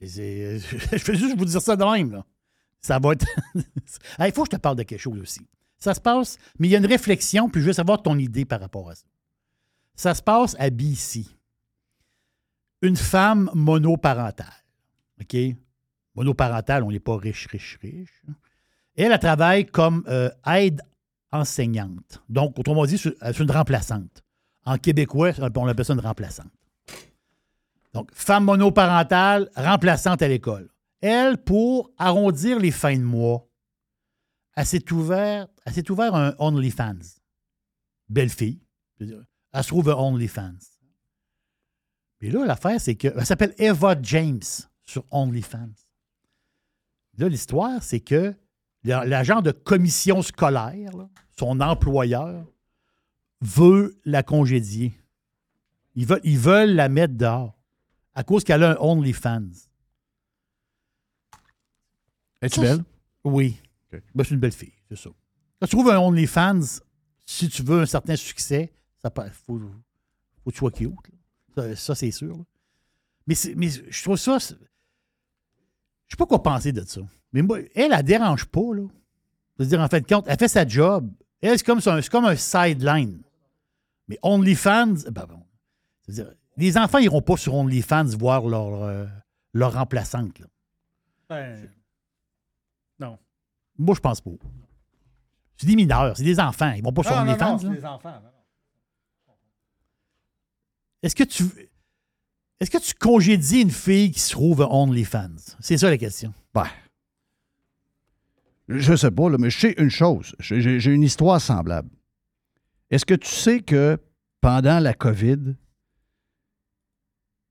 [0.00, 2.24] Je fais juste vous dire ça de même, là.
[2.80, 3.24] Ça va être.
[3.54, 5.46] Il faut que je te parle de quelque chose aussi.
[5.78, 8.44] Ça se passe, mais il y a une réflexion, puis je veux savoir ton idée
[8.44, 9.04] par rapport à ça.
[9.94, 11.24] Ça se passe à BC.
[12.82, 14.64] Une femme monoparentale.
[15.20, 15.36] OK?
[16.16, 18.22] Monoparentale, on n'est pas riche, riche, riche.
[18.96, 20.82] Elle, elle travaille comme euh, aide
[21.30, 22.22] enseignante.
[22.28, 24.24] Donc, autrement dit, c'est c'est une remplaçante.
[24.68, 26.52] En québécois, on appelle ça une remplaçante.
[27.94, 30.68] Donc, femme monoparentale, remplaçante à l'école.
[31.00, 33.48] Elle, pour arrondir les fins de mois,
[34.54, 35.50] elle s'est ouverte,
[35.88, 36.98] ouvert un OnlyFans.
[38.10, 38.60] Belle fille.
[39.00, 39.24] Elle
[39.62, 40.58] se trouve un OnlyFans.
[42.20, 43.08] Mais là, l'affaire, c'est que.
[43.08, 44.42] Elle s'appelle Eva James
[44.84, 45.70] sur OnlyFans.
[47.16, 48.34] Là, l'histoire, c'est que
[48.84, 50.90] la- l'agent de commission scolaire,
[51.38, 52.44] son employeur,
[53.40, 54.98] veut la congédier.
[55.94, 57.54] Ils veulent, ils veulent la mettre dehors
[58.14, 59.48] à cause qu'elle a un OnlyFans.
[62.40, 62.84] Es-tu belle?
[63.24, 63.60] Oui.
[64.14, 65.10] Ben, c'est une belle fille, c'est ça.
[65.60, 66.60] Quand tu trouves un OnlyFans,
[67.24, 69.58] si tu veux un certain succès, ça il faut,
[70.44, 70.92] faut que tu sois cute.
[71.54, 72.36] Ça, ça, c'est sûr.
[72.36, 72.44] là.
[73.26, 74.38] Mais, mais je trouve ça.
[74.38, 77.00] Je sais pas quoi penser de ça.
[77.32, 78.86] Mais moi, elle, elle dérange pas, là.
[79.58, 81.10] Je veux dire, en fin de compte, elle fait sa job.
[81.40, 83.20] Elle, c'est comme, ça- c'est comme un sideline.
[84.08, 85.42] Mais OnlyFans, ben bon.
[86.06, 89.06] Je veux dire, les enfants iront pas sur OnlyFans voir leur, euh,
[89.52, 90.38] leur remplaçante.
[90.38, 90.46] Là.
[91.28, 91.70] Ben,
[92.98, 93.18] non.
[93.76, 94.30] Moi, je pense pas.
[95.56, 96.72] C'est des mineurs, c'est des enfants.
[96.72, 97.52] Ils vont pas sur non, non, OnlyFans.
[97.52, 97.74] non, c'est là.
[97.74, 98.10] des enfants.
[98.12, 99.34] non, non.
[101.02, 101.44] Est-ce que tu
[102.60, 105.36] est-ce que tu congédies une fille qui se trouve à OnlyFans?
[105.60, 106.34] C'est ça la question.
[106.52, 106.66] Ben,
[108.68, 110.34] je sais pas, là, mais je sais une chose.
[110.40, 111.88] J'ai une histoire semblable.
[112.90, 113.98] Est-ce que tu sais que
[114.40, 115.56] pendant la COVID,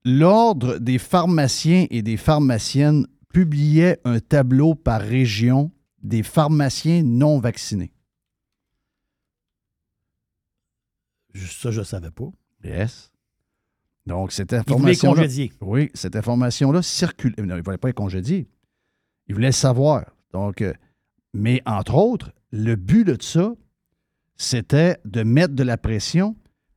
[0.04, 5.70] l'Ordre des pharmaciens et des pharmaciennes publiait un tableau par région
[6.02, 7.92] des pharmaciens non vaccinés?
[11.34, 12.30] Ça, je ne savais pas.
[12.64, 13.12] Yes.
[14.06, 15.14] Donc, cette information.
[15.14, 15.52] congédier.
[15.60, 17.34] Oui, cette information-là circule.
[17.38, 18.48] Non, il ne voulait pas être congédier.
[19.26, 20.06] Il voulait le savoir.
[20.32, 20.72] Donc, euh,
[21.34, 23.52] mais entre autres, le but de ça,
[24.38, 26.34] c'était de mettre de la pression.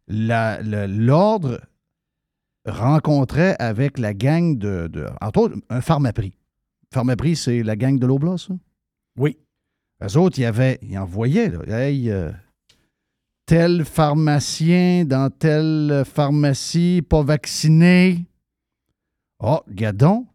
[0.08, 1.62] L'ordre
[2.66, 6.34] rencontrait avec la gang de, de- Entre autres, un pharmaprix.
[6.94, 8.54] Pharmaprix, c'est la gang de l'Oblast, ça?
[9.18, 9.38] Oui.
[10.04, 12.32] Eux autres, il y avait, ils envoyaient, là, hey, euh,
[13.46, 18.26] tel pharmacien dans telle pharmacie pas vacciné.
[19.40, 20.26] Oh, gadon,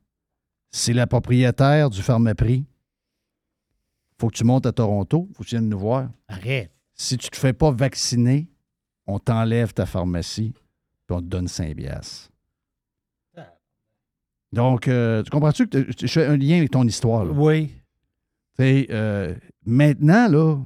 [0.71, 2.65] c'est la propriétaire du pharmaprix.
[4.21, 6.09] Faut que tu montes à Toronto, faut que tu viennes nous voir.
[6.29, 6.71] Arrête.
[6.97, 8.49] Si tu te fais pas vacciner,
[9.07, 10.53] on t'enlève ta pharmacie,
[11.07, 12.31] puis on te donne 5 piastres.
[14.53, 17.25] Donc, euh, tu comprends-tu que je fais un lien avec ton histoire?
[17.25, 17.33] Là?
[17.33, 17.73] Oui.
[18.61, 19.35] Euh,
[19.67, 20.57] maintenant, là,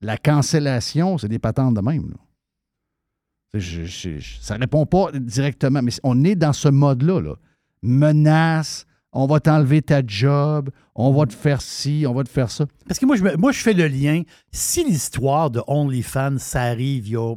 [0.00, 2.08] la cancellation, c'est des patentes de même.
[2.10, 2.16] Là.
[3.54, 7.20] Je- je- je- ça répond pas directement, mais on est dans ce mode-là.
[7.20, 7.34] Là.
[7.82, 12.50] Menace, on va t'enlever ta job, on va te faire ci, on va te faire
[12.50, 12.66] ça.
[12.86, 14.22] Parce que moi, je, me- moi, je fais le lien.
[14.52, 17.34] Si l'histoire de OnlyFans, ça arrive il y a,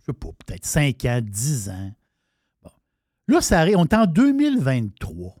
[0.00, 1.92] je sais pas, peut-être 5 ans, 10 ans.
[2.62, 2.70] Bon.
[3.28, 5.36] Là, ça arrive, on est en 2023.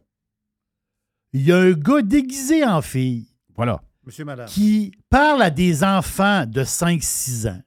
[1.32, 3.26] Il y a un gars déguisé en fille.
[3.56, 3.82] Voilà.
[4.04, 4.46] Monsieur, madame.
[4.46, 7.60] Qui parle à des enfants de 5-6 ans,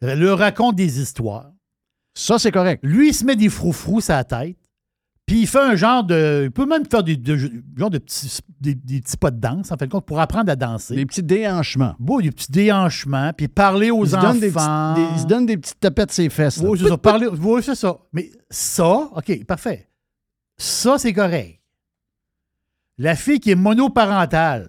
[0.00, 1.52] leur raconte des histoires.
[2.14, 2.80] Ça, c'est correct.
[2.82, 4.56] Lui, il se met des froufrous à la tête.
[5.30, 6.42] Puis il fait un genre de.
[6.46, 7.36] Il peut même faire des, de-
[7.76, 10.56] genre de petits, des, des petits pas de danse, en fait, compte, pour apprendre à
[10.56, 10.96] danser.
[10.96, 11.94] Des petits déhanchements.
[12.00, 14.34] Bon, des petits déhanchements, puis parler aux enfants.
[14.34, 14.54] des petits-
[14.96, 16.56] des- ils se donnent des petites tapettes ses fesses.
[16.58, 16.98] Oui, c'est ça.
[16.98, 17.96] Parler, oui, c'est ça.
[18.12, 19.88] Mais ça, OK, parfait.
[20.56, 21.60] Ça, c'est correct.
[22.98, 24.68] La fille qui est monoparentale,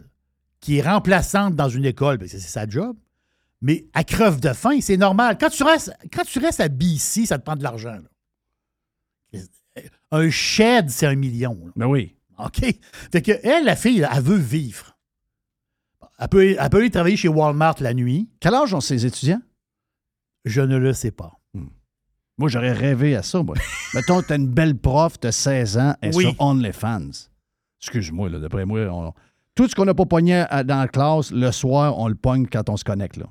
[0.59, 2.95] qui est remplaçante dans une école, ben, c'est c'est sa job,
[3.61, 5.37] mais à creuve de faim, c'est normal.
[5.39, 7.97] Quand tu restes, quand tu restes à BC, ça te prend de l'argent.
[10.11, 11.57] Un shed, c'est un million.
[11.65, 11.71] là.
[11.75, 12.15] Ben oui.
[12.37, 12.61] OK?
[13.11, 14.97] Fait que elle, la fille, elle veut vivre.
[16.19, 18.29] Elle peut, elle peut aller travailler chez Walmart la nuit.
[18.39, 19.41] Quel âge ont ces étudiants?
[20.45, 21.33] Je ne le sais pas.
[22.37, 23.55] Moi, j'aurais rêvé à ça, moi.
[23.93, 26.23] Mettons, t'as une belle prof, t'as 16 ans, elle est Oui.
[26.23, 27.09] sur OnlyFans.
[27.81, 29.13] Excuse-moi, là, d'après moi, on-
[29.53, 32.47] tout ce qu'on n'a pas pogné à- dans la classe, le soir, on le pogne
[32.47, 33.27] quand on se connecte, là.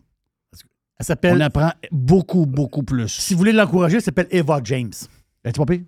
[0.98, 1.36] Elle s'appelle.
[1.36, 3.08] On apprend beaucoup, beaucoup plus.
[3.08, 4.92] Si vous voulez l'encourager, elle s'appelle Eva James.
[5.42, 5.80] Es-tu pas pire?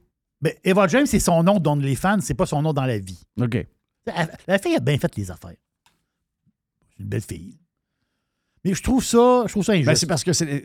[0.43, 3.23] Ben, Eva James, c'est son nom d'OnlyFans, c'est pas son nom dans la vie.
[3.41, 3.67] OK.
[4.49, 5.55] La fille a bien fait les affaires.
[6.97, 7.57] C'est une belle fille.
[8.65, 9.87] Mais je trouve ça, je trouve ça injuste.
[9.87, 10.63] Ben, c'est parce que c'est.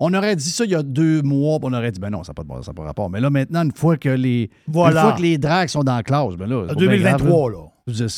[0.00, 2.30] On aurait dit ça il y a deux mois, on aurait dit, ben non, ça
[2.30, 3.08] n'a pas, de bon- ça a pas rapport.
[3.10, 5.00] Mais là, maintenant, une fois que les, Voilà.
[5.02, 6.64] une fois que les drags sont dans la classe, ben là.
[6.66, 8.08] c'est En pas bien 2023, grave, là.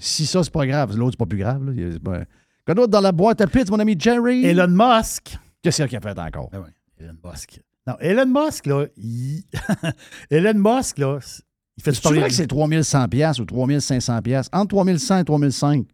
[0.00, 1.64] Si ça, c'est pas grave, l'autre, c'est pas plus grave.
[1.64, 1.72] Là.
[1.74, 2.24] Il y a- c'est pas-
[2.66, 4.44] Quoi d'autre dans la boîte à pizza, mon ami Jerry?
[4.44, 5.36] Elon Musk.
[5.62, 6.50] Qu'est-ce qu'il a fait encore?
[6.50, 6.68] Ben ouais,
[7.00, 7.60] Elon Musk.
[7.88, 9.44] Non, Elon Musk, là, il...
[10.30, 11.18] Elon Musk, là,
[11.78, 14.50] il fait C'est vrai que c'est 3100 pièces ou 3500 pièces.
[14.52, 15.86] Entre 3100 et 3005,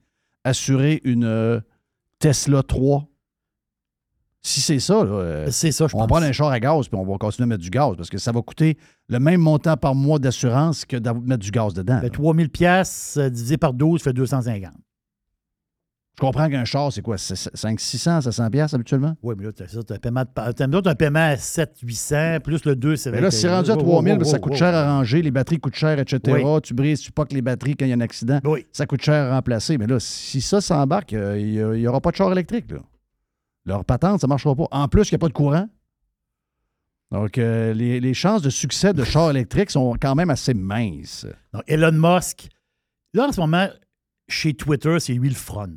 [0.43, 1.61] assurer une euh,
[2.19, 3.07] Tesla 3.
[4.43, 6.09] Si c'est ça, là, euh, C'est ça, je on pense.
[6.09, 8.19] prendre un char à gaz puis on va continuer à mettre du gaz parce que
[8.19, 8.77] ça va coûter
[9.09, 12.01] le même montant par mois d'assurance que de mettre du gaz dedans.
[12.03, 14.73] Ben, 3000 pièces divisé par 12 fait 250.
[16.17, 17.19] Je comprends qu'un char, c'est quoi?
[17.19, 19.17] 5, 600, 700 piastres habituellement?
[19.21, 22.77] Oui, mais là, ça, t'as un paiement, de, un paiement à 7, 800, plus le
[22.77, 25.23] 2, c'est Mais là, c'est rendu à Oh, 3000, oh, ça coûte cher à ranger,
[25.23, 26.21] les batteries coûtent cher, etc.
[26.45, 26.61] Oui.
[26.63, 28.39] Tu brises, tu poques les batteries quand il y a un accident.
[28.73, 29.77] Ça coûte cher à remplacer.
[29.77, 32.71] Mais là, si ça s'embarque, euh, il n'y aura pas de char électrique.
[32.71, 32.79] Là.
[33.67, 34.69] Leur patente, ça ne marchera pas.
[34.71, 35.69] En plus, il n'y a pas de courant.
[37.11, 41.27] Donc, euh, les, les chances de succès de chars électriques sont quand même assez minces.
[41.53, 42.49] Donc, Elon Musk,
[43.15, 43.69] là, en ce moment,
[44.29, 45.77] chez Twitter, c'est lui le front.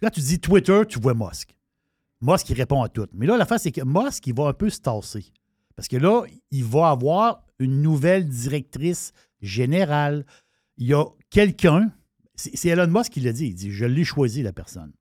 [0.00, 1.56] Quand tu dis Twitter, tu vois Musk.
[2.20, 3.06] Musk, il répond à tout.
[3.12, 5.32] Mais là, la face, c'est que Musk, il va un peu se tasser.
[5.74, 10.24] Parce que là, il va avoir une nouvelle directrice générale.
[10.76, 11.92] Il y a quelqu'un,
[12.34, 14.92] c'est Elon Musk qui l'a dit, il dit, je l'ai choisi, la personne.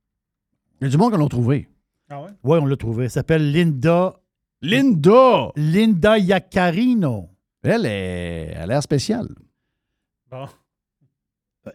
[0.80, 1.70] Il y a du monde qui l'ont trouvé.
[2.10, 2.30] Ah ouais?
[2.44, 3.06] Oui, on l'a trouvé.
[3.06, 4.14] Elle s'appelle Linda.
[4.62, 5.52] Linda!
[5.56, 7.30] Linda Iaccarino.
[7.64, 9.28] Elle, est, elle a l'air spéciale.
[10.30, 10.48] Bon.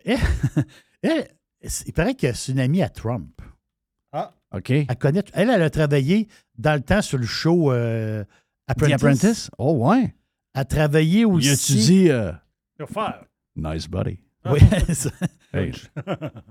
[0.05, 0.19] Elle,
[1.03, 1.29] elle,
[1.87, 3.41] il paraît que c'est une amie à Trump.
[4.13, 4.33] Ah.
[4.55, 4.71] OK.
[4.71, 5.23] Elle connaît.
[5.33, 6.29] Elle, elle a travaillé
[6.59, 8.25] dans le temps sur le show euh,
[8.67, 8.91] Apprentice.
[8.91, 9.51] The Apprentice?
[9.59, 10.15] Oh, ouais.
[10.55, 11.49] Elle a travaillé aussi.
[11.49, 12.33] Y a-tu dit euh,
[12.93, 13.25] faire.
[13.57, 14.21] nice buddy?
[14.47, 14.61] Oui,
[14.95, 15.11] ça.
[15.53, 15.73] Hey,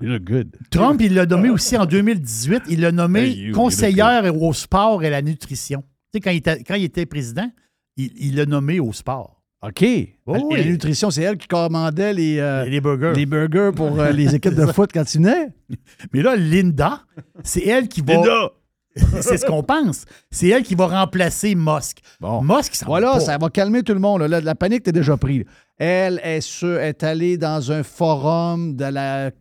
[0.01, 0.55] you look good.
[0.69, 2.63] Trump, il l'a nommé aussi en 2018.
[2.69, 5.81] Il l'a nommé Hey, you, you conseillère au sport et à la nutrition.
[5.81, 7.49] Tu sais, quand il était, quand il était président,
[7.97, 9.38] il il l'a nommé au sport.
[9.61, 9.81] OK.
[9.83, 10.57] Et oui.
[10.57, 13.11] la nutrition, c'est elle qui commandait les, euh, Les burgers.
[13.15, 15.49] les burgers pour euh, les équipes de foot quand ils venaient.
[16.13, 17.01] Mais là, Linda,
[17.43, 18.13] c'est elle qui va.
[18.13, 18.51] Linda!
[19.21, 20.05] c'est ce qu'on pense.
[20.31, 21.99] C'est elle qui va remplacer Musk.
[22.19, 22.41] Bon.
[22.41, 23.19] Musk, ça Voilà, va pas.
[23.19, 24.21] ça va calmer tout le monde.
[24.21, 24.27] là.
[24.27, 25.45] Là, la panique t'es déjà pris.
[25.77, 28.85] Elle est, sur- est allée dans un forum de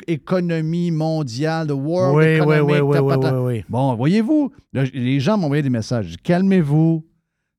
[0.06, 2.74] l'économie mondiale, de World Oui, oui, Economic.
[2.74, 3.40] oui, oui, tapata.
[3.42, 3.64] oui, oui.
[3.68, 6.16] Bon, voyez-vous, là, les gens m'ont envoyé des messages.
[6.22, 7.04] Calmez-vous.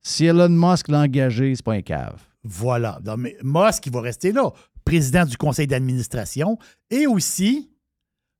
[0.02, 2.20] Si Elon Musk l'a engagé, c'est pas un cave.
[2.42, 3.00] Voilà.
[3.04, 4.50] Non, mais Musk, il va rester là,
[4.84, 6.58] président du conseil d'administration.
[6.90, 7.70] Et aussi,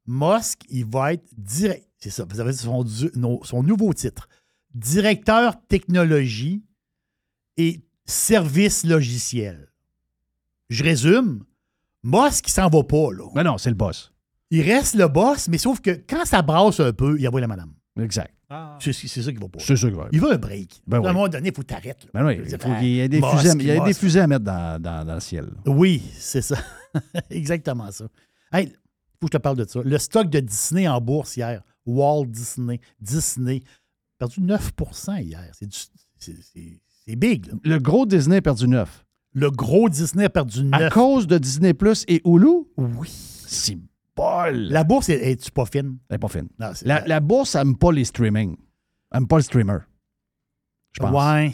[0.07, 1.87] Musk, il va être direct.
[1.99, 2.85] C'est ça, vous avez son,
[3.43, 4.29] son nouveau titre.
[4.75, 6.65] Directeur technologie
[7.57, 9.71] et services logiciels.
[10.69, 11.45] Je résume.
[12.03, 13.29] Musk, il s'en va pas, là.
[13.35, 14.13] Mais non, c'est le boss.
[14.51, 17.47] Il reste le boss, mais sauf que quand ça brasse un peu, il envoie la
[17.47, 17.75] madame.
[17.99, 18.35] Exact.
[18.81, 19.59] C'est c'est ça qu'il va pas.
[19.61, 20.09] C'est ça qu'il va.
[20.13, 20.83] Il veut un break.
[20.87, 21.13] Ben à un oui.
[21.13, 22.07] moment donné, il faut que tu arrêtes.
[22.13, 24.21] Ben oui, il, faut qu'il y ait des fusées, à- il y a des fusées
[24.21, 25.47] à mettre dans, dans- dans le ciel.
[25.67, 26.57] Oui, c'est ça.
[27.31, 28.07] Exactement ça.
[28.53, 28.69] Hey,
[29.21, 29.81] faut que je te parle de ça.
[29.85, 33.63] Le stock de Disney en bourse hier, Walt Disney, Disney,
[34.19, 35.49] perdu 9% hier.
[35.53, 35.79] C'est du-
[36.19, 37.47] c'est- c'est- c'est big.
[37.47, 37.55] là.
[37.63, 39.05] Le gros Disney a perdu 9.
[39.33, 40.81] Le gros Disney a perdu 9.
[40.81, 42.65] À cause de Disney Plus et Hulu?
[42.77, 43.09] Oui.
[43.47, 43.79] C'est
[44.17, 44.69] bol.
[44.71, 45.99] La bourse, est- est-tu pas fine?
[46.09, 46.49] Elle n'est pas fine.
[46.59, 48.57] Non, La, la bourse n'aime pas les streaming.
[49.13, 49.79] Elle n'aime pas le streamer.
[50.93, 51.13] Je pense.
[51.13, 51.53] Ouais.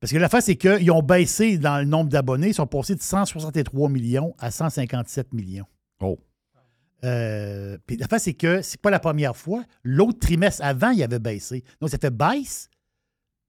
[0.00, 2.48] Parce que la face, c'est qu'ils ont baissé dans le nombre d'abonnés.
[2.48, 5.66] Ils sont passés de 163 millions à 157 millions.
[6.00, 6.18] Oh.
[7.04, 9.62] Euh, puis la face, c'est que c'est pas la première fois.
[9.82, 11.64] L'autre trimestre avant, il avait baissé.
[11.80, 12.68] Donc, ça fait baisse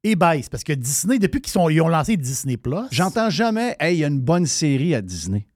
[0.04, 0.50] et baisse.
[0.50, 2.88] Parce que Disney, depuis qu'ils sont- ils ont lancé Disney Plus.
[2.92, 5.48] J'entends jamais, hey, il y a une bonne série à Disney.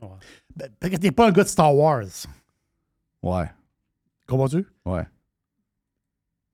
[0.00, 0.10] Ben,
[0.80, 2.04] Parce que t'es pas un gars de Star Wars.
[3.22, 3.50] Ouais.
[4.26, 4.66] Comprends-tu?
[4.84, 5.06] Ouais.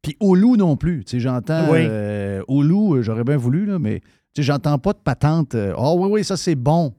[0.02, 1.04] Puis Hulu non plus.
[1.04, 1.70] Tu sais, j'entends.
[1.70, 1.78] Oui.
[1.82, 5.54] euh, Hulu, euh, j'aurais bien voulu, là, mais tu sais, j'entends pas de patente.
[5.54, 6.94] euh, Ah oui, oui, ça c'est bon.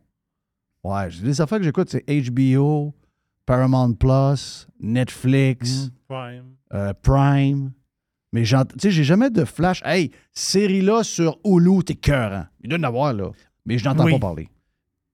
[0.83, 2.93] Ouais, j'ai des affaires que j'écoute, c'est HBO,
[3.45, 6.55] Paramount Plus, Netflix, Prime.
[6.73, 7.71] euh, Prime.
[8.31, 9.81] Mais tu sais, j'ai jamais de flash.
[9.85, 12.45] Hey, série-là sur Hulu, t'es cœurant.
[12.61, 13.29] Il doit en avoir, là.
[13.65, 14.13] Mais je n'entends Oui.
[14.13, 14.49] pas parler.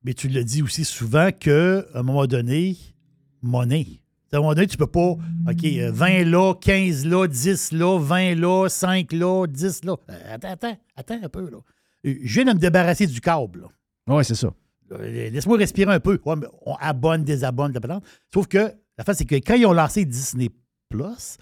[0.04, 2.78] Mais tu le dis aussi souvent qu'à un moment donné,
[3.42, 3.86] monnaie.
[4.32, 5.00] À un moment donné, tu peux pas,
[5.50, 9.96] OK, euh, 20 là, 15 là, 10 là, 20 là, 5 là, 10 là.
[10.10, 11.58] Euh, Attends, attends, attends un peu, là.
[12.06, 13.68] Euh, Je viens de me débarrasser du câble.
[14.08, 14.54] Ouais, c'est ça.
[14.92, 16.20] Euh, Laisse-moi respirer un peu.
[16.26, 18.04] Ouais, mais on abonne, désabonne, la patente.
[18.34, 20.50] Sauf que la face, c'est que quand ils ont lancé Disney
[20.90, 21.38] Plus,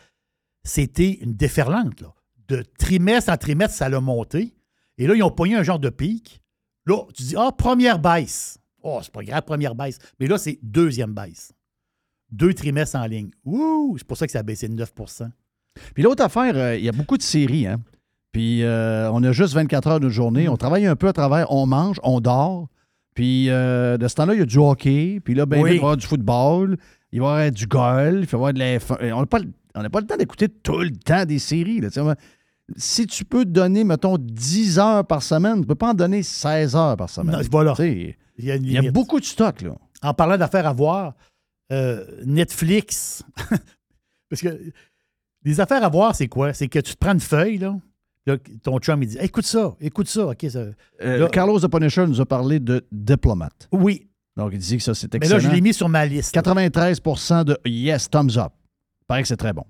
[0.64, 2.02] c'était une déferlante.
[2.02, 2.14] Là.
[2.48, 4.54] De trimestre en trimestre, ça l'a monté.
[4.98, 6.42] Et là, ils ont pogné un genre de pic.
[6.88, 8.58] Là, tu dis, ah, première baisse.
[8.82, 10.00] Oh, c'est pas grave, première baisse.
[10.20, 11.52] Mais là, c'est deuxième baisse.
[12.32, 13.30] Deux trimestres en ligne.
[13.46, 15.30] Ouh, c'est pour ça que ça a baissé de 9%
[15.94, 17.82] Puis l'autre affaire, euh, il y a beaucoup de séries, hein.
[18.32, 20.48] Puis euh, on a juste 24 heures de journée.
[20.48, 22.68] On travaille un peu à travers, on mange, on dort.
[23.16, 25.20] Puis euh, de ce temps-là, il y a du hockey.
[25.24, 25.70] Puis là, ben, Oui.
[25.70, 26.78] il va y avoir du football.
[27.12, 28.22] Il va y avoir du golf.
[28.22, 29.14] Il va y avoir de la F1.
[29.14, 29.40] On n'a pas,
[29.90, 31.80] pas le temps d'écouter tout le temps des séries.
[31.82, 31.90] là,
[32.76, 36.22] si tu peux donner, mettons, 10 heures par semaine, tu ne peux pas en donner
[36.24, 37.36] 16 heures par semaine.
[37.38, 37.74] Non, voilà.
[37.80, 39.72] Il y a, Il y beaucoup de stock, là.
[40.04, 41.14] En parlant d'affaires à voir,
[41.72, 43.24] euh, Netflix.
[44.30, 44.60] Parce que
[45.44, 46.54] les affaires à voir, c'est quoi?
[46.54, 47.76] C'est que tu te prends une feuille, là.
[48.26, 50.28] là, ton chum, il dit Écoute ça, écoute ça.
[50.28, 50.60] OK, ça.
[50.60, 50.74] Euh,
[51.18, 53.70] Là- Carlos the Punisher nous a parlé de Diplomate.
[53.72, 54.08] Oui.
[54.36, 55.38] Donc, il dit que ça, c'est Mais excellent.
[55.38, 56.36] là, je l'ai mis sur ma liste.
[56.36, 58.52] 93% de yes, thumbs up.
[59.08, 59.64] Paraît que c'est très bon.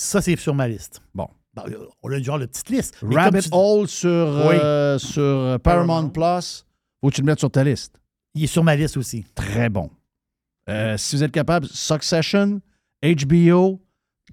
[0.00, 1.02] Ça, c'est sur ma liste.
[1.14, 1.28] Bon.
[1.52, 2.96] Bon, euh, on a genre de petite liste.
[3.02, 6.64] Mais Rabbit tu Hole sur, euh, sur Paramount Plus,
[7.00, 8.00] faut que tu le mettes sur ta liste.
[8.34, 9.26] Il est sur ma liste aussi.
[9.34, 9.90] Très bon.
[10.70, 12.62] Euh, si vous êtes capable, Succession,
[13.02, 13.78] HBO,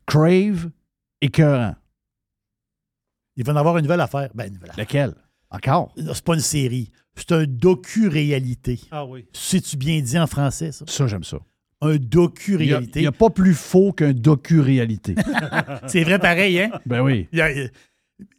[0.05, 0.69] Crave,
[1.19, 1.75] écœurant.
[3.35, 4.29] Il va en avoir une nouvelle affaire.
[4.33, 4.85] Ben, une nouvelle affaire.
[4.85, 5.15] Lequel?
[5.49, 5.93] Encore?
[5.97, 6.91] Non, C'est pas une série.
[7.15, 8.79] C'est un docu-réalité.
[8.91, 9.27] Ah oui.
[9.33, 10.85] C'est-tu bien dit en français, ça?
[10.87, 11.39] Ça, j'aime ça.
[11.81, 12.99] Un docu-réalité.
[12.99, 15.15] Il n'y a, pas plus faux qu'un docu-réalité.
[15.87, 16.71] C'est vrai pareil, hein?
[16.85, 17.27] ben oui.
[17.31, 17.51] Il y a-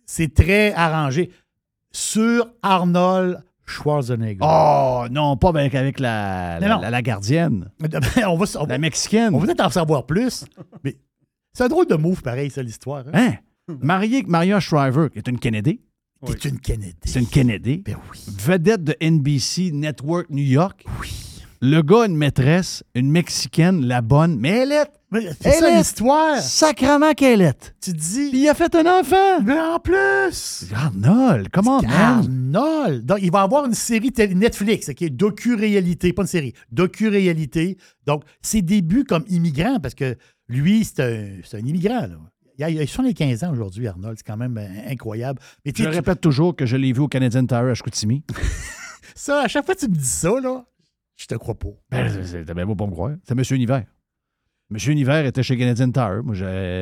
[0.05, 1.31] C'est très arrangé.
[1.93, 4.40] Sur Arnold Schwarzenegger.
[4.43, 6.81] Oh, non, pas avec, avec la, la, Non, non.
[6.82, 7.70] la- la gardienne.
[8.27, 9.35] on va, on va- La mexicaine.
[9.35, 10.44] on va peut-être en savoir plus.
[10.82, 10.97] Mais
[11.52, 13.05] c'est un drôle de move, pareil, ça, l'histoire.
[13.12, 13.35] Hein?
[13.69, 13.77] Hein?
[13.81, 15.81] Marié avec Maria Shriver, qui est une Kennedy.
[16.27, 16.97] C'est une Kennedy.
[17.05, 17.82] C'est une Kennedy.
[17.85, 18.19] Ben oui.
[18.40, 20.85] Vedette de NBC Network New York.
[21.01, 21.10] Oui.
[21.60, 24.86] Le gars a une maîtresse, une Mexicaine, la bonne, mais elle est.
[25.10, 26.36] Mais C'est Elle ça est- l'histoire.
[26.39, 27.74] Sacrement qu'elle est.
[27.80, 28.28] Tu dis.
[28.30, 29.40] Puis il a fait un enfant.
[29.44, 30.66] Mais en plus.
[30.74, 31.80] Arnold, comment?
[31.80, 33.05] Arnold.
[33.06, 37.76] Donc, il va avoir une série Netflix, qui est docu-réalité, pas une série, docu-réalité.
[38.06, 40.16] Donc, ses débuts comme immigrant, parce que
[40.48, 42.02] lui, c'est un, c'est un immigrant.
[42.02, 42.18] Là.
[42.59, 44.16] Il a, il a 75 ans aujourd'hui, Arnold.
[44.18, 45.40] C'est quand même euh, incroyable.
[45.64, 48.22] Mais Je tu- répète toujours que je l'ai vu au Canadian Tire à Chicoutimi.
[49.14, 50.64] ça, à chaque fois que tu me dis ça, là,
[51.19, 51.69] je te crois pas.
[51.90, 53.12] Ben, c'est bien beau pour me croire.
[53.24, 53.43] C'est M.
[53.51, 53.85] Univers.
[54.70, 54.77] M.
[54.90, 56.23] Univers était chez Canadian Tire.
[56.24, 56.35] Moi,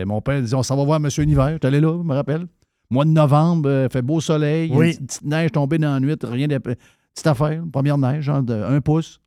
[0.05, 1.09] mon père disait on s'en va voir M.
[1.19, 1.59] Univers.
[1.61, 2.47] Tu allé là, je me rappelle.
[2.91, 4.97] Mois de novembre, euh, fait beau soleil, il y a Oui.
[5.01, 6.59] une petite- neige tombée dans la nuit, rien de.
[6.59, 9.21] Petite affaire, première neige, genre de un pouce.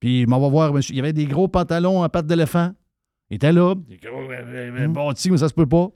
[0.00, 0.94] Puis, je m'en va voir, monsieur.
[0.94, 2.72] Il y avait des gros pantalons en pattes d'éléphant.
[3.30, 3.74] Il était là.
[3.74, 5.88] Euh, Bon, mais ça se peut pas.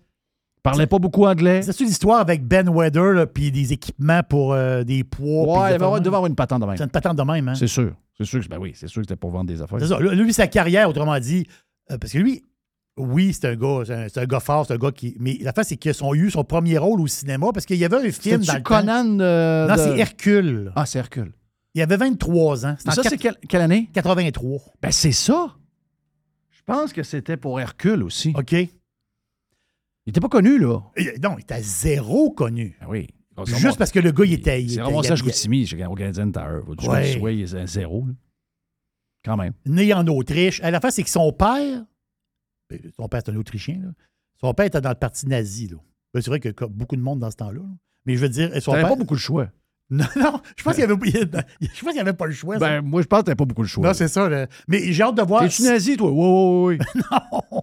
[0.66, 1.62] Il parlait pas beaucoup anglais.
[1.62, 5.62] C'est l'histoire avec Ben Weather, puis des équipements pour euh, des poids.
[5.62, 6.76] Ouais, des il devait avoir, une patente de même.
[6.76, 7.54] C'est une patente de même, hein?
[7.54, 7.92] C'est sûr.
[8.18, 9.78] C'est sûr que ben oui, c'est sûr que c'était pour vendre des affaires.
[9.78, 9.98] C'est ça.
[10.00, 11.46] Lui, sa carrière, autrement dit,
[11.90, 12.42] euh, parce que lui,
[12.96, 15.16] oui, c'est un gars, c'est un, gars fort, c'est un gars qui.
[15.20, 17.84] Mais la fin, c'est qu'ils ont eu son premier rôle au cinéma parce qu'il y
[17.84, 18.80] avait un film dans le temps.
[18.80, 20.72] Conan euh, Non, de- c'est Hercule.
[20.74, 21.32] Ah, c'est Hercule.
[21.74, 22.76] Il avait 23 ans.
[22.86, 23.90] Mais ça, c'est quelle, quelle année?
[23.92, 24.60] 83.
[24.80, 25.54] Ben, c'est ça.
[26.50, 28.32] Je pense que c'était pour Hercule aussi.
[28.34, 28.54] OK.
[30.06, 30.80] Il était pas connu, là.
[30.96, 32.76] Et- Non, il était zéro connu.
[32.80, 33.08] Ben oui.
[33.46, 34.62] Juste parce que le gars, il était.
[34.62, 36.62] il C'est ramassé à Chicoutimi, au Canadian Tire.
[36.78, 37.34] Du Ouais.
[37.34, 38.06] il est à zéro.
[38.06, 38.14] là.
[39.24, 39.52] Quand même.
[39.66, 40.60] né en Autriche.
[40.62, 41.84] À la fin, c'est que son père,
[42.72, 43.88] euh, son père c'est un Autrichien, là.
[44.40, 45.66] son père était dans le parti nazi.
[45.68, 45.76] Là.
[46.14, 47.60] Ben, c'est vrai que comme beaucoup de monde dans ce temps-là.
[47.60, 47.68] là.
[48.06, 48.88] Mais je veux dire, son père...
[48.88, 49.48] pas beaucoup de choix.
[49.90, 52.54] Non, non, je pense qu'il y avait, qu'il y avait pas le choix.
[52.58, 52.60] ça.
[52.60, 53.86] Ben, moi, je pense que t'avais pas beaucoup de choix.
[53.86, 54.28] non, c'est ça.
[54.28, 54.48] là.
[54.66, 55.42] Mais j'ai hâte de voir.
[55.42, 56.10] T'es-tu nazi, toi?
[56.10, 57.02] Oui, oui, oui.
[57.52, 57.62] non.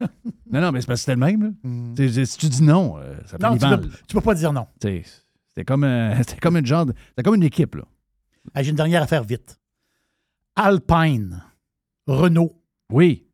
[0.50, 1.42] non, non, mais c'est parce que c'était le même.
[1.42, 2.08] là.
[2.08, 3.42] T'sais, Si tu dis non, euh, ça fait.
[3.42, 4.66] Non, tu peux, tu peux pas dire non.
[4.80, 5.84] C'était comme,
[6.18, 6.86] c'était comme une genre.
[7.10, 7.84] C'était comme une équipe, là.
[8.54, 9.58] Ah, j'ai une dernière affaire vite.
[10.56, 11.42] Alpine.
[12.06, 12.60] Renault.
[12.92, 13.26] Oui.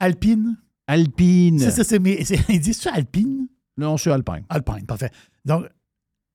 [0.00, 0.56] Alpine.
[0.86, 1.58] Alpine.
[1.58, 1.98] C'est ça, c'est.
[1.98, 3.48] mais c'est- Il dit ça, Alpine?
[3.76, 4.44] Non, c'est Alpine.
[4.48, 5.10] Alpine, parfait.
[5.44, 5.66] Donc,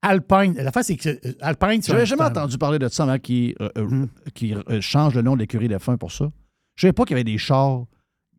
[0.02, 0.54] Alpine.
[0.54, 3.18] La face, c'est que euh, Alpine, c'est J'avais un- jamais entendu parler de ça avant
[3.18, 4.06] qui, euh, euh, Hmm.
[4.34, 6.30] qui euh, change le nom de l'écurie de fin pour ça.
[6.76, 7.84] Je savais pas qu'il y avait des chars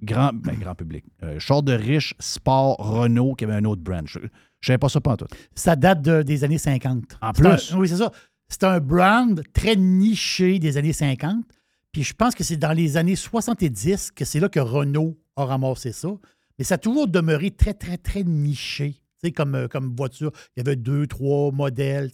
[0.02, 1.06] grand, ben, grand public.
[1.24, 4.08] Euh, de riches, sport, Renault, qui avait un autre brand.
[4.08, 4.20] Je,
[4.60, 5.28] je savais pas ça pas tout.
[5.56, 7.18] Ça date de- des années 50.
[7.22, 7.48] En plus.
[7.74, 8.12] un- oui, c'est ça.
[8.50, 11.46] C'est un brand très niché des années 50.
[11.92, 15.46] Puis je pense que c'est dans les années 70 que c'est là que Renault a
[15.46, 16.10] ramassé ça.
[16.58, 18.94] Mais ça a toujours demeuré très, très, très niché.
[18.94, 20.32] Tu sais, comme, euh, comme voiture.
[20.56, 22.12] Il y avait deux, trois modèles.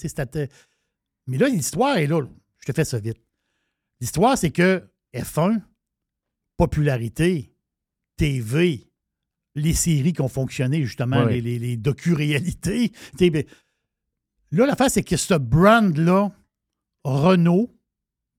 [1.28, 2.22] Mais là, l'histoire est là.
[2.60, 3.18] Je te fais ça vite.
[4.02, 4.84] L'histoire, c'est que
[5.14, 5.60] F1,
[6.58, 7.53] popularité,
[8.18, 8.88] TV,
[9.56, 12.92] les séries qui ont fonctionné, justement, les, les, les docu-réalités.
[13.20, 13.44] Ben,
[14.54, 16.32] Là, l'affaire, c'est que ce brand-là,
[17.04, 17.72] Renault,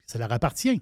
[0.06, 0.80] ça leur appartient.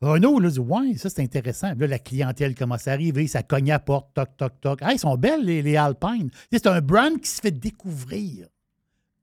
[0.00, 1.74] Renault, là, dit Ouais, ça, c'est intéressant.
[1.76, 4.80] Là, la clientèle commence à arriver, ça cogne à la porte, toc, toc, toc.
[4.80, 6.30] Hey, ils sont belles, les, les Alpines.
[6.50, 8.48] C'est un brand qui se fait découvrir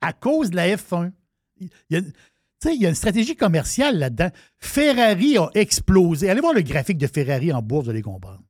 [0.01, 1.11] à cause de la F1.
[1.59, 2.11] Il y a, tu
[2.59, 4.29] sais, il y a une stratégie commerciale là-dedans.
[4.59, 6.29] Ferrari a explosé.
[6.29, 8.43] Allez voir le graphique de Ferrari en bourse, vous allez comprendre.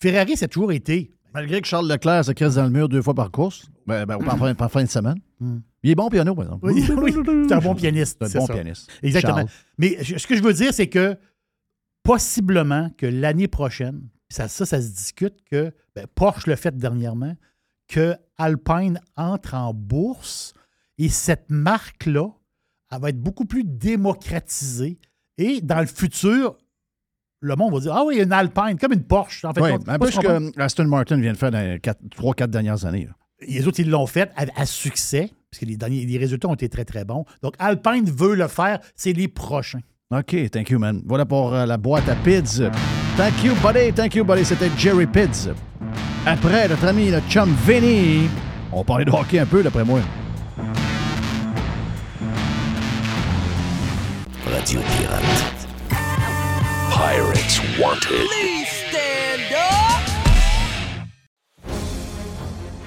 [0.00, 1.12] Ferrari, ça a toujours été.
[1.34, 4.18] Malgré que Charles Leclerc se crisse dans le mur deux fois par course, ben, ben,
[4.18, 5.58] par, fin, par fin de semaine, Hmm.
[5.82, 6.66] il est bon piano, par exemple.
[6.66, 7.12] Oui, oui,
[7.46, 8.16] c'est un bon pianiste.
[8.22, 8.54] C'est c'est un bon ça.
[8.54, 8.90] pianiste.
[9.02, 9.36] Exactement.
[9.36, 9.50] Charles.
[9.76, 11.14] Mais ce que je veux dire, c'est que
[12.02, 17.36] possiblement que l'année prochaine, ça, ça, ça se discute que ben, Porsche le fait dernièrement,
[17.88, 20.54] que Alpine entre en bourse
[20.98, 22.28] et cette marque-là,
[22.90, 24.98] elle va être beaucoup plus démocratisée.
[25.38, 26.56] Et dans le futur,
[27.46, 29.44] le monde va dire Ah oui, une Alpine, comme une Porsche.
[29.44, 32.00] En fait, Oui, un peu ce que Aston Martin vient de faire dans les quatre-
[32.14, 33.06] trois, quatre dernières années.
[33.06, 33.12] là.
[33.46, 36.54] Les autres, ils l'ont fait à, à succès, parce que les, derniers, les résultats ont
[36.54, 37.24] été très, très bons.
[37.42, 39.80] Donc, Alpine veut le faire, c'est les prochains.
[40.10, 41.02] OK, thank you, man.
[41.04, 42.62] Voilà pour euh, la boîte à Pids.
[43.16, 43.92] Thank you, buddy.
[43.92, 44.44] Thank you, buddy.
[44.44, 45.50] C'était Jerry Pids.
[46.24, 48.28] Après, notre ami, le chum Vinny.
[48.72, 50.00] On parlait de hockey un peu, d'après moi.
[54.50, 55.55] Radio Pirate.
[56.90, 58.26] Pirates Wanted.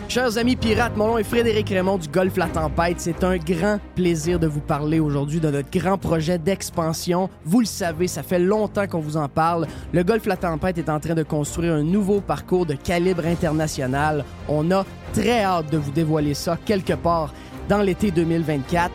[0.07, 2.99] Chers amis pirates, mon nom est Frédéric Raymond du Golfe La Tempête.
[2.99, 7.29] C'est un grand plaisir de vous parler aujourd'hui de notre grand projet d'expansion.
[7.45, 9.67] Vous le savez, ça fait longtemps qu'on vous en parle.
[9.93, 14.25] Le Golfe La Tempête est en train de construire un nouveau parcours de calibre international.
[14.47, 17.33] On a très hâte de vous dévoiler ça quelque part
[17.67, 18.91] dans l'été 2024.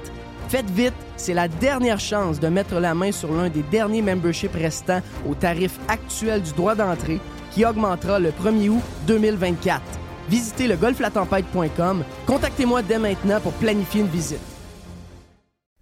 [0.48, 4.54] Faites vite, c'est la dernière chance de mettre la main sur l'un des derniers memberships
[4.54, 7.18] restants au tarif actuel du droit d'entrée
[7.50, 9.80] qui augmentera le 1er août 2024.
[10.28, 12.04] Visitez le golflatempête.com.
[12.26, 14.40] Contactez-moi dès maintenant pour planifier une visite.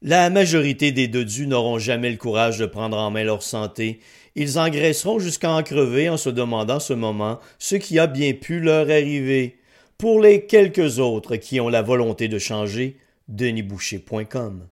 [0.04, 4.00] La majorité des dodus n'auront jamais le courage de prendre en main leur santé.
[4.34, 8.58] Ils engraisseront jusqu'à en crever en se demandant ce moment ce qui a bien pu
[8.58, 9.58] leur arriver.
[9.98, 12.96] Pour les quelques autres qui ont la volonté de changer,
[13.28, 14.68] denisboucher.com.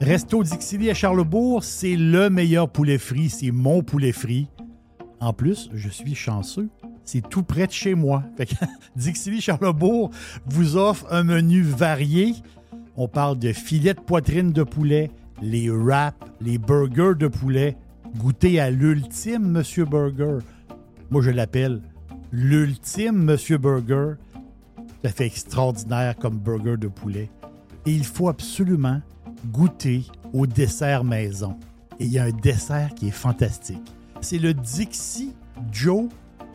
[0.00, 3.30] Resto Dixili à Charlebourg, c'est le meilleur poulet frit.
[3.30, 4.48] C'est mon poulet frit.
[5.18, 6.68] En plus, je suis chanceux.
[7.04, 8.22] C'est tout près de chez moi.
[8.36, 8.54] Fait que
[8.96, 10.10] Dixili Charlebourg
[10.44, 12.34] vous offre un menu varié.
[12.96, 15.10] On parle de filets de poitrine de poulet,
[15.40, 17.76] les wraps, les burgers de poulet.
[18.18, 20.38] Goûtez à l'ultime Monsieur Burger.
[21.10, 21.80] Moi, je l'appelle
[22.34, 24.14] l'ultime Monsieur Burger.
[25.04, 27.30] Ça fait extraordinaire comme burger de poulet.
[27.86, 29.00] Et il faut absolument
[29.52, 30.02] goûter
[30.32, 31.56] au dessert maison.
[32.00, 33.94] Et il y a un dessert qui est fantastique.
[34.20, 35.32] C'est le Dixie
[35.70, 36.08] Joe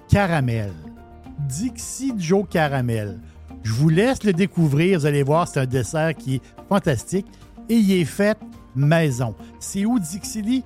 [0.09, 0.73] Caramel.
[1.47, 3.17] Dixie Joe Caramel.
[3.63, 4.99] Je vous laisse le découvrir.
[4.99, 7.27] Vous allez voir, c'est un dessert qui est fantastique
[7.69, 8.37] et il est fait
[8.75, 9.33] maison.
[9.59, 10.63] C'est où Dixili?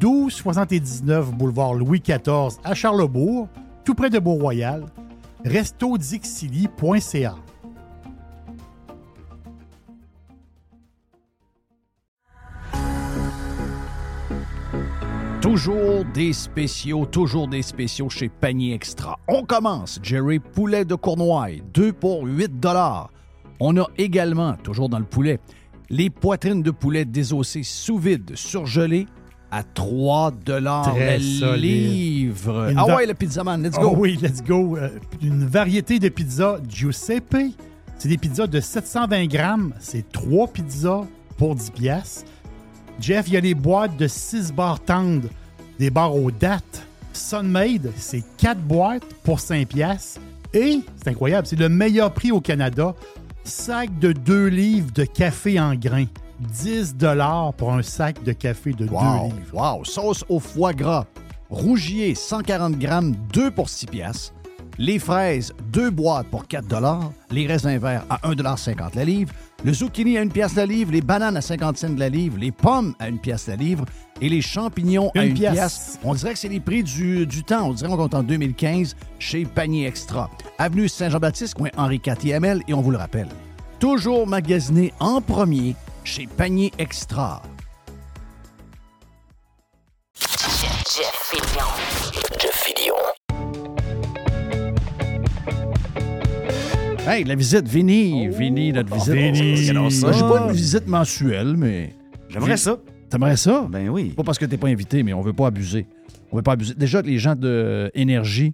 [0.00, 3.48] 1279 boulevard Louis XIV à Charlebourg,
[3.84, 4.86] tout près de Beau-Royal.
[5.44, 7.36] restodixili.ca.
[15.40, 19.18] Toujours des spéciaux, toujours des spéciaux chez Panier Extra.
[19.28, 23.10] On commence, Jerry Poulet de Cournoye, 2 pour 8 dollars.
[23.60, 25.38] On a également, toujours dans le poulet,
[25.90, 29.06] les poitrines de poulet désossées sous vide, surgelées
[29.56, 31.92] à 3 dollars le solide.
[31.92, 32.70] livre.
[32.70, 33.90] Une Ah va- ouais, le pizzaman, let's go.
[33.92, 34.76] Oh oui, let's go.
[34.76, 34.88] Euh,
[35.22, 37.36] une variété de pizzas Giuseppe.
[37.98, 39.72] C'est des pizzas de 720 grammes.
[39.78, 41.04] C'est trois pizzas
[41.38, 42.24] pour 10 piastres.
[43.00, 45.28] Jeff, il y a les boîtes de 6 barres tendres,
[45.78, 46.82] des barres aux dates.
[47.12, 50.20] Sunmade, c'est 4 boîtes pour 5 piastres.
[50.52, 52.94] Et, c'est incroyable, c'est le meilleur prix au Canada.
[53.44, 56.06] Sac de 2 livres de café en grains.
[56.52, 56.96] 10
[57.56, 59.36] pour un sac de café de 2 Wow, livres.
[59.78, 59.84] wow.
[59.84, 61.06] Sauce au foie gras.
[61.50, 64.32] Rougier, 140 grammes, 2 pour 6 piastres.
[64.76, 66.66] Les fraises, 2 boîtes pour 4
[67.30, 69.32] Les raisins verts à 1,50 la livre.
[69.62, 70.90] Le zucchini à 1 pièce la livre.
[70.90, 72.38] Les bananes à 50 cents la livre.
[72.38, 73.84] Les pommes à 1 pièce la livre.
[74.20, 75.52] Et les champignons à Une 1 pièce.
[75.52, 75.98] pièce.
[76.02, 77.68] On dirait que c'est les prix du, du temps.
[77.68, 80.28] On dirait qu'on compte en 2015 chez Panier Extra.
[80.58, 82.62] Avenue Saint-Jean-Baptiste, coin Henri IVML.
[82.66, 83.28] Et on vous le rappelle,
[83.78, 87.42] toujours magasiné en premier chez Panier Extra.
[90.16, 91.66] Jeff Fillion.
[92.40, 92.94] Jeff Fillion.
[97.06, 98.28] Hey, la visite, Vinny.
[98.28, 99.14] Vinny, notre visite.
[99.14, 99.68] Vinny.
[99.68, 100.12] Regardons ça.
[100.12, 101.94] J'ai pas une visite mensuelle, mais.
[102.28, 102.78] J'aimerais ça.
[103.10, 103.66] T'aimerais ça?
[103.70, 104.10] Ben oui.
[104.10, 105.86] Pas parce que t'es pas invité, mais on veut pas abuser.
[106.32, 106.74] On veut pas abuser.
[106.74, 108.50] Déjà, les gens de Énergie,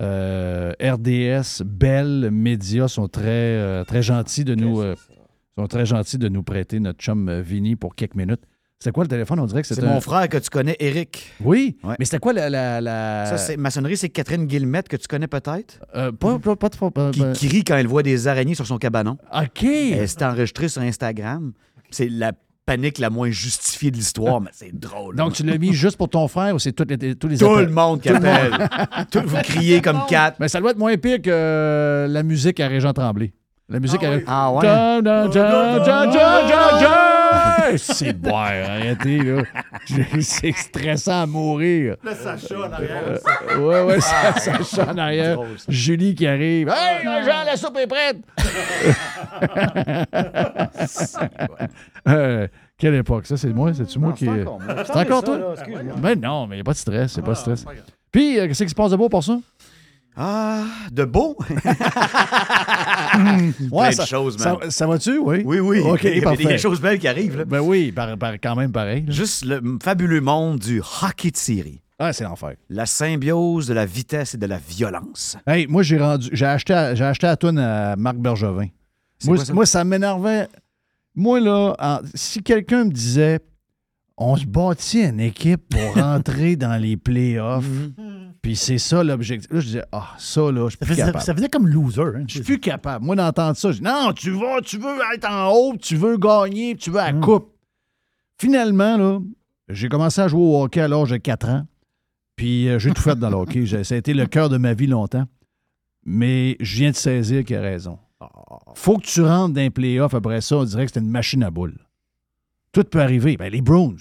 [0.00, 4.80] euh, RDS, Bell, Média sont très, euh, très gentils de nous.
[4.80, 4.94] euh,
[5.58, 8.42] sont très gentils de nous prêter notre chum euh, Vinny pour quelques minutes.
[8.80, 9.38] C'est quoi le téléphone?
[9.40, 11.32] On dirait que c'est C'est un- mon frère que tu connais, Eric.
[11.40, 11.94] Oui, Ouais.
[11.98, 12.50] mais c'était quoi la.
[12.50, 15.78] la, la- Ça, c'est maçonnerie, c'est Catherine Guillemette que tu connais peut-être?
[15.94, 18.66] Euh, pas, pas, pas pas- Qui, pas- qui rit quand elle voit des araignées sur
[18.66, 19.16] son cabanon.
[19.34, 19.62] OK.
[19.64, 21.52] Elle s'est enregistrée sur Instagram.
[21.90, 22.32] C'est la
[22.66, 25.16] panique la moins justifiée de l'histoire, mais c'est drôle.
[25.16, 27.46] Donc, tu l'as mis juste pour ton frère ou c'est tous les, tous les Tout
[27.52, 27.66] appels?
[27.66, 28.68] le monde qui appelle.
[29.10, 30.40] Tout- vous criez comme quatre.
[30.40, 33.32] Mais ça doit être moins pire que euh, la musique à Régent Tremblay.
[33.68, 34.66] La musique Ah ouais?
[34.66, 37.78] Ja, ja, ja.
[37.78, 39.42] C'est bon, arrêtez, là.
[39.86, 41.96] Je- C'est stressant à mourir.
[42.04, 43.02] Le Sacha en arrière.
[43.50, 44.34] Euh, ouais, ouais, ça,
[44.86, 45.34] Ah, en arrière.
[45.36, 45.48] drôle.
[45.68, 46.68] Julie qui arrive.
[46.68, 48.18] Hey, Jean, la soupe est prête!
[52.06, 52.46] Euh,
[52.76, 53.72] quelle époque, ça, c'est moi?
[53.72, 54.26] C'est-tu moi qui.
[54.26, 55.54] c'est encore toi?
[55.54, 55.94] excuse-moi.
[56.02, 57.64] Ben non, mais il n'y a pas de stress, c'est pas de stress.
[58.12, 59.38] Puis, euh, qu'est-ce qui se passe de beau pour ça?
[60.16, 61.36] Ah, de beau?
[63.70, 64.70] Ouais, ça, de choses, ça, man.
[64.70, 65.42] ça va-tu, oui?
[65.44, 65.80] Oui, oui.
[65.80, 67.38] OK, Il y a des choses belles qui arrivent.
[67.38, 67.44] Là.
[67.44, 69.04] Ben oui, par, par- quand même pareil.
[69.06, 69.12] là.
[69.12, 71.80] Juste le fabuleux monde du hockey de série.
[71.98, 72.54] Ah, c'est l'enfer.
[72.70, 75.36] La symbiose de la vitesse et de la violence.
[75.46, 76.28] Hey, moi, j'ai rendu.
[76.32, 78.66] J'ai acheté, à- j'ai acheté la toune à Marc Bergevin.
[79.24, 79.52] Moi, quoi ça?
[79.54, 80.48] moi, ça m'énervait.
[81.14, 83.38] Moi, là, en- si quelqu'un me disait
[84.16, 87.64] on se bâtit une équipe pour rentrer dans les playoffs,
[88.42, 89.50] puis c'est ça l'objectif.
[89.52, 91.24] Là, je disais, ah, ça, là, je suis Ça plus faisait, capable.
[91.24, 92.02] ça faisait comme loser.
[92.02, 93.04] Hein, Je suis plus capable.
[93.04, 96.16] Moi, d'entendre ça, je dis, non, tu vas, tu veux être en haut, tu veux
[96.16, 97.50] gagner, tu veux la coupe.
[98.38, 99.18] Finalement, là,
[99.68, 101.66] j'ai commencé à jouer au hockey à l'âge de 4 ans.
[102.36, 103.64] Puis euh, j'ai tout fait dans le hockey.
[103.84, 105.24] Ça a été le cœur de ma vie longtemps.
[106.04, 107.98] Mais je viens de saisir qu'il a raison.
[108.74, 110.14] Faut que tu rentres dans les playoffs.
[110.14, 111.78] Après ça, on dirait que c'est une machine à boules.
[112.72, 113.36] Tout peut arriver.
[113.36, 113.94] Ben, les Bruins.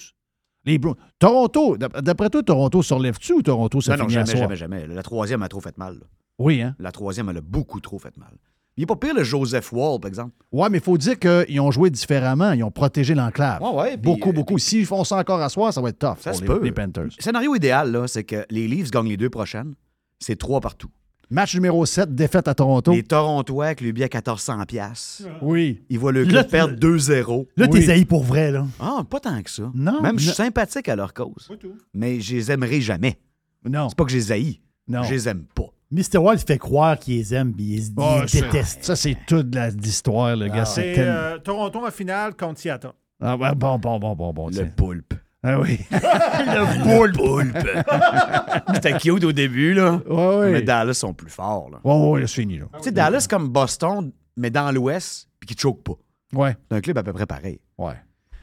[0.66, 0.96] Les Bruins.
[1.20, 4.56] Toronto, d'ap- d'après toi, Toronto se relève-tu ou Toronto, ça non, non, finit jamais, jamais,
[4.56, 4.88] jamais.
[4.88, 5.96] La troisième a trop fait mal.
[5.96, 6.06] là.
[6.40, 6.76] Oui, hein?
[6.80, 8.32] La troisième, elle a beaucoup trop fait mal.
[8.76, 10.32] Il est pas pire, le Joseph Wall, par exemple.
[10.52, 12.54] Ouais, mais il faut dire qu'ils ont joué différemment.
[12.54, 13.62] Ils ont protégé l'enclave.
[13.62, 14.58] Ouais, ouais, beaucoup, euh, beaucoup.
[14.58, 16.60] S'ils font ça encore à soir, ça va être tough Ça pour se les, peut.
[16.64, 17.04] les Panthers.
[17.04, 19.76] Le scénario idéal, là, c'est que les Leafs gagnent les deux prochaines.
[20.18, 20.90] C'est trois partout.
[21.34, 22.94] Match numéro 7, défaite à Toronto.
[22.94, 25.82] Les Torontois, avec le billet à 1400$, piastres, Oui.
[25.90, 27.48] ils voient le Là, club perdre 2-0.
[27.58, 28.68] Là, t'es haï pour vrai, là.
[28.80, 29.72] Ah, pas tant que ça.
[29.74, 31.50] Non, Même, je suis sympathique à leur cause.
[31.94, 33.18] Mais je les aimerai jamais.
[33.68, 33.90] Non.
[33.90, 34.60] C'est pas que je les haïs.
[34.88, 35.02] Non.
[35.04, 35.66] Je les aime pas.
[35.90, 36.18] Mr.
[36.20, 38.84] Wild fait croire qu'il les aime puis il, Oh, déteste.
[38.84, 40.66] Ça, c'est toute la- l'histoire, le gars.
[40.66, 42.92] c'est C'est tellement- euh, Toronto en finale contre Seattle.
[43.22, 44.48] Ah, ouais, bon, bon, bon, bon, bon.
[44.50, 44.72] Le tiens.
[44.76, 45.14] poulpe.
[45.44, 45.78] Ah oui.
[45.92, 47.58] Le poulpe.
[48.76, 50.02] C'était cute au début, là.
[50.08, 50.52] Ouais, ouais.
[50.52, 51.80] Mais Dallas sont plus forts, là.
[51.84, 52.66] Ouais, ouais, là, c'est fini, là.
[52.78, 55.94] Tu sais, Dallas, comme Boston, mais dans l'Ouest, puis qui ne choque pas.
[56.34, 57.60] Ouais, C'est un club à peu près pareil.
[57.78, 57.96] ouais.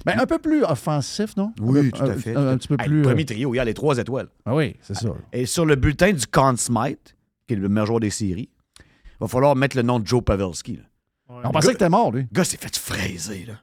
[0.06, 1.52] Ben, un peu plus offensif, non?
[1.60, 2.34] Oui, tout à fait.
[2.34, 2.94] Un, un petit peu Hey, plus.
[2.96, 4.28] Le euh, premier trio, il y a les trois étoiles.
[4.46, 5.10] Ah oui, c'est ça.
[5.30, 7.14] Et sur le bulletin du Conn Smythe,
[7.46, 8.48] qui est le meilleur joueur des séries,
[8.78, 8.84] il
[9.20, 10.76] va falloir mettre le nom de Joe Pavelski.
[11.28, 11.34] là.
[11.44, 12.22] On pensait que t'es mort, lui.
[12.22, 13.44] Le gars s'est fait fraiser.
[13.46, 13.54] Là.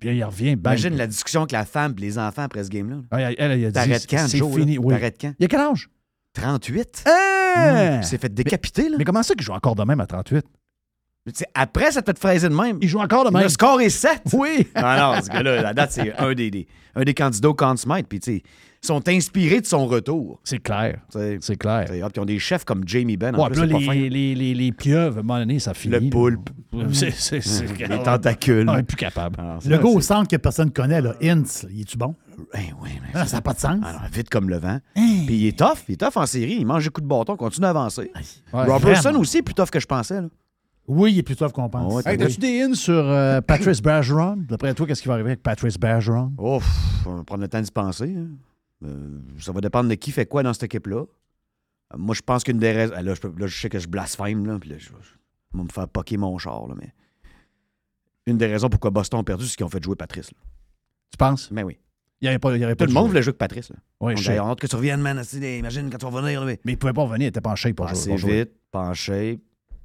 [0.00, 0.74] Puis il revient, bang.
[0.78, 2.96] Imagine la discussion avec la femme et les enfants après ce game-là.
[2.96, 3.02] là.
[3.10, 4.78] Ah, elle, a T'arrêtes quand, c'est fini.
[4.78, 4.94] Oui.
[4.94, 5.32] T'arrêtes quand?
[5.38, 5.88] Il a quel âge?
[6.34, 7.04] 38?
[7.06, 7.98] Hein?
[8.00, 8.88] Il s'est fait décapiter.
[8.88, 8.96] Là.
[8.98, 10.44] Mais comment ça qu'il joue encore de même à 38?
[11.26, 12.78] Mais tu sais, après, ça te fait fraiser de même.
[12.80, 13.42] Il joue encore de même.
[13.42, 14.22] Le score est 7.
[14.34, 14.68] Oui.
[14.76, 17.76] Non, non, ce gars-là, la date, c'est un des, des- un des candidats au Conn
[17.76, 18.06] Smythe.
[18.08, 18.42] Puis, tu sais,
[18.80, 20.40] sont inspirés de son retour.
[20.44, 21.00] C'est clair.
[21.40, 21.88] C'est clair.
[22.04, 23.34] hop, Ils ont des chefs comme Jamie Benn.
[23.34, 25.38] en Ouais, plus, puis là, c'est pas les, les, les, les pieuvres, à un moment
[25.40, 25.94] donné, ça finit.
[25.94, 26.10] Le là.
[26.10, 26.50] poulpe.
[26.92, 28.66] C'est, c'est, c'est- Les tentacules.
[28.68, 29.36] Ah, il est plus capable.
[29.40, 32.14] Alors, ça, Le gars au centre que personne connaît, là, Ince, il est-tu bon?
[32.54, 33.78] Eh oui, mais Ah, ça n'a pas de sens.
[33.84, 34.78] Alors, vite comme le vent.
[34.96, 35.22] Hein?
[35.26, 35.78] Puis il est tough.
[35.88, 36.56] Il est tough en série.
[36.60, 37.36] Il mange des coups de bâton.
[37.36, 38.12] Continue à avancer.
[38.52, 39.20] Ouais, Robertson vraiment.
[39.20, 40.20] aussi est plus tough que je pensais.
[40.20, 40.28] Là.
[40.86, 41.92] Oui, il est plus tough qu'on pense.
[41.92, 42.24] Ouais, Hey, Oui.
[42.24, 44.36] t'as-tu des ins sur euh, Patrice Bergeron?
[44.48, 46.32] D'après toi, qu'est-ce qui va arriver avec Patrice Bergeron?
[46.38, 48.14] Oh, pff, on va prendre le temps d'y penser.
[48.16, 48.28] hein.
[48.84, 51.00] Euh, ça va dépendre de qui fait quoi dans cette équipe-là.
[51.00, 52.94] Euh, moi, je pense qu'une des raisons.
[52.94, 54.46] Là, je, peux- là, je sais que je blasphème.
[54.46, 56.66] Là, puis là, je, je vais me faire poquer mon char.
[56.68, 56.92] Là, mais
[58.26, 60.30] une des raisons pourquoi Boston a perdu, c'est qu'ils ont fait jouer Patrice.
[60.30, 60.38] là.
[61.10, 61.50] Tu penses?
[61.50, 61.78] Mais oui.
[62.20, 63.38] Il n'y avait pas, il y avait pas Tout le de monde voulait jouer avec
[63.38, 63.70] Patrice.
[63.70, 63.76] Là.
[64.00, 65.22] Oui, je hâte que tu reviennes, man.
[65.40, 66.40] Imagine quand tu vas venir.
[66.40, 68.40] là, mais Mais il ne pouvait pas revenir, il était shape pour pas jouer.
[68.40, 69.38] vite, pas en shape.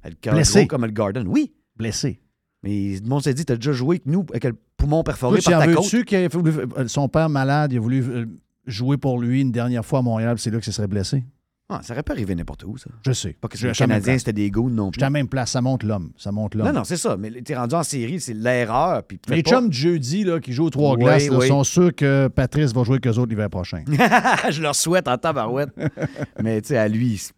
[0.04, 0.66] Le cœur Blessé.
[0.66, 1.26] comme le Garden.
[1.28, 2.20] Oui, Blessé.
[2.62, 5.42] mais le monde s'est dit, t'as déjà joué avec nous avec le poumon perforé Toi,
[5.42, 6.12] tu par ta côte?
[6.12, 8.28] ait voulu- euh, son père malade, il a voulu
[8.66, 11.24] jouer pour lui une dernière fois à Montréal, c'est là qu'il se serait blessé?
[11.70, 12.90] Ah, ça aurait pas arrivé n'importe où, ça.
[13.06, 13.32] Je sais.
[13.40, 14.98] Pas que Je- les Canadiens, c'était des goûts non plus.
[14.98, 16.12] suis à la même place, ça monte l'homme.
[16.18, 16.66] Ça monte l'homme.
[16.66, 17.16] Non, non, c'est ça.
[17.16, 19.02] Mais t'es rendu en série, c'est l'erreur.
[19.02, 21.64] Puis Les pas- chums de jeudi là, qui jouent aux trois Oui, glaces là, sont
[21.64, 23.82] sûrs que Patrice va jouer avec eux autres l'hiver prochain.
[24.50, 25.70] je leur souhaite en tabarouette.
[26.42, 27.30] Mais tu sais, à lui,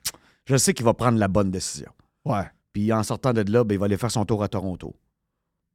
[0.44, 1.90] je sais qu'il va prendre la bonne décision.
[2.24, 2.42] Ouais.
[2.72, 4.96] Puis en sortant de là, ben, il va aller faire son tour à Toronto.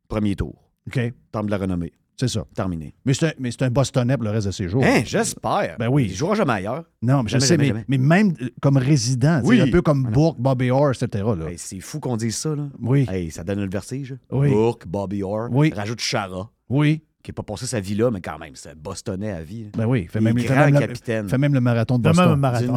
[0.09, 0.55] Premier tour.
[0.87, 0.99] OK.
[1.31, 1.93] Temple de la renommée.
[2.21, 2.45] C'est ça.
[2.55, 2.93] Terminé.
[3.03, 4.83] Mais c'est un, mais c'est un Bostonnais pour le reste de ses jours.
[4.85, 5.75] Hein, j'espère.
[5.79, 6.05] Ben oui.
[6.09, 6.83] Il jouera jamais ailleurs.
[7.01, 7.85] Non, mais je Jamais, sais, jamais, mais, jamais.
[7.87, 9.59] mais même euh, comme résident, sais, Oui.
[9.59, 10.13] un peu comme Voilà.
[10.13, 11.23] Bourque, Bobby Orr, etc.
[11.35, 11.49] Là.
[11.49, 12.67] Hey, c'est fou qu'on dise ça, là.
[12.79, 13.07] Oui.
[13.09, 14.15] Hey, ça donne le vertige.
[14.31, 14.49] Oui.
[14.49, 15.47] Bourque, Bobby Orr.
[15.51, 15.73] Oui.
[15.75, 17.01] Rajoute Chara, Oui.
[17.23, 19.71] qui n'a pas passé sa vie là, mais quand même, c'est un Bostonnais à vie.
[19.75, 20.05] Ben oui.
[20.07, 22.33] Fait Il même, fait même le- fait même le marathon de Fait même Boston.
[22.35, 22.73] une marathon.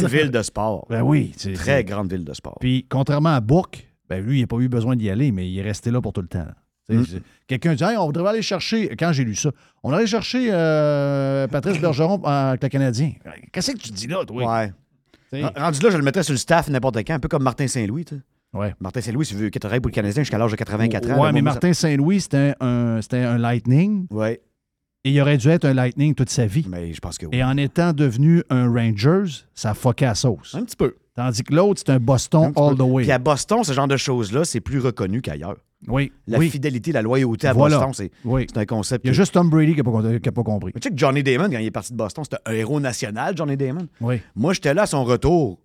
[0.00, 0.86] grande ville de sport.
[0.90, 1.32] Ben oui.
[1.36, 2.56] c'est- Très c'est- grande ville de sport.
[2.58, 5.56] Puis, contrairement à Bourque, ben lui, il n'a pas eu besoin d'y aller, mais il
[5.58, 6.46] est resté là pour tout le temps.
[6.88, 7.02] Mm.
[7.46, 9.50] Quelqu'un dit Hey, on devrait aller chercher, quand j'ai lu ça,
[9.82, 13.12] on allait chercher euh, Patrice Bergeron avec le Canadien.
[13.52, 14.62] Qu'est-ce que tu dis là, toi?
[14.62, 14.72] Ouais.
[15.56, 18.04] Rendu là, je le mettrais sur le staff n'importe quand, un peu comme Martin Saint-Louis.
[18.06, 18.20] tu sais.
[18.54, 18.74] Ouais.
[18.80, 21.24] Martin Saint-Louis, il veut qu'il travaille pour le Canadien jusqu'à l'âge de 84 ans.
[21.24, 24.06] Là, mais Martin Saint-Louis, c'était un, un Lightning.
[24.10, 24.40] Ouais,
[25.04, 26.64] Et il aurait dû être un Lightning toute sa vie.
[26.66, 27.36] mais je pense que oui.
[27.36, 30.54] Et en étant devenu un Rangers, ça a fucké à sauce.
[30.54, 30.94] Un petit peu.
[31.14, 32.84] Tandis que l'autre, c'est un Boston Un all peu.
[32.84, 33.02] the way.
[33.02, 35.56] Puis à Boston, ce genre de choses-là, c'est plus reconnu qu'ailleurs.
[35.86, 36.10] Oui.
[36.26, 36.50] La oui.
[36.50, 37.76] fidélité, la loyauté à Voilà.
[37.78, 38.46] Boston, c'est Oui.
[38.56, 39.04] un concept.
[39.04, 40.72] Il y a que- juste Tom Brady qui n'a pas, compris.
[40.74, 42.80] Mais tu sais que Johnny Damon, quand il est parti de Boston, c'était un héros
[42.80, 43.86] national, Johnny Damon.
[44.00, 44.20] Oui.
[44.34, 45.60] Moi, j'étais là à son retour.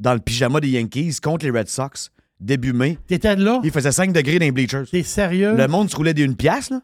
[0.00, 2.96] dans le pyjama des Yankees contre les Red Sox, début mai.
[3.06, 3.60] T'étais là?
[3.62, 4.86] Il faisait 5 degrés dans les bleachers.
[4.90, 5.54] T'es sérieux?
[5.54, 6.80] Le monde se roulait d'une pièce, là.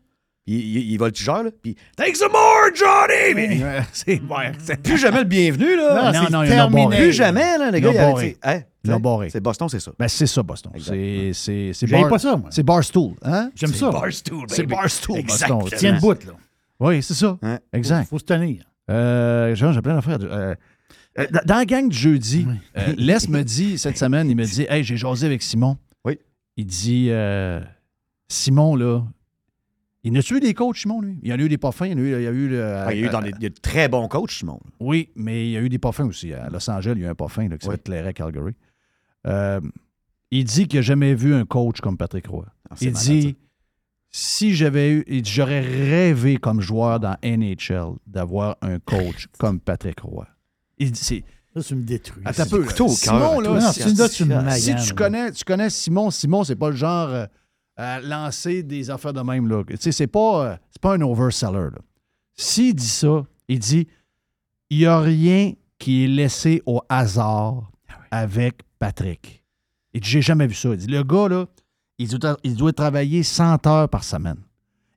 [0.49, 1.51] Il, il, il voltigeur, là.
[1.63, 3.35] Puis, Take some more, Johnny!
[3.35, 6.13] Mais- c'est ouais, c'est- plus jamais le bienvenu, là.
[6.13, 6.97] Non, C'est non, il l'a terminé.
[6.99, 7.89] Plus jamais, là, les gars.
[7.93, 8.39] l'a il a- barré.
[8.43, 9.31] c'est- hein, t'sais, barré.
[9.31, 9.91] C'est Boston, c'est ça.
[9.99, 10.73] Ben, c'est ça, Boston.
[10.79, 12.49] C'est, c'est, c'est J'aime pas ça, moi.
[12.53, 13.51] C'est Barstool, hein?
[13.57, 13.91] J'aime C'est ça.
[13.91, 14.75] Barstool, C'est baby.
[14.75, 15.59] Barstool, Exactement.
[15.61, 15.79] Boston.
[15.81, 16.33] Tiens debout, là.
[16.79, 17.39] Oui, c'est ça.
[17.43, 17.59] Hein?
[17.73, 18.03] Exact.
[18.05, 18.65] Faut, faut se tenir.
[18.89, 20.19] Euh, Jean, j'ai plein d'affaires.
[20.23, 20.55] Euh,
[21.19, 22.47] euh, dans la gang du jeudi,
[22.77, 25.77] euh, Les me dit, cette semaine, il me dit Hey, j'ai jasé avec Simon.
[26.05, 26.21] Oui.
[26.57, 27.61] Il dit euh,
[28.29, 29.03] Simon, là,
[30.07, 31.19] il n'a eu des coachs, Simon, lui?
[31.23, 31.87] Il y en a eu des pas fins.
[31.87, 32.15] Il y en a eu.
[32.17, 33.55] Il y a eu, le- Ah, il y a eu dans il y a de
[33.61, 34.61] très bons coachs, Simon.
[34.81, 36.33] Oui, mais il y a eu des pas fins aussi.
[36.33, 38.13] À Los Angeles, il y a eu un pas fin là, qui fait clairer à
[38.13, 38.53] Calgary.
[39.27, 39.61] Euh,
[40.31, 42.47] il dit qu'il n'a jamais vu un coach comme Patrick Roy.
[42.71, 43.37] Ah, il malade, dit
[44.11, 49.61] si j'avais eu, il dit, j'aurais rêvé comme joueur dans NHL d'avoir un coach comme
[49.61, 50.27] Patrick Roy.
[50.79, 51.25] Il dit, c'est,
[51.55, 52.23] Ça, tu me détruis.
[52.25, 52.65] Attends un c'est peu.
[52.65, 56.57] couteau Simon, là, Non, si, tu me si tu connais, tu connais Simon, Simon, c'est
[56.57, 57.27] pas le genre euh,
[57.77, 59.49] à lancer des affaires de même.
[59.49, 59.63] Là.
[59.69, 61.69] Tu sais, c'est pas, euh, c'est pas un overseller.
[62.35, 63.87] S'il dit ça, il dit
[64.71, 67.71] il n'y a rien qui est laissé au hasard
[68.11, 69.45] avec Patrick.
[69.93, 70.71] Il dit j'ai jamais vu ça.
[70.71, 71.47] Il dit le gars, là,
[71.99, 74.39] il doit, il doit travailler 100 heures par semaine.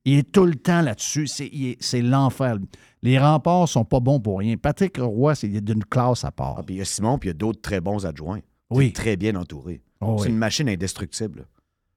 [0.05, 1.27] Il est tout le temps là-dessus.
[1.27, 2.57] C'est, l'enfer.
[3.01, 4.57] Les remparts sont pas bons pour rien.
[4.57, 6.55] Patrick Roy, c'est d'une classe à part.
[6.57, 8.39] Ah, puis il y a Simon, puis il y a d'autres très bons adjoints.
[8.69, 8.91] Oui.
[8.91, 9.81] Très bien entouré.
[10.01, 10.29] Oh, c'est oui.
[10.29, 11.45] une machine indestructible.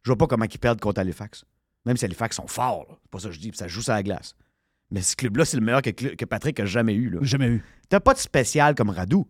[0.03, 1.45] Je vois pas comment ils perdent contre Halifax.
[1.85, 2.87] Même si Halifax sont forts.
[2.89, 2.97] là.
[3.03, 4.35] C'est pas ça que je dis, puis ça joue sur la glace.
[4.91, 7.09] Mais ce club-là, c'est le meilleur que, Patrick a jamais eu.
[7.11, 7.19] là.
[7.23, 7.65] Jamais eu.
[7.89, 9.27] T'as pas de spécial comme Radou,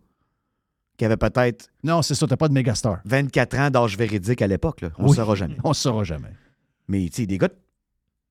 [0.97, 3.01] qui avait peut-être Non, c'est ça, t'as pas de mégastar.
[3.05, 4.81] 24 ans d'âge véridique à l'époque.
[4.81, 4.91] là.
[4.99, 5.17] On ne Oui.
[5.17, 5.57] saura jamais.
[5.65, 6.33] On ne saura jamais.
[6.89, 7.55] Mais tu sais, des gars, de-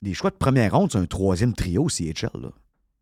[0.01, 2.29] des choix de première ronde, c'est un troisième trio CHL.
[2.41, 2.49] Là.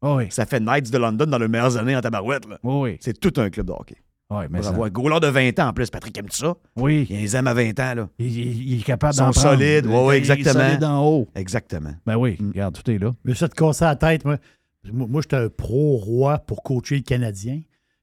[0.01, 0.27] Oh oui.
[0.31, 2.45] Ça fait Knights de London dans leurs meilleures années en tabarouette.
[2.47, 2.59] Là.
[2.63, 2.97] Oh oui.
[3.01, 3.97] C'est tout un club de hockey.
[4.31, 5.89] Oui, mais Pour ça- goaler de 20 ans en plus.
[5.89, 6.53] Patrick aime ça.
[6.75, 7.07] Oui.
[7.09, 7.95] Il les aime à 20 ans.
[7.95, 8.09] Là.
[8.19, 9.49] Il, il- il est capable Ils sont d'en prendre.
[9.57, 9.85] solides.
[9.87, 10.53] Oui, est exactement.
[10.67, 11.27] solide en haut.
[11.35, 11.93] Exactement.
[12.05, 12.47] Ben oui, Mm.
[12.49, 13.11] regarde, tout est là.
[13.25, 14.37] Mais ça te casse la tête, moi.
[14.93, 17.61] Moi, moi, j'étais un pro-roi pour coacher le Canadien.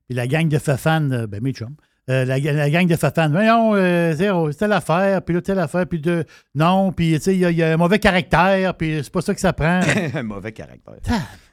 [0.09, 1.75] Puis la gang de Fafan, euh, ben mes chums,
[2.11, 5.59] euh, la, la gang de Fafan, voyons, euh, c'est c'est telle affaire, puis là, telle
[5.59, 6.25] affaire, puis de.
[6.55, 9.11] Non, puis tu sais, il y, a- il y a un mauvais caractère, puis c'est
[9.13, 9.81] pas ça que ça prend.
[10.15, 10.95] un mauvais caractère.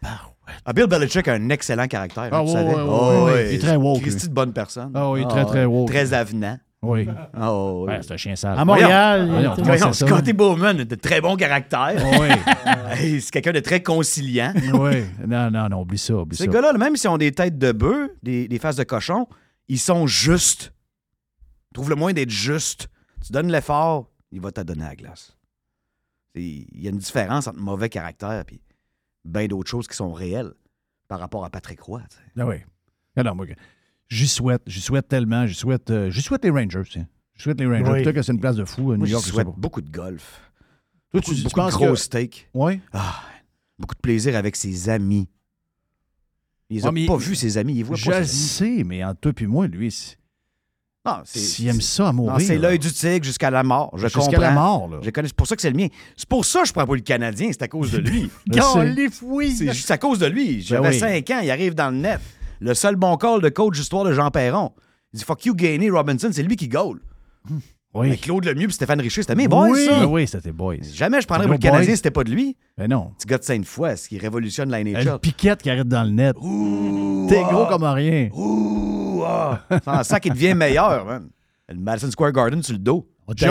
[0.04, 0.30] Ah,
[0.76, 2.30] Bill Belichick a un excellent caractère.
[2.32, 2.76] Ah, hein, tu ouais, savais?
[2.76, 3.48] ouais, ouais, Oh, ouais.
[3.49, 4.91] Il est très woke, Christy de bonne personne.
[4.94, 5.88] Ah oui, très, très woke.
[5.90, 6.57] Très avenant.
[6.82, 7.07] Oui.
[7.40, 7.94] Oh, oui.
[7.94, 8.60] Ouais, c'est un chien sale.
[8.60, 9.30] À Montréal,
[9.64, 9.94] Voyons, il-.
[9.94, 11.94] Scotty Bowman a de très bon caractère.
[12.20, 12.28] Oui.
[13.22, 14.53] C'est quelqu'un de très conciliant.
[14.74, 15.06] oui.
[15.26, 18.10] Non, non, non, oublie ça, oublie Ces gars-là, même s'ils ont des têtes de bœuf,
[18.22, 19.28] des, des faces de cochon,
[19.70, 20.74] ils sont justes.
[21.74, 22.90] Trouve le moyen d'être juste.
[23.26, 25.38] Tu donnes l'effort, il va te donner la glace.
[26.36, 28.60] Il y a une différence entre mauvais caractère et
[29.26, 30.54] bien d'autres choses qui sont réelles
[31.08, 32.02] par rapport à Patrick Roy.
[32.10, 32.24] tu sais.
[32.38, 32.56] Ah oui.
[33.16, 33.45] Ah non, moi,
[34.10, 36.82] j'y souhaite, j'y souhaite tellement, j'y souhaite, euh, j'y souhaite les Rangers.
[36.86, 37.04] J'y
[37.38, 37.91] souhaite les Rangers.
[37.91, 38.04] Oui.
[38.04, 39.26] Peut-être que c'est une place de fou à New Moi, je York.
[39.26, 40.52] je souhaite beaucoup de golf.
[41.12, 41.95] Toi, beaucoup, tu, beaucoup penses de gros que...
[41.95, 42.50] steak.
[42.54, 42.80] Oui.
[42.91, 43.22] Ah,
[43.78, 45.30] beaucoup de plaisir avec ses amis.
[46.70, 47.76] Il les a Ouais, mais pas il- vus, ses amis.
[47.76, 48.78] Il voit Je pas le ses amis.
[48.78, 50.18] sais, mais entre toi et moi, lui, c'est-
[51.05, 52.39] Non, c'est- s'il aime ça à mourir.
[52.45, 53.91] C'est l'œil du tigre jusqu'à la mort.
[53.97, 54.39] Je Jusqu'à comprends.
[54.41, 54.97] la mort, là.
[55.01, 55.27] Je connais.
[55.27, 55.88] C'est pour ça que c'est le mien.
[56.15, 57.49] C'est pour ça que je prends pas le Canadien.
[57.51, 58.30] C'est à cause de lui.
[58.53, 59.53] Calif, oui.
[59.57, 60.61] c'est juste à cause de lui.
[60.61, 60.99] J'avais Ben oui.
[60.99, 61.39] 5 ans.
[61.43, 62.21] Il arrive dans le net.
[62.61, 64.71] Le seul bon call de coach d'histoire de Jean Perron.
[65.13, 66.30] Il dit Fuck you, Gainey Robinson.
[66.31, 66.99] C'est lui qui goal.
[67.95, 68.10] Oui.
[68.10, 69.86] Mais Claude Lemieux et Stéphane Richer, c'était mes boys, oui.
[69.86, 69.99] ça.
[69.99, 70.78] Ben oui, c'était boys.
[70.94, 72.57] Jamais je prendrais pour le Canadien c'était pas de lui.
[72.78, 73.11] Ben non.
[73.18, 75.20] Petit gars de Sainte-Foy, ce qui révolutionne la NHL.
[75.22, 76.36] piquette qui arrête dans le net.
[77.30, 77.49] T'es ah.
[77.52, 78.30] gros comme rien.
[78.36, 79.61] Ouh, ah.
[79.70, 81.30] C'est ça qui devient meilleur, man.
[81.70, 83.07] Le Madison Square Garden sur le dos.
[83.28, 83.44] On est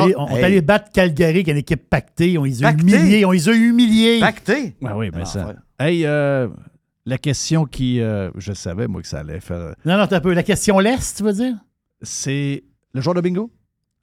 [0.43, 0.61] allé, Hey.
[0.61, 2.37] battre Calgary, qui est une équipe pactée.
[2.37, 2.83] On les a Pactée?
[2.83, 3.25] humiliés.
[3.25, 4.21] On les a humiliés.
[4.21, 4.77] Pacté.
[4.85, 5.47] Ah oui, ben Ah, ça.
[5.47, 5.55] ouais.
[5.87, 6.49] Hey, euh,
[7.07, 8.01] la question qui.
[8.01, 9.75] euh, je savais, moi, que ça allait faire.
[9.87, 10.35] Non, non, t'as un peu.
[10.35, 11.55] La question l'Est, tu veux dire?
[12.03, 13.51] C'est le joueur de bingo?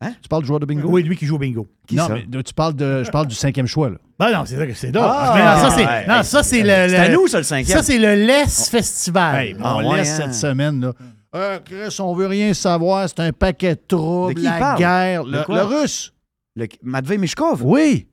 [0.02, 0.14] Hein?
[0.22, 0.88] Tu parles du joueur de bingo?
[0.90, 1.68] Oui, lui qui joue au bingo.
[1.86, 2.16] Qui non, ça?
[2.32, 3.04] mais tu parles de.
[3.04, 3.98] Je parle du cinquième choix, là.
[4.18, 5.02] Ben non, c'est ça que c'est là.
[5.04, 5.34] Ah!
[5.36, 7.44] Mais non, ça, c'est, Ouais, non, ça, c'est le, c'est à le- nous, ça, le
[7.44, 7.78] cinquième.
[7.78, 9.36] Ça, c'est le LES Festival.
[9.44, 10.32] Hey, Ah, on ouais, laisse hein.
[10.32, 10.94] cette semaine, là.
[11.36, 14.78] Euh, Chris, on veut rien savoir, c'est un paquet de troubles, De qui la parle?
[14.80, 15.56] guerre, le, quoi?
[15.58, 16.14] le russe.
[16.56, 17.62] Le Matvei Mishkov?
[17.64, 18.08] Oui.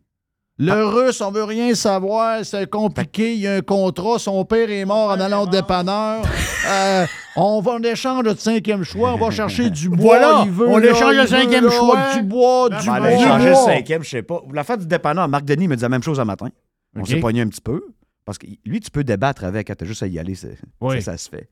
[0.58, 4.70] Le russe, on veut rien savoir, c'est compliqué, il y a un contrat, son père
[4.70, 6.22] est mort en allant au dépanneur.
[6.68, 7.06] Euh,
[7.36, 10.18] on va en échange de cinquième choix, on va chercher du bois.
[10.18, 12.14] Voilà, il veut, on là, échange le veut, cinquième là, choix.
[12.16, 12.98] Du bois, du On bois.
[12.98, 14.42] va aller changer le cinquième, je sais pas.
[14.52, 16.48] La fête du dépanneur, Marc Denis me disait la même chose un matin.
[16.96, 17.84] On s'est pogné un petit peu.
[18.24, 21.00] Parce que lui, tu peux débattre avec, hein, t'as juste à y aller, c'est- Oui.
[21.00, 21.48] ça, ça se fait.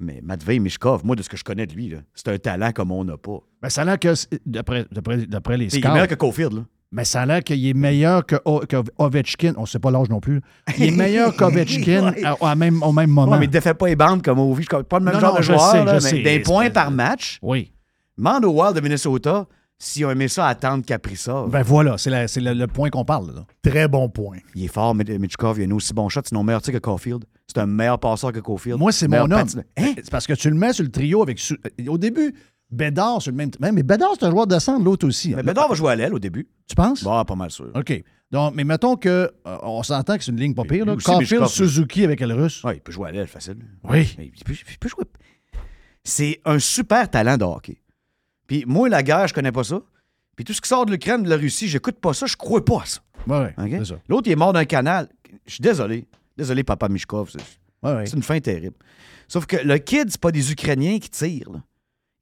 [0.00, 2.72] Mais Matvei Mishkov, moi, de ce que je connais de lui, là, c'est un talent
[2.72, 3.38] comme on n'a pas.
[3.62, 4.12] Ben, ça a l'air que,
[4.44, 6.62] d'après, d'après, d'après les Il est meilleur que Caulfield, là.
[6.92, 9.54] Mais ça a l'air qu'il est meilleur que, O- que Ovechkin.
[9.56, 10.40] On ne sait pas l'âge non plus.
[10.78, 12.24] Il est meilleur qu'Ovechkin Ouais.
[12.24, 13.32] à- à même- au même moment.
[13.32, 14.62] Ouais, mais il ne défait pas les bandes comme Ovi.
[14.70, 16.22] Je pas le même Non, genre non, de je joueur, sais, là, je mais sais.
[16.22, 17.38] des points par match.
[17.42, 17.72] Oui.
[18.18, 19.46] Mande au Wild de Minnesota
[19.78, 21.50] s'ils ont aimé ça attendre Kaprizov.
[21.50, 22.10] Ben voilà, c'est
[22.40, 23.34] le, le point qu'on parle.
[23.34, 23.44] là.
[23.68, 24.36] Très bon point.
[24.54, 25.58] Il est fort, Mitch- Mitchkov.
[25.58, 27.24] Il a un aussi bon shot, sinon meilleur tir que Caulfield.
[27.48, 28.78] C'est un meilleur passeur que Caulfield.
[28.78, 29.32] Moi, c'est mon homme.
[29.32, 29.92] Hein?
[29.96, 31.40] C'est parce que tu le mets sur le trio avec.
[31.88, 32.34] Au début,
[32.72, 33.50] Bédard sur le même.
[33.60, 35.34] Mais Bédard, c'est un joueur de centre, l'autre aussi.
[35.34, 36.48] Mais Bédard va jouer à l'aile au début.
[36.66, 37.04] Tu penses?
[37.04, 37.70] Bon, pas mal sûr.
[37.74, 38.02] OK.
[38.30, 39.08] Donc, mais mettons que
[39.46, 40.86] euh, on s'entend que c'est une ligne pas pire.
[40.86, 40.94] Là.
[40.94, 42.64] Aussi, Suzuki avec le russe.
[42.64, 43.58] Ouais, il peut jouer à l'aile facile.
[43.84, 44.16] Oui.
[44.18, 45.04] Il peut, il peut jouer.
[46.02, 47.82] C'est un super talent de hockey.
[48.46, 49.80] Puis moi, la guerre, je connais pas ça.
[50.34, 52.64] Puis tout ce qui sort de l'Ukraine, de la Russie, j'écoute pas ça, je crois
[52.64, 53.00] pas à ça.
[53.26, 53.70] Ouais, OK?
[53.80, 54.00] c'est ça.
[54.08, 55.08] L'autre, il est mort d'un canal.
[55.46, 56.06] Je suis désolé.
[56.36, 57.30] Désolé, papa Mishkov.
[57.30, 57.38] C'est
[57.82, 58.06] Ouais, ouais.
[58.06, 58.76] c'est une fin terrible.
[59.28, 61.50] Sauf que le kid, c'est pas des Ukrainiens qui tirent.
[61.52, 61.62] là.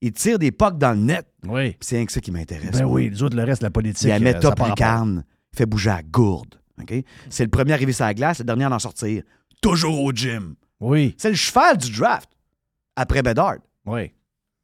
[0.03, 1.27] Ils tirent des pucks dans le net.
[1.47, 1.77] Oui.
[1.81, 2.79] C'est rien que ça qui m'intéresse.
[2.79, 4.05] Ben oui, les autres, le reste, la politique.
[4.05, 5.25] Il a met euh, top lucarne,
[5.55, 6.55] fait bouger à gourde.
[6.81, 6.95] OK?
[7.29, 9.23] C'est le premier arrivé sur la glace, le dernier à en sortir.
[9.61, 10.55] Toujours au gym.
[10.81, 11.15] Oui.
[11.19, 12.31] C'est le cheval du draft.
[12.97, 13.57] Après Bedard.
[13.85, 14.13] Oui.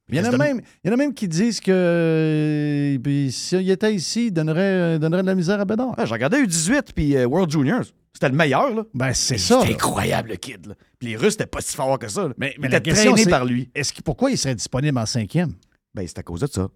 [0.08, 3.32] Il y, en a même, il y en a même qui disent que euh, puis
[3.32, 5.98] s'il était ici, il donnerait, euh, donnerait de la misère à Bédard.
[5.98, 7.84] Ouais, J'ai regardé U18 puis euh, World Juniors.
[8.12, 8.84] C'était le meilleur, là.
[8.94, 9.60] Ben, c'est ça.
[9.60, 10.66] C'était incroyable, le kid.
[10.66, 10.74] Là.
[10.98, 12.28] Puis les Russes, c'était pas si fort que ça.
[12.28, 12.34] là.
[12.38, 13.68] Mais, Il mais était question, traîné par lui.
[13.74, 15.52] Est-ce que, pourquoi il serait disponible en cinquième?
[15.92, 16.68] Ben, c'est à cause de ça.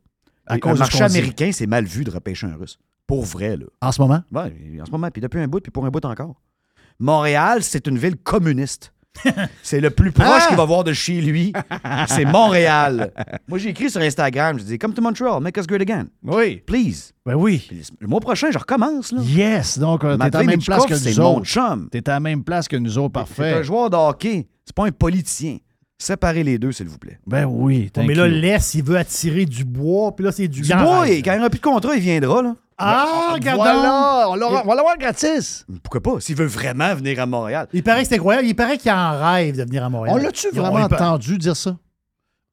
[0.46, 2.78] À cause ce marché américain, c'est mal vu de repêcher un Russe.
[3.06, 3.66] Pour vrai, là.
[3.80, 4.22] En ce moment?
[4.32, 4.52] Ouais,
[4.82, 6.34] en ce moment, puis depuis un bout, puis pour un bout encore.
[6.98, 8.92] Montréal, c'est une ville communiste.
[9.62, 10.46] c'est le plus proche Ah!
[10.48, 11.52] qu'il va voir de chez lui.
[12.08, 13.12] c'est Montréal.
[13.48, 16.06] Moi, j'ai écrit sur Instagram, je dis Come to Montreal, make us great again.
[16.22, 16.56] Oui.
[16.66, 17.12] Please.
[17.26, 17.64] Ben oui.
[17.68, 19.12] Puis le mois prochain, je recommence.
[19.12, 19.20] Là.
[19.22, 19.78] Yes.
[19.78, 21.46] Donc, euh, t'es à la même place que c'est nous mon autres.
[21.46, 21.88] chum.
[21.90, 23.24] T'es à la même place que nous autres.
[23.28, 23.54] C'est Parfait.
[23.54, 24.48] un joueur de hockey.
[24.64, 25.58] C'est pas un politicien.
[26.02, 27.18] Séparez les deux, s'il vous plaît.
[27.26, 27.90] Ben oui.
[27.98, 30.86] mais là, laisse, il veut attirer du bois, puis là, c'est du, Du garage.
[30.86, 32.40] bois, et quand il n'y aura plus de contrat, il viendra.
[32.42, 32.56] Là.
[32.78, 35.66] Ah, regarde Voilà, on l'aura- on va l'avoir gratis.
[35.82, 36.20] Pourquoi pas?
[36.20, 37.66] S'il veut vraiment venir à Montréal.
[37.74, 38.46] Il paraît que c'est incroyable.
[38.48, 40.16] Il paraît qu'il en rêve de venir à Montréal.
[40.18, 41.76] On l'a-tu Ils ont- vraiment entendu dire ça?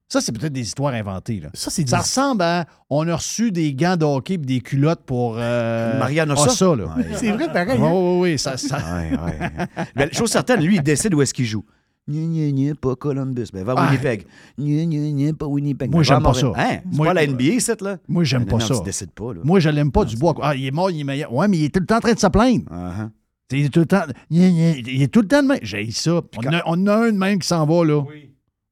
[0.10, 1.40] Ça, c'est peut-être des histoires inventées.
[1.42, 1.50] Là.
[1.54, 2.66] Ça, c'est Ça des- ressemble à.
[2.90, 5.36] On a reçu des gants de hockey et des culottes pour.
[5.38, 6.50] Euh, Marianne ah, Ossa.
[6.50, 6.86] ça, là.
[6.98, 7.06] Ouais.
[7.16, 7.78] C'est vrai, pareil.
[7.80, 7.92] Oui, hein?
[7.94, 8.40] oui, oui.
[8.40, 9.50] Ça, ça- Ouais, ouais.
[9.96, 11.64] Ben, chose certaine, lui, il décide où est-ce qu'il joue.
[12.10, 13.48] Gna, gna, gna, pas Columbus.
[13.54, 13.86] Ben, va à Ah.
[13.90, 14.26] Winnipeg.
[14.58, 15.92] Gna, pas Winnipeg.
[15.92, 16.52] Moi, Ben, j'aime pas ça.
[16.56, 16.80] Hein?
[16.90, 17.98] C'est Moi- pas la NBA, cette, là?
[18.08, 18.76] Moi, j'aime Ben, pas non, ça.
[18.78, 19.42] Tu décides pas, là.
[19.44, 20.34] Moi, je l'aime pas du bois.
[20.42, 21.34] Ah, il est mort, il est meilleur.
[21.34, 22.64] Ouais, mais il est tout le temps en train de se plaindre.
[22.72, 23.10] Uh-huh.
[23.52, 24.04] Il est tout le temps.
[24.30, 25.60] Il est tout le temps de même.
[25.62, 26.22] J'ai ça.
[26.38, 28.04] On, a, on a un de même qui s'en va, là.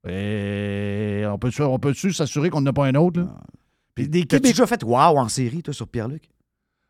[0.07, 3.35] Et on peut-tu on peut s'assurer qu'on n'a pas un autre, là?
[3.95, 6.23] Puis des déjà fait wow en série, toi, sur Pierre-Luc?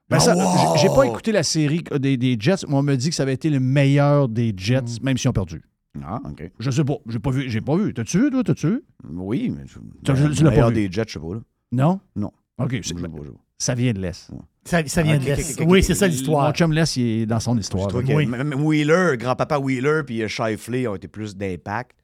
[0.10, 2.66] Ben, ça, Ah, j'ai- pas écouté la série des, des Jets.
[2.68, 5.34] mais on me dit que ça avait été le meilleur des Jets, même s'ils ont
[5.34, 5.62] perdu.
[6.04, 6.52] Ah, OK.
[6.60, 6.96] Je sais pas.
[7.08, 7.50] J'ai pas vu.
[7.50, 7.94] J'ai pas vu.
[7.94, 8.44] T'as-tu vu, toi?
[8.44, 8.84] T'as-tu vu?
[9.10, 9.64] Oui, mais...
[9.66, 10.76] je- Tu- tu l'as pas meilleur vu.
[10.88, 11.40] des Jets, je sais pas, là.
[11.72, 12.00] Non?
[12.16, 12.32] Non.
[12.58, 12.78] OK.
[12.82, 13.38] Je sais pas, je sais pas.
[13.58, 14.32] Ça vient de l'Est.
[14.66, 15.62] Ça, ça vient de l'Est.
[15.66, 16.48] Oui, c'est ça l'histoire.
[16.48, 17.88] Mon chum l'Est, il est dans son histoire.
[17.90, 18.02] Là.
[18.16, 18.26] Oui.
[18.26, 21.96] même Wheeler, grand-papa Wheeler puis euh, Shifley ont été plus d'impact.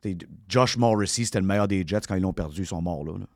[0.00, 0.16] T'sais,
[0.48, 3.12] Josh Morrissey, c'était le meilleur des Jets quand ils l'ont perdu, ils sont morts là.
[3.18, 3.26] là.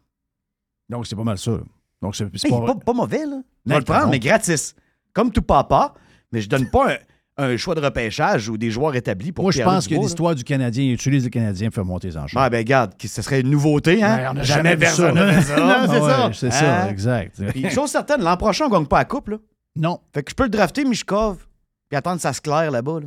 [0.88, 1.58] Donc, c'est pas mal ça.
[2.02, 3.42] Donc, c'est c'est Hey, pas pas, pas mauvais, là.
[3.66, 4.74] Je Non, vais le prendre, mais gratis.
[5.12, 5.94] Comme tout papa,
[6.32, 6.96] mais je donne pas un,
[7.38, 10.44] un choix de repêchage ou des joueurs établis pour Moi, je pense que l'histoire du
[10.44, 12.40] Canadien, il utilise le Canadien pour faire monter les enchères.
[12.40, 14.28] Ah, ben, regarde, ce serait une nouveauté, hein?
[14.30, 15.10] On n'a jamais vu ça.
[15.12, 15.14] personne.
[15.16, 16.30] Non, c'est Ah ça.
[16.34, 16.88] C'est ça, Hein?
[16.90, 17.42] exact.
[17.52, 19.36] Puis, chose certaine, l'an prochain, on gagne pas la coupe, là.
[19.76, 20.00] Non.
[20.12, 21.46] Fait que je peux le drafter, Mishkov,
[21.88, 23.06] puis attendre que ça se claire là-bas, là.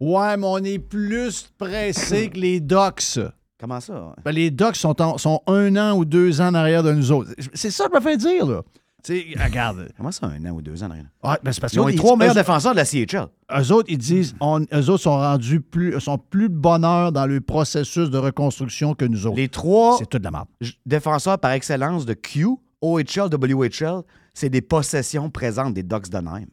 [0.00, 3.20] Ouais, mais on est plus pressé que les Ducks.
[3.58, 4.14] Comment ça?
[4.24, 7.12] Ben, les Ducks sont, en- sont un an ou deux ans en arrière de nous
[7.12, 7.30] autres.
[7.54, 8.60] C'est ça que je me fais dire, là.
[9.06, 9.90] Sais, regarde.
[9.96, 10.88] Comment ça, un an ou deux ans?
[10.90, 11.04] Rien?
[11.22, 13.26] Ah, ben, c'est parce Ils ont les trois meilleurs défenseurs de la CHL.
[13.58, 17.26] eux autres, ils disent, on, eux autres sont rendus plus, sont plus de bonheur dans
[17.26, 19.36] le processus de reconstruction que nous autres.
[19.36, 20.48] Les trois C'est tout de la merde.
[20.86, 22.46] défenseurs par excellence de Q,
[22.80, 24.02] OHL, WHL,
[24.32, 26.46] c'est des possessions présentes des Ducks d'Anaheim.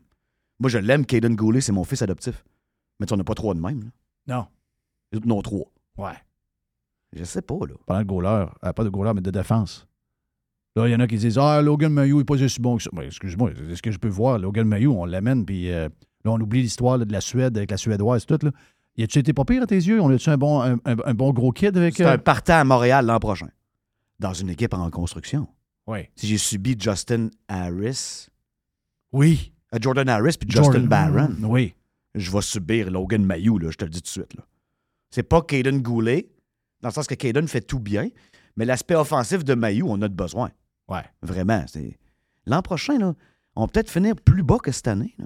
[0.59, 2.43] Moi, je l'aime, Caden Goulet, c'est mon fils adoptif.
[2.99, 3.81] Mais tu n'en as pas trois de même.
[4.27, 4.35] Là.
[4.35, 4.45] Non.
[5.11, 5.71] Les autres en ont trois.
[5.97, 6.17] Ouais.
[7.13, 7.73] Je sais pas, là.
[7.85, 9.87] Pendant le goaler, euh, pas de goaler, mais de défense.
[10.75, 12.83] Là, il y en a qui disent Ah, Logan Mayou n'est pas aussi bon que
[12.83, 12.89] ça.
[12.93, 15.89] Ben, excuse-moi, est-ce que je peux voir Logan Mayou, on l'amène, puis euh,
[16.23, 18.39] là, on oublie l'histoire de la Suède avec la Suédoise, tout.
[18.41, 18.51] Là.
[18.97, 19.99] Y a-tu été pas pire à tes yeux?
[20.01, 21.95] On a-tu un bon, un, un- un bon gros kid avec.
[21.97, 23.47] C'est euh, un partant à Montréal l'an prochain.
[24.19, 25.47] Dans une équipe en reconstruction.
[25.87, 26.11] Ouais.
[26.15, 28.27] Si j'ai subi Justin Harris,
[29.11, 29.51] Oui.
[29.73, 31.73] euh, Jordan Harris puis Justin Jordan- Barron, Oui.
[32.15, 34.35] je vais subir Logan Mayou, là, je te le dis tout de suite.
[34.35, 34.43] Là.
[35.09, 36.29] C'est pas Caden Goulet,
[36.81, 38.09] dans le sens que Caden fait tout bien,
[38.55, 40.51] mais l'aspect offensif de Mayou, on a de besoin.
[40.91, 41.03] Ouais.
[41.21, 41.63] Vraiment.
[41.67, 41.97] c'est-
[42.45, 43.13] L'an prochain, là,
[43.55, 45.13] on va peut-être finir plus bas que cette année.
[45.19, 45.25] Là.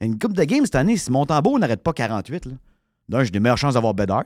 [0.00, 2.52] Une coupe de game cette année, si Montembeau n'arrête pas 48, là.
[3.08, 4.24] d'un, j'ai des meilleures chances d'avoir Bedard.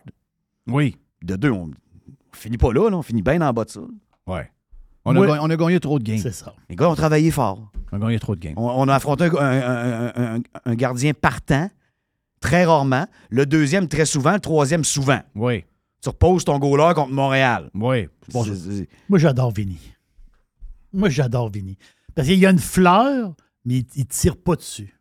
[0.67, 0.97] Oui.
[1.23, 3.81] De deux, on, on finit pas là, là, on finit bien en bas de ça.
[4.27, 4.51] Ouais.
[5.07, 5.27] On, a Ouais.
[5.27, 6.19] gagné, on a gagné trop de games.
[6.19, 6.55] C'est ça.
[6.69, 7.71] Les gars ont travaillé fort.
[7.93, 8.55] On a gagné trop de games.
[8.57, 11.71] On, on a affronté un, un- un- un- un gardien partant,
[12.41, 13.07] très rarement.
[13.31, 14.33] Le deuxième, très souvent.
[14.35, 15.21] Le troisième, souvent.
[15.35, 15.65] Oui.
[16.03, 17.71] Tu reposes ton goaler contre Montréal.
[17.75, 18.09] Oui.
[18.29, 19.79] C'est- c'est- Moi, j'adore Vinny.
[20.95, 21.77] Moi, j'adore Vinny.
[22.15, 23.35] Parce qu'il y a une fleur,
[23.65, 24.94] mais il, il tire pas dessus.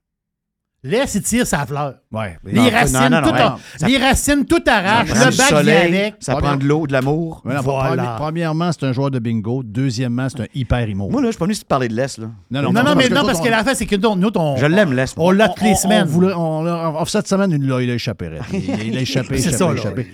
[0.85, 1.93] Laisse, il tire sa fleur.
[2.11, 2.37] Ouais.
[2.43, 3.39] Les Non, racines, non, non, non, tout, ouais.
[3.41, 5.09] a- Ça- les racines tout arrachent.
[5.09, 6.15] Le bac soleil, avec.
[6.19, 7.41] Ça prend de l'eau, de l'amour.
[7.45, 8.03] Voilà, Voilà.
[8.03, 9.61] premi- Premièrement, c'est un joueur de bingo.
[9.63, 11.09] Deuxièmement, c'est un hyper immo.
[11.09, 12.17] Moi, là, je suis pas venu te parler de l'Est.
[12.17, 12.27] Là.
[12.51, 14.93] Non, non, mais non, parce que la fin, c'est que nous, nous, on, Je l'aime,
[14.93, 15.13] l'Est.
[15.17, 16.07] on l'a toutes les semaines.
[16.35, 18.29] On cette semaine, il a, il a échappé.
[18.51, 20.07] Il, il a échappé, C'est échappé,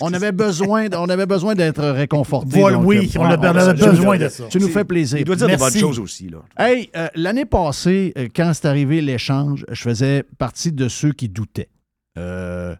[0.00, 2.62] On, avait besoin, d- on avait besoin d'être réconforté.
[2.80, 4.44] Oui, on a- on avait besoin de ça.
[4.48, 5.18] Tu nous fais plaisir.
[5.18, 6.28] Il doit dire des bonnes choses aussi.
[6.30, 6.38] Là.
[6.58, 11.28] Hey, euh, l'année passée, euh, quand c'est arrivé l'échange, je faisais partie de ceux qui
[11.28, 11.68] doutaient.
[12.18, 12.74] Euh,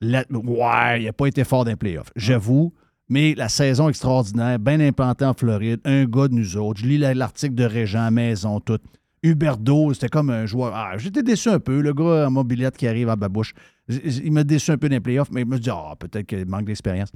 [0.00, 2.72] la- ouais, il n'a pas été fort dans les playoffs, j'avoue.
[3.08, 6.80] Mais la saison extraordinaire, bien implantée en Floride, un gars de nous autres.
[6.80, 8.78] Je lis la- l'article de Régent, Maison, tout.
[9.22, 10.72] Huberdo, c'était comme un joueur.
[10.74, 13.54] Ah, j'étais déçu un peu, le gars en mobilette qui arrive à babouche.
[13.88, 16.46] Il m'a déçu un peu dans les playoffs, mais il me dit ah, peut-être qu'il
[16.46, 17.12] manque d'expérience.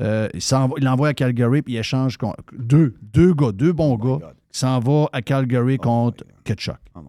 [0.00, 4.32] Euh, il l'envoie à Calgary, puis il échange con- deux, deux gars, deux bons gars,
[4.52, 6.76] qui s'en va à Calgary contre Kutchuk.
[6.94, 7.00] Oh.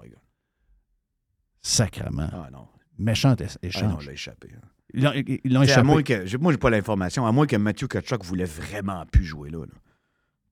[1.67, 2.29] Sacrement.
[2.31, 2.67] Ah non.
[2.97, 4.05] Méchant é- Ah non, échange.
[4.07, 4.49] l'a échappé.
[4.55, 4.67] hein.
[4.93, 6.25] Ils l'ont- à moins échappé.
[6.29, 7.25] que, moi, j'ai pas l'information.
[7.27, 9.59] À moins que Matthew Kachuk voulait vraiment plus jouer là.
[9.59, 9.73] là.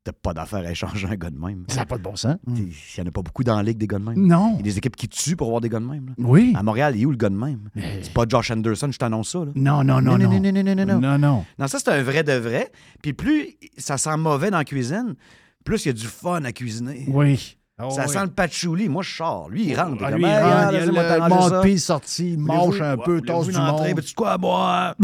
[0.04, 1.64] T'as pas d'affaire à échanger un gars de même.
[1.70, 2.36] Ça n'a pas de bon sens.
[2.56, 2.68] Il
[2.98, 4.18] y en a pas beaucoup dans la ligue des gars de même.
[4.28, 4.52] Non.
[4.54, 6.08] Il y a des équipes qui tuent pour avoir des gars de même.
[6.10, 6.14] là.
[6.20, 6.54] Oui.
[6.56, 7.70] À Montréal, il est où le gars de même?
[7.76, 9.40] C'est pas Josh Anderson, je t'annonce ça.
[9.46, 9.52] Là.
[9.56, 10.30] Non, non, non, non.
[10.30, 11.00] non, non, non, non, non.
[11.00, 11.46] Non, non.
[11.58, 12.72] Non, ça, c'est un vrai de vrai.
[13.02, 15.16] Puis plus ça sent mauvais dans la cuisine,
[15.64, 17.06] plus il y a du fun à cuisiner.
[17.08, 17.58] Oui.
[17.78, 18.88] Ça sent le patchouli.
[18.90, 19.50] Moi, je sors.
[19.50, 20.02] Lui, il rentre.
[20.06, 22.98] Ah, lui, il Hey, rentre, ah, il y a le mode-pied sorti, il mâche un
[22.98, 23.82] peu, tasse du monde.
[23.84, 24.96] Ben, tu quoi à boire?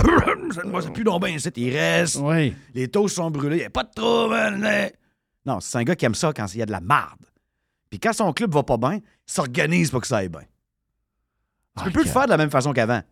[0.54, 1.50] ça ne c'est plus donc bien ici.
[1.56, 2.18] Il reste.
[2.22, 2.54] Oui.
[2.74, 3.58] Les toasts sont brûlés.
[3.58, 4.36] Il n'y a pas de trouble.
[5.46, 7.20] Non, c'est un gars qui aime ça quand il y a de la marde.
[7.90, 10.42] Puis quand son club va pas bien, il s'organise pour que ça aille bien.
[11.78, 13.02] Tu peux plus le faire de la même façon qu'avant.
[13.02, 13.06] Tu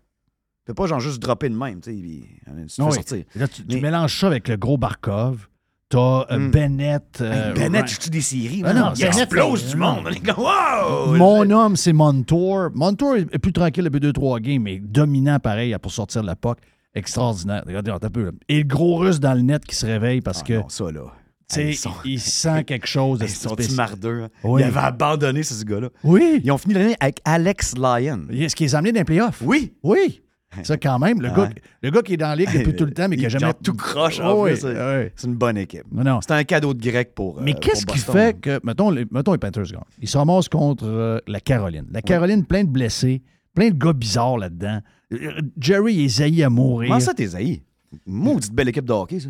[0.65, 1.81] peux pas genre juste dropper de même.
[1.81, 2.93] Tu euh, tu Oui.
[2.93, 3.23] sortir.
[3.35, 5.47] Là, tu, tu Mais- mélanges ça avec le gros Barkov.
[5.89, 6.51] T'as euh, Hmm.
[6.51, 7.17] Bennett.
[7.21, 8.61] euh, Hey, Bennett, je des séries.
[8.63, 10.07] Ah non, il Bennett, explose du monde.
[10.11, 11.15] Les gars, wow!
[11.15, 12.69] Mon homme, c'est Montour.
[12.75, 16.59] Montour est plus tranquille depuis 2-3 games, mais dominant pareil pour sortir de la POC.
[16.93, 17.63] Extraordinaire.
[17.65, 18.25] Regardez, un peu.
[18.25, 18.31] là.
[18.47, 20.53] Et le gros russe dans le net qui se réveille parce Ah que.
[20.53, 21.01] non, ça, là.
[21.55, 23.75] Hey, sont- il sent quelque chose de Ils sont spécial.
[23.75, 24.23] mardeux.
[24.25, 24.29] hein?
[24.43, 24.61] Oui.
[24.61, 25.89] Il avait abandonné, ce gars-là.
[26.03, 26.39] Oui.
[26.43, 28.27] Ils ont fini l'année avec Alex Lyon.
[28.31, 29.41] Est-ce qu'il les a amenés dans les playoffs?
[29.43, 29.73] Oui.
[29.81, 30.21] Oui.
[30.63, 31.49] Ça, quand même, le, gars,
[31.81, 33.53] le gars qui est dans la ligue depuis tout le temps, mais qui n'a jamais.
[33.63, 34.19] tout croche.
[34.23, 35.09] Oh, oui, c'est- oui.
[35.23, 35.83] Une bonne équipe.
[35.91, 36.19] Non.
[36.21, 37.41] C'est un cadeau de grec pour.
[37.41, 39.79] Mais euh, qu'est-ce qui fait que, mettons, les, mettons les Panthers gagnent?
[40.01, 41.85] Ils se ramassent contre euh, la Caroline.
[41.91, 43.21] La Caroline, plein de blessés,
[43.53, 44.81] plein de gars bizarres là-dedans.
[45.11, 46.89] Euh, Jerry est zaï à mourir.
[46.89, 47.63] Comment ça, t'es haï?
[48.05, 49.29] Maudite belle équipe de hockey, ça.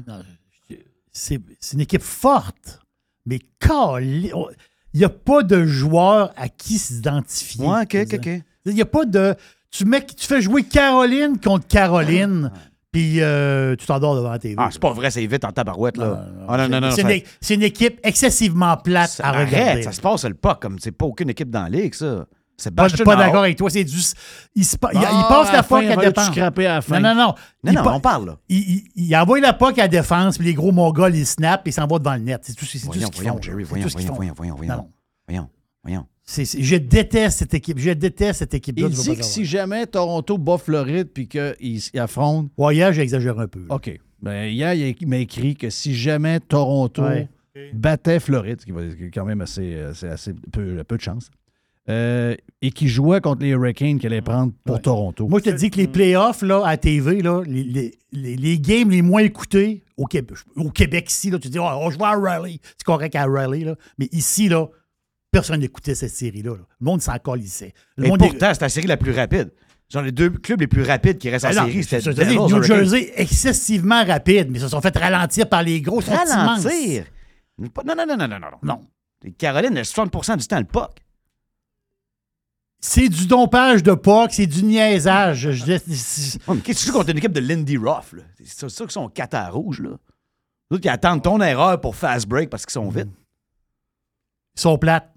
[1.11, 1.39] C'est
[1.73, 2.79] une équipe forte,
[3.25, 4.47] mais cali- on-
[4.93, 7.65] il n'y a pas de joueur à qui s'identifier.
[7.65, 8.29] Ouais, ok, ok.
[8.65, 9.35] Il n'y a pas de.
[9.71, 12.51] Tu, mets, tu fais jouer Caroline contre Caroline,
[12.91, 14.55] puis euh, tu t'endors devant la TV.
[14.57, 16.25] Ah, c'est pas vrai, c'est vite en tabarouette, là.
[16.47, 16.91] Ah, non, non, non.
[16.95, 19.83] c'est ça- une, c'est une équipe excessivement plate ça- à regarder.
[19.83, 22.25] Ça se passe le pas comme c'est pas aucune équipe dans la ligue, ça.
[22.57, 23.69] C'est Pas, Boston pas d'accord avec toi.
[23.69, 23.95] C'est du.
[24.53, 26.25] Il, se il- Ah, il passe la la POC il à défense.
[26.25, 26.99] scraper à la fin.
[26.99, 27.27] Non, non, non.
[27.63, 28.37] Non, Il non, pa- on parle, là.
[28.49, 31.73] Il, envoie la POC à la défense, puis les gros mongols, ils snap, et ils
[31.73, 32.41] s'en vont devant le net.
[32.43, 33.41] C'est tout, c'est tout Voyons, ce qu'ils voyons, font.
[33.41, 34.15] Jerry, voyons, qu'ils voyons, font.
[34.15, 34.89] voyons, voyons, Non,
[35.83, 36.05] voyons.
[36.37, 37.79] Je déteste cette équipe.
[37.79, 38.87] Je déteste cette équipe-là.
[38.89, 42.49] Il dit que si jamais Toronto bat Floride puis qu'ils ils affrontent.
[42.57, 43.59] Ouais, hier, j'exagère un peu.
[43.67, 43.75] là.
[43.75, 43.99] OK.
[44.21, 47.27] Ben, hier, il m'a écrit que si jamais Toronto Ouais.
[47.73, 51.29] battait Floride, ce qui est quand même assez, c'est assez peu, peu de chance,
[51.89, 54.81] euh, et qui jouait contre les Hurricanes qu'il allait prendre pour Ouais.
[54.81, 55.27] Toronto.
[55.27, 58.59] Moi, je te dis que les playoffs là, à TV, là, les, les, les- les
[58.59, 62.03] games les moins écoutés au Québec, au Québec ici, là, tu dis, oh, je vais
[62.05, 62.59] à Raleigh.
[62.77, 63.75] C'est correct à Raleigh, là.
[63.97, 64.67] mais ici, là,
[65.31, 66.51] personne n'écoutait cette série-là.
[66.55, 66.63] là.
[66.79, 67.73] Le monde s'en colissait.
[67.97, 69.51] Le Et monde pourtant, c'est la série la plus rapide.
[69.91, 72.49] Genre, les deux clubs les plus rapides qui restent en Ah série, c'était Devils, New
[72.49, 72.77] Hurricanes.
[72.77, 75.99] Jersey, excessivement rapide, mais ils se sont fait ralentir par les gros.
[76.01, 76.63] ils sont immenses.
[76.65, 77.05] Ralentir?
[77.57, 78.47] Non, non, non, non, non, non.
[78.61, 78.87] Non.
[79.23, 80.91] Les Caroline, elle a 60% du temps le puck.
[82.81, 85.39] C'est du dompage de POC, c'est du niaisage.
[85.39, 85.65] Je- je-
[86.47, 88.13] Ouais, mais qu'est-ce que tu joues contre une équipe de Lindy Ruff?
[88.13, 88.23] là?
[88.37, 89.89] C'est ça, ça qu'ils sont quatre à rouge, là.
[90.69, 93.09] Les autres qui attendent ton erreur pour fast break parce qu'ils sont vite.
[94.55, 95.11] Ils sont plates.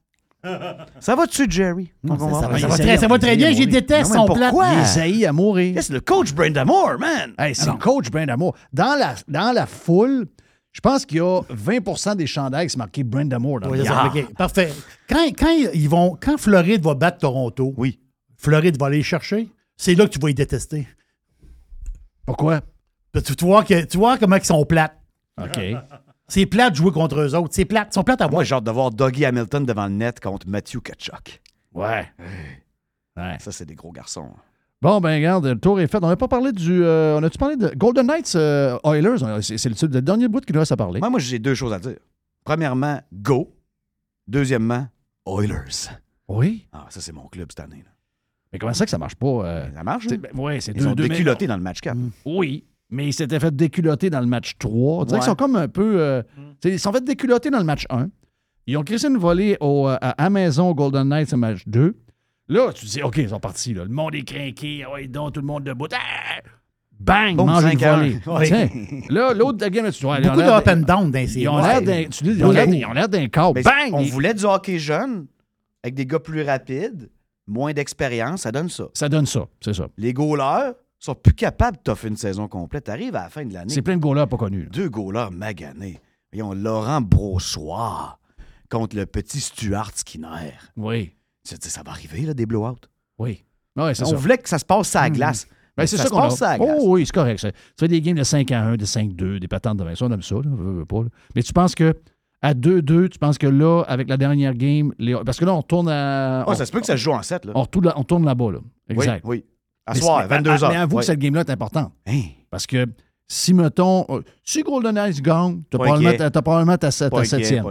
[1.01, 1.93] Ça va dessus, Jerry?
[2.03, 2.51] Non, ça- va ça voir.
[2.51, 4.49] va- ça va très- ça va très bien, j'y déteste, son plat.
[4.51, 4.73] pourquoi?
[4.75, 5.81] Il est zaï à mourir.
[5.83, 7.33] C'est le coach Brendamour, man!
[7.39, 8.57] Hey, c'est le coach Brendamour.
[8.73, 10.27] Dans la, dans la foule,
[10.73, 13.61] je pense qu'il y a 20% des chandails qui sont marqués Brendamour.
[13.61, 14.07] dans Oui, le Ah.
[14.13, 14.73] ok, Parfait.
[15.09, 18.01] Quand, quand ils vont, quand Floride va battre Toronto, oui.
[18.37, 20.89] Floride va aller les chercher, c'est là que tu vas les détester.
[22.27, 22.61] Pourquoi?
[23.25, 24.97] Tu, tu vois, que, tu vois comment ils sont plates.
[25.41, 25.59] OK.
[26.29, 27.51] C'est plate de jouer contre eux autres.
[27.53, 27.89] C'est plate.
[27.91, 28.33] Ils sont plates à voir.
[28.39, 31.41] Moi, j'ai hâte de voir Dougie Hamilton devant le net contre Matthew Kachuk.
[31.75, 32.09] Ouais.
[33.39, 34.31] Ça, c'est des gros garçons.
[34.81, 35.99] Bon, ben regarde, le tour est fait.
[36.03, 36.83] On n'a pas parlé du.
[36.83, 39.41] euh, on a-tu parlé de Golden Knights euh, Oilers?
[39.43, 40.99] C'est, le, le dernier bout qu'il nous reste à parler.
[40.99, 41.97] Moi, moi j'ai deux choses à dire.
[42.45, 43.55] Premièrement, go.
[44.27, 44.89] Deuxièmement,
[45.27, 45.91] Oilers.
[46.29, 46.67] Oui.
[46.73, 47.83] Ah, ça, c'est mon club cette année.
[47.85, 47.91] là.
[48.53, 49.27] Mais comment ça que ça marche pas?
[49.47, 50.17] euh, Ça marche, hein?
[50.19, 51.97] ben, ouais, c'est Ils deux- ont deux- déculotté dans le match 4.
[52.25, 54.71] Oui, mais ils s'étaient fait déculotter dans le match 3.
[55.01, 55.19] On dirait Ouais.
[55.25, 56.01] qu'ils sont comme un peu.
[56.01, 56.23] euh,
[56.63, 58.09] sais, Ils sont fait déculotter dans le match 1.
[58.69, 61.97] Ils ont crissé une volée au, euh, à Amazon au Golden Knights au match 2.
[62.49, 63.75] Là, tu te dis, OK, ils sont partis.
[63.75, 63.83] Là.
[63.85, 64.85] Le monde est craqué.
[64.87, 65.87] Ouais, donc, tout le monde debout.
[65.93, 66.41] Ah!
[67.01, 67.35] Bang!
[67.37, 67.97] Boum, mange une 5 à un.
[68.25, 68.71] volée.
[69.11, 71.49] Là, l'autre game, tu vois, ils Beaucoup de l'air up and down dans ces Ils
[71.49, 72.03] ont l'air d'un.
[72.03, 72.09] Ils
[73.23, 73.55] ils corps.
[73.55, 73.65] Bang!
[73.93, 75.27] On Ils- voulait du hockey jeune,
[75.83, 77.11] avec des gars plus rapides,
[77.49, 78.85] moins d'expérience, ça donne ça.
[78.95, 79.89] Ça donne ça, c'est ça.
[79.99, 80.73] Les goalers
[81.07, 82.85] sont plus capables de t'offrir une saison complète.
[82.85, 83.73] T'arrives à la fin de l'année.
[83.73, 84.69] C'est plein de goalers pas connus.
[84.73, 86.01] Deux goalers maganés.
[86.33, 88.19] Voyons, Laurent Brossoir
[88.71, 90.53] contre le petit Stuart Skinner.
[90.77, 91.13] Oui.
[91.47, 92.77] Tu sais, ça va arriver, là, des blowouts.
[93.19, 93.45] Oui.
[93.77, 94.17] Ouais, On ça.
[94.17, 95.15] voulait que ça se passe à la Mhm.
[95.17, 95.47] glace.
[95.77, 96.51] Ben, c'est ça, se qu'on passe a.
[96.51, 96.79] à la glace.
[96.81, 97.41] Oh oui, c'est correct.
[97.41, 99.95] Ça, ça fait des games de 5 à 1, de 5-2, des patentes de 20.
[99.97, 100.35] Ça, on aime ça.
[100.37, 101.01] Là, pas.
[101.35, 101.95] Mais tu penses que
[102.43, 105.59] à 2-2, tu penses que là, avec la dernière game, les- parce que là, on
[105.59, 106.45] retourne à.
[106.47, 107.45] On, ça se peut que ça se joue en 7.
[107.47, 107.53] Là.
[107.57, 107.65] on
[108.05, 108.53] tourne là-bas.
[108.53, 108.59] Là.
[108.91, 109.23] Oui, Exact.
[109.25, 109.45] oui.
[109.87, 111.93] À Mais soir, c'est- 22 mais- avoue que cette game-là est importante.
[112.07, 112.21] Hein?
[112.51, 112.87] Parce que
[113.27, 115.79] si, mettons, euh, si Golden Knights gagne, t'as
[116.43, 117.65] probablement ta, septième.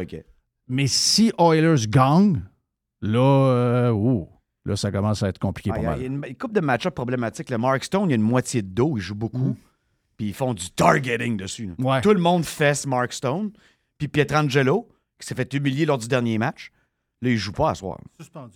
[0.68, 2.42] Mais si Oilers gagne,
[3.02, 4.28] là, euh, ouh,
[4.66, 6.00] là, ça commence à être compliqué Ah, pas il y a- mal.
[6.00, 7.50] il y a une, une couple de match-up problématiques.
[7.50, 9.56] Le Mark Stone, il y a une moitié de dos, il joue beaucoup.
[10.18, 11.72] Puis ils font du targeting dessus.
[11.80, 12.02] Ouais.
[12.02, 13.52] Tout le monde fesse Mark Stone.
[13.98, 14.88] Puis Pietrangelo,
[15.20, 16.72] qui s'est fait humilier lors du dernier match,
[17.22, 18.00] là, il joue pas à soir.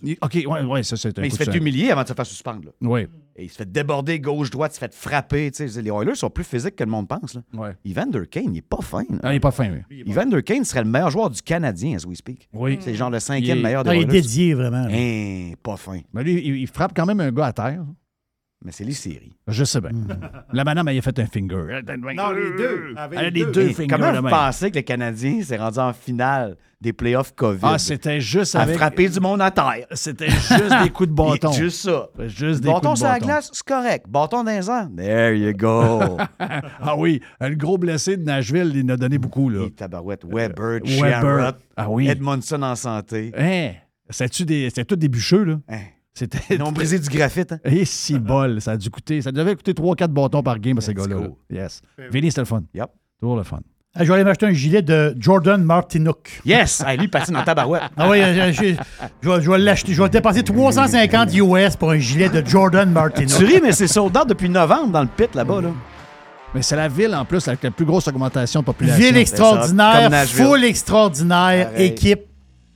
[0.02, 1.56] Il- OK, ouais, ouais, ça, c'est un Mais il coup se fait sang.
[1.56, 2.66] humilier avant de se faire suspendre.
[2.66, 2.70] là.
[2.80, 3.06] Oui.
[3.38, 5.50] Et il se fait déborder gauche-droite, il se fait frapper.
[5.50, 5.82] tu sais.
[5.82, 7.34] Les Oilers sont plus physiques que le monde pense.
[7.34, 7.42] Là.
[7.54, 7.76] Ouais.
[7.86, 9.02] Evander Kane, il est pas fin.
[9.10, 9.18] là.
[9.22, 10.02] Ah, il n'est pas fin, oui.
[10.08, 12.48] Evander Kane serait le meilleur joueur du Canadien, as we speak.
[12.54, 12.78] Oui.
[12.80, 14.20] C'est genre le cinquième Il est- meilleur des Ah, il est Oilers.
[14.22, 14.86] dédié, vraiment.
[14.86, 14.90] là.
[14.90, 16.00] Hein, pas fin.
[16.14, 17.84] Mais lui, il, il frappe quand même un gars à terre.
[18.66, 19.36] Mais c'est les séries.
[19.46, 19.92] Je sais bien.
[19.92, 20.08] Hmm.
[20.52, 21.82] La madame, elle a fait un finger.
[22.16, 22.94] Non, les deux.
[23.12, 23.52] Elle a les deux.
[23.52, 27.32] deux Et fingers comment vous pensez que le Canadien s'est rendu en finale des playoffs
[27.36, 27.60] COVID?
[27.62, 28.76] Ah, c'était juste à avec...
[28.76, 29.86] frapper du monde à terre.
[29.92, 31.52] C'était juste des coups de bâton.
[31.52, 32.08] Juste ça.
[32.26, 34.06] Juste des Bâton coups de sur la glace, c'est correct.
[34.08, 34.88] Bâton dans les airs.
[34.96, 36.18] There you go.
[36.40, 39.64] ah oui, le gros blessé de Nashville, il en a donné beaucoup, là.
[39.66, 40.24] Et tabarouette.
[40.24, 41.20] Weber, Weber.
[41.20, 42.08] Sherrod, Ah oui.
[42.08, 43.30] Edmondson en santé.
[43.38, 43.74] Hein?
[44.10, 44.70] C'était-tu des...
[44.70, 45.60] C'était tous des bûcheux, là?
[45.68, 45.82] Hein?
[46.18, 46.38] C'était...
[46.54, 47.52] Ils ont brisé du graphite.
[47.52, 47.58] hein?
[47.64, 49.20] Et si bol, ça a dû coûter...
[49.22, 51.16] Ça devait coûter 3-4 bâtons par game à ces gars-là.
[51.50, 51.82] Yes.
[52.10, 52.62] Vinny, c'était le fun.
[52.74, 52.86] Yep.
[53.20, 53.60] Toujours le fun.
[53.98, 56.42] Ah, je vais aller m'acheter un gilet de Jordan Martinook.
[56.44, 56.82] Yes!
[56.86, 57.82] Hey, lui, il patine en tabarouette.
[57.96, 58.74] Ah oui, je, je-
[59.22, 59.94] je vais, je vais l'acheter.
[59.94, 63.38] Je vais dépenser 350 US pour un gilet de Jordan Martinook.
[63.38, 65.62] Tu ris, mais c'est sold out depuis novembre dans le pit là-bas.
[65.62, 65.68] Là.
[66.54, 69.02] Mais c'est la ville, en plus, avec la plus grosse augmentation de population.
[69.02, 71.86] Ville extraordinaire, full extraordinaire, Pareil.
[71.86, 72.25] équipe.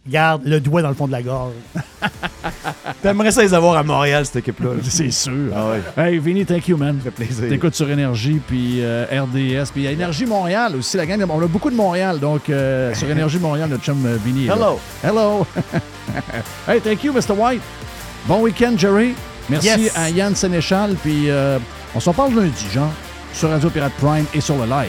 [0.08, 1.52] Garde le doigt dans le fond de la gorge.
[3.02, 4.70] T'aimerais ça les avoir à Montréal, cette équipe-là?
[4.74, 4.80] là.
[4.88, 5.52] C'est sûr.
[5.54, 5.82] Ah ouais.
[6.12, 6.96] Hey, Vinny, thank you, man.
[6.98, 7.48] Ça fait plaisir.
[7.48, 11.18] T'écoutes sur Énergie, puis euh, RDS, puis il y a Énergie Montréal aussi, la gang.
[11.18, 14.46] de- On a beaucoup de Montréal, donc euh, sur Énergie Montréal, notre chum euh, Vinny.
[14.46, 14.54] là.
[14.56, 14.80] Hello.
[15.04, 15.46] Hello.
[16.66, 17.32] hey, thank you, Mr.
[17.36, 17.62] White.
[18.26, 19.14] Bon week-end, Jerry.
[19.48, 19.96] Merci Yes.
[19.96, 21.58] à Yann Sénéchal, puis euh,
[21.94, 22.90] on s'en parle lundi, genre,
[23.34, 24.88] sur Radio Pirate Prime et sur le live.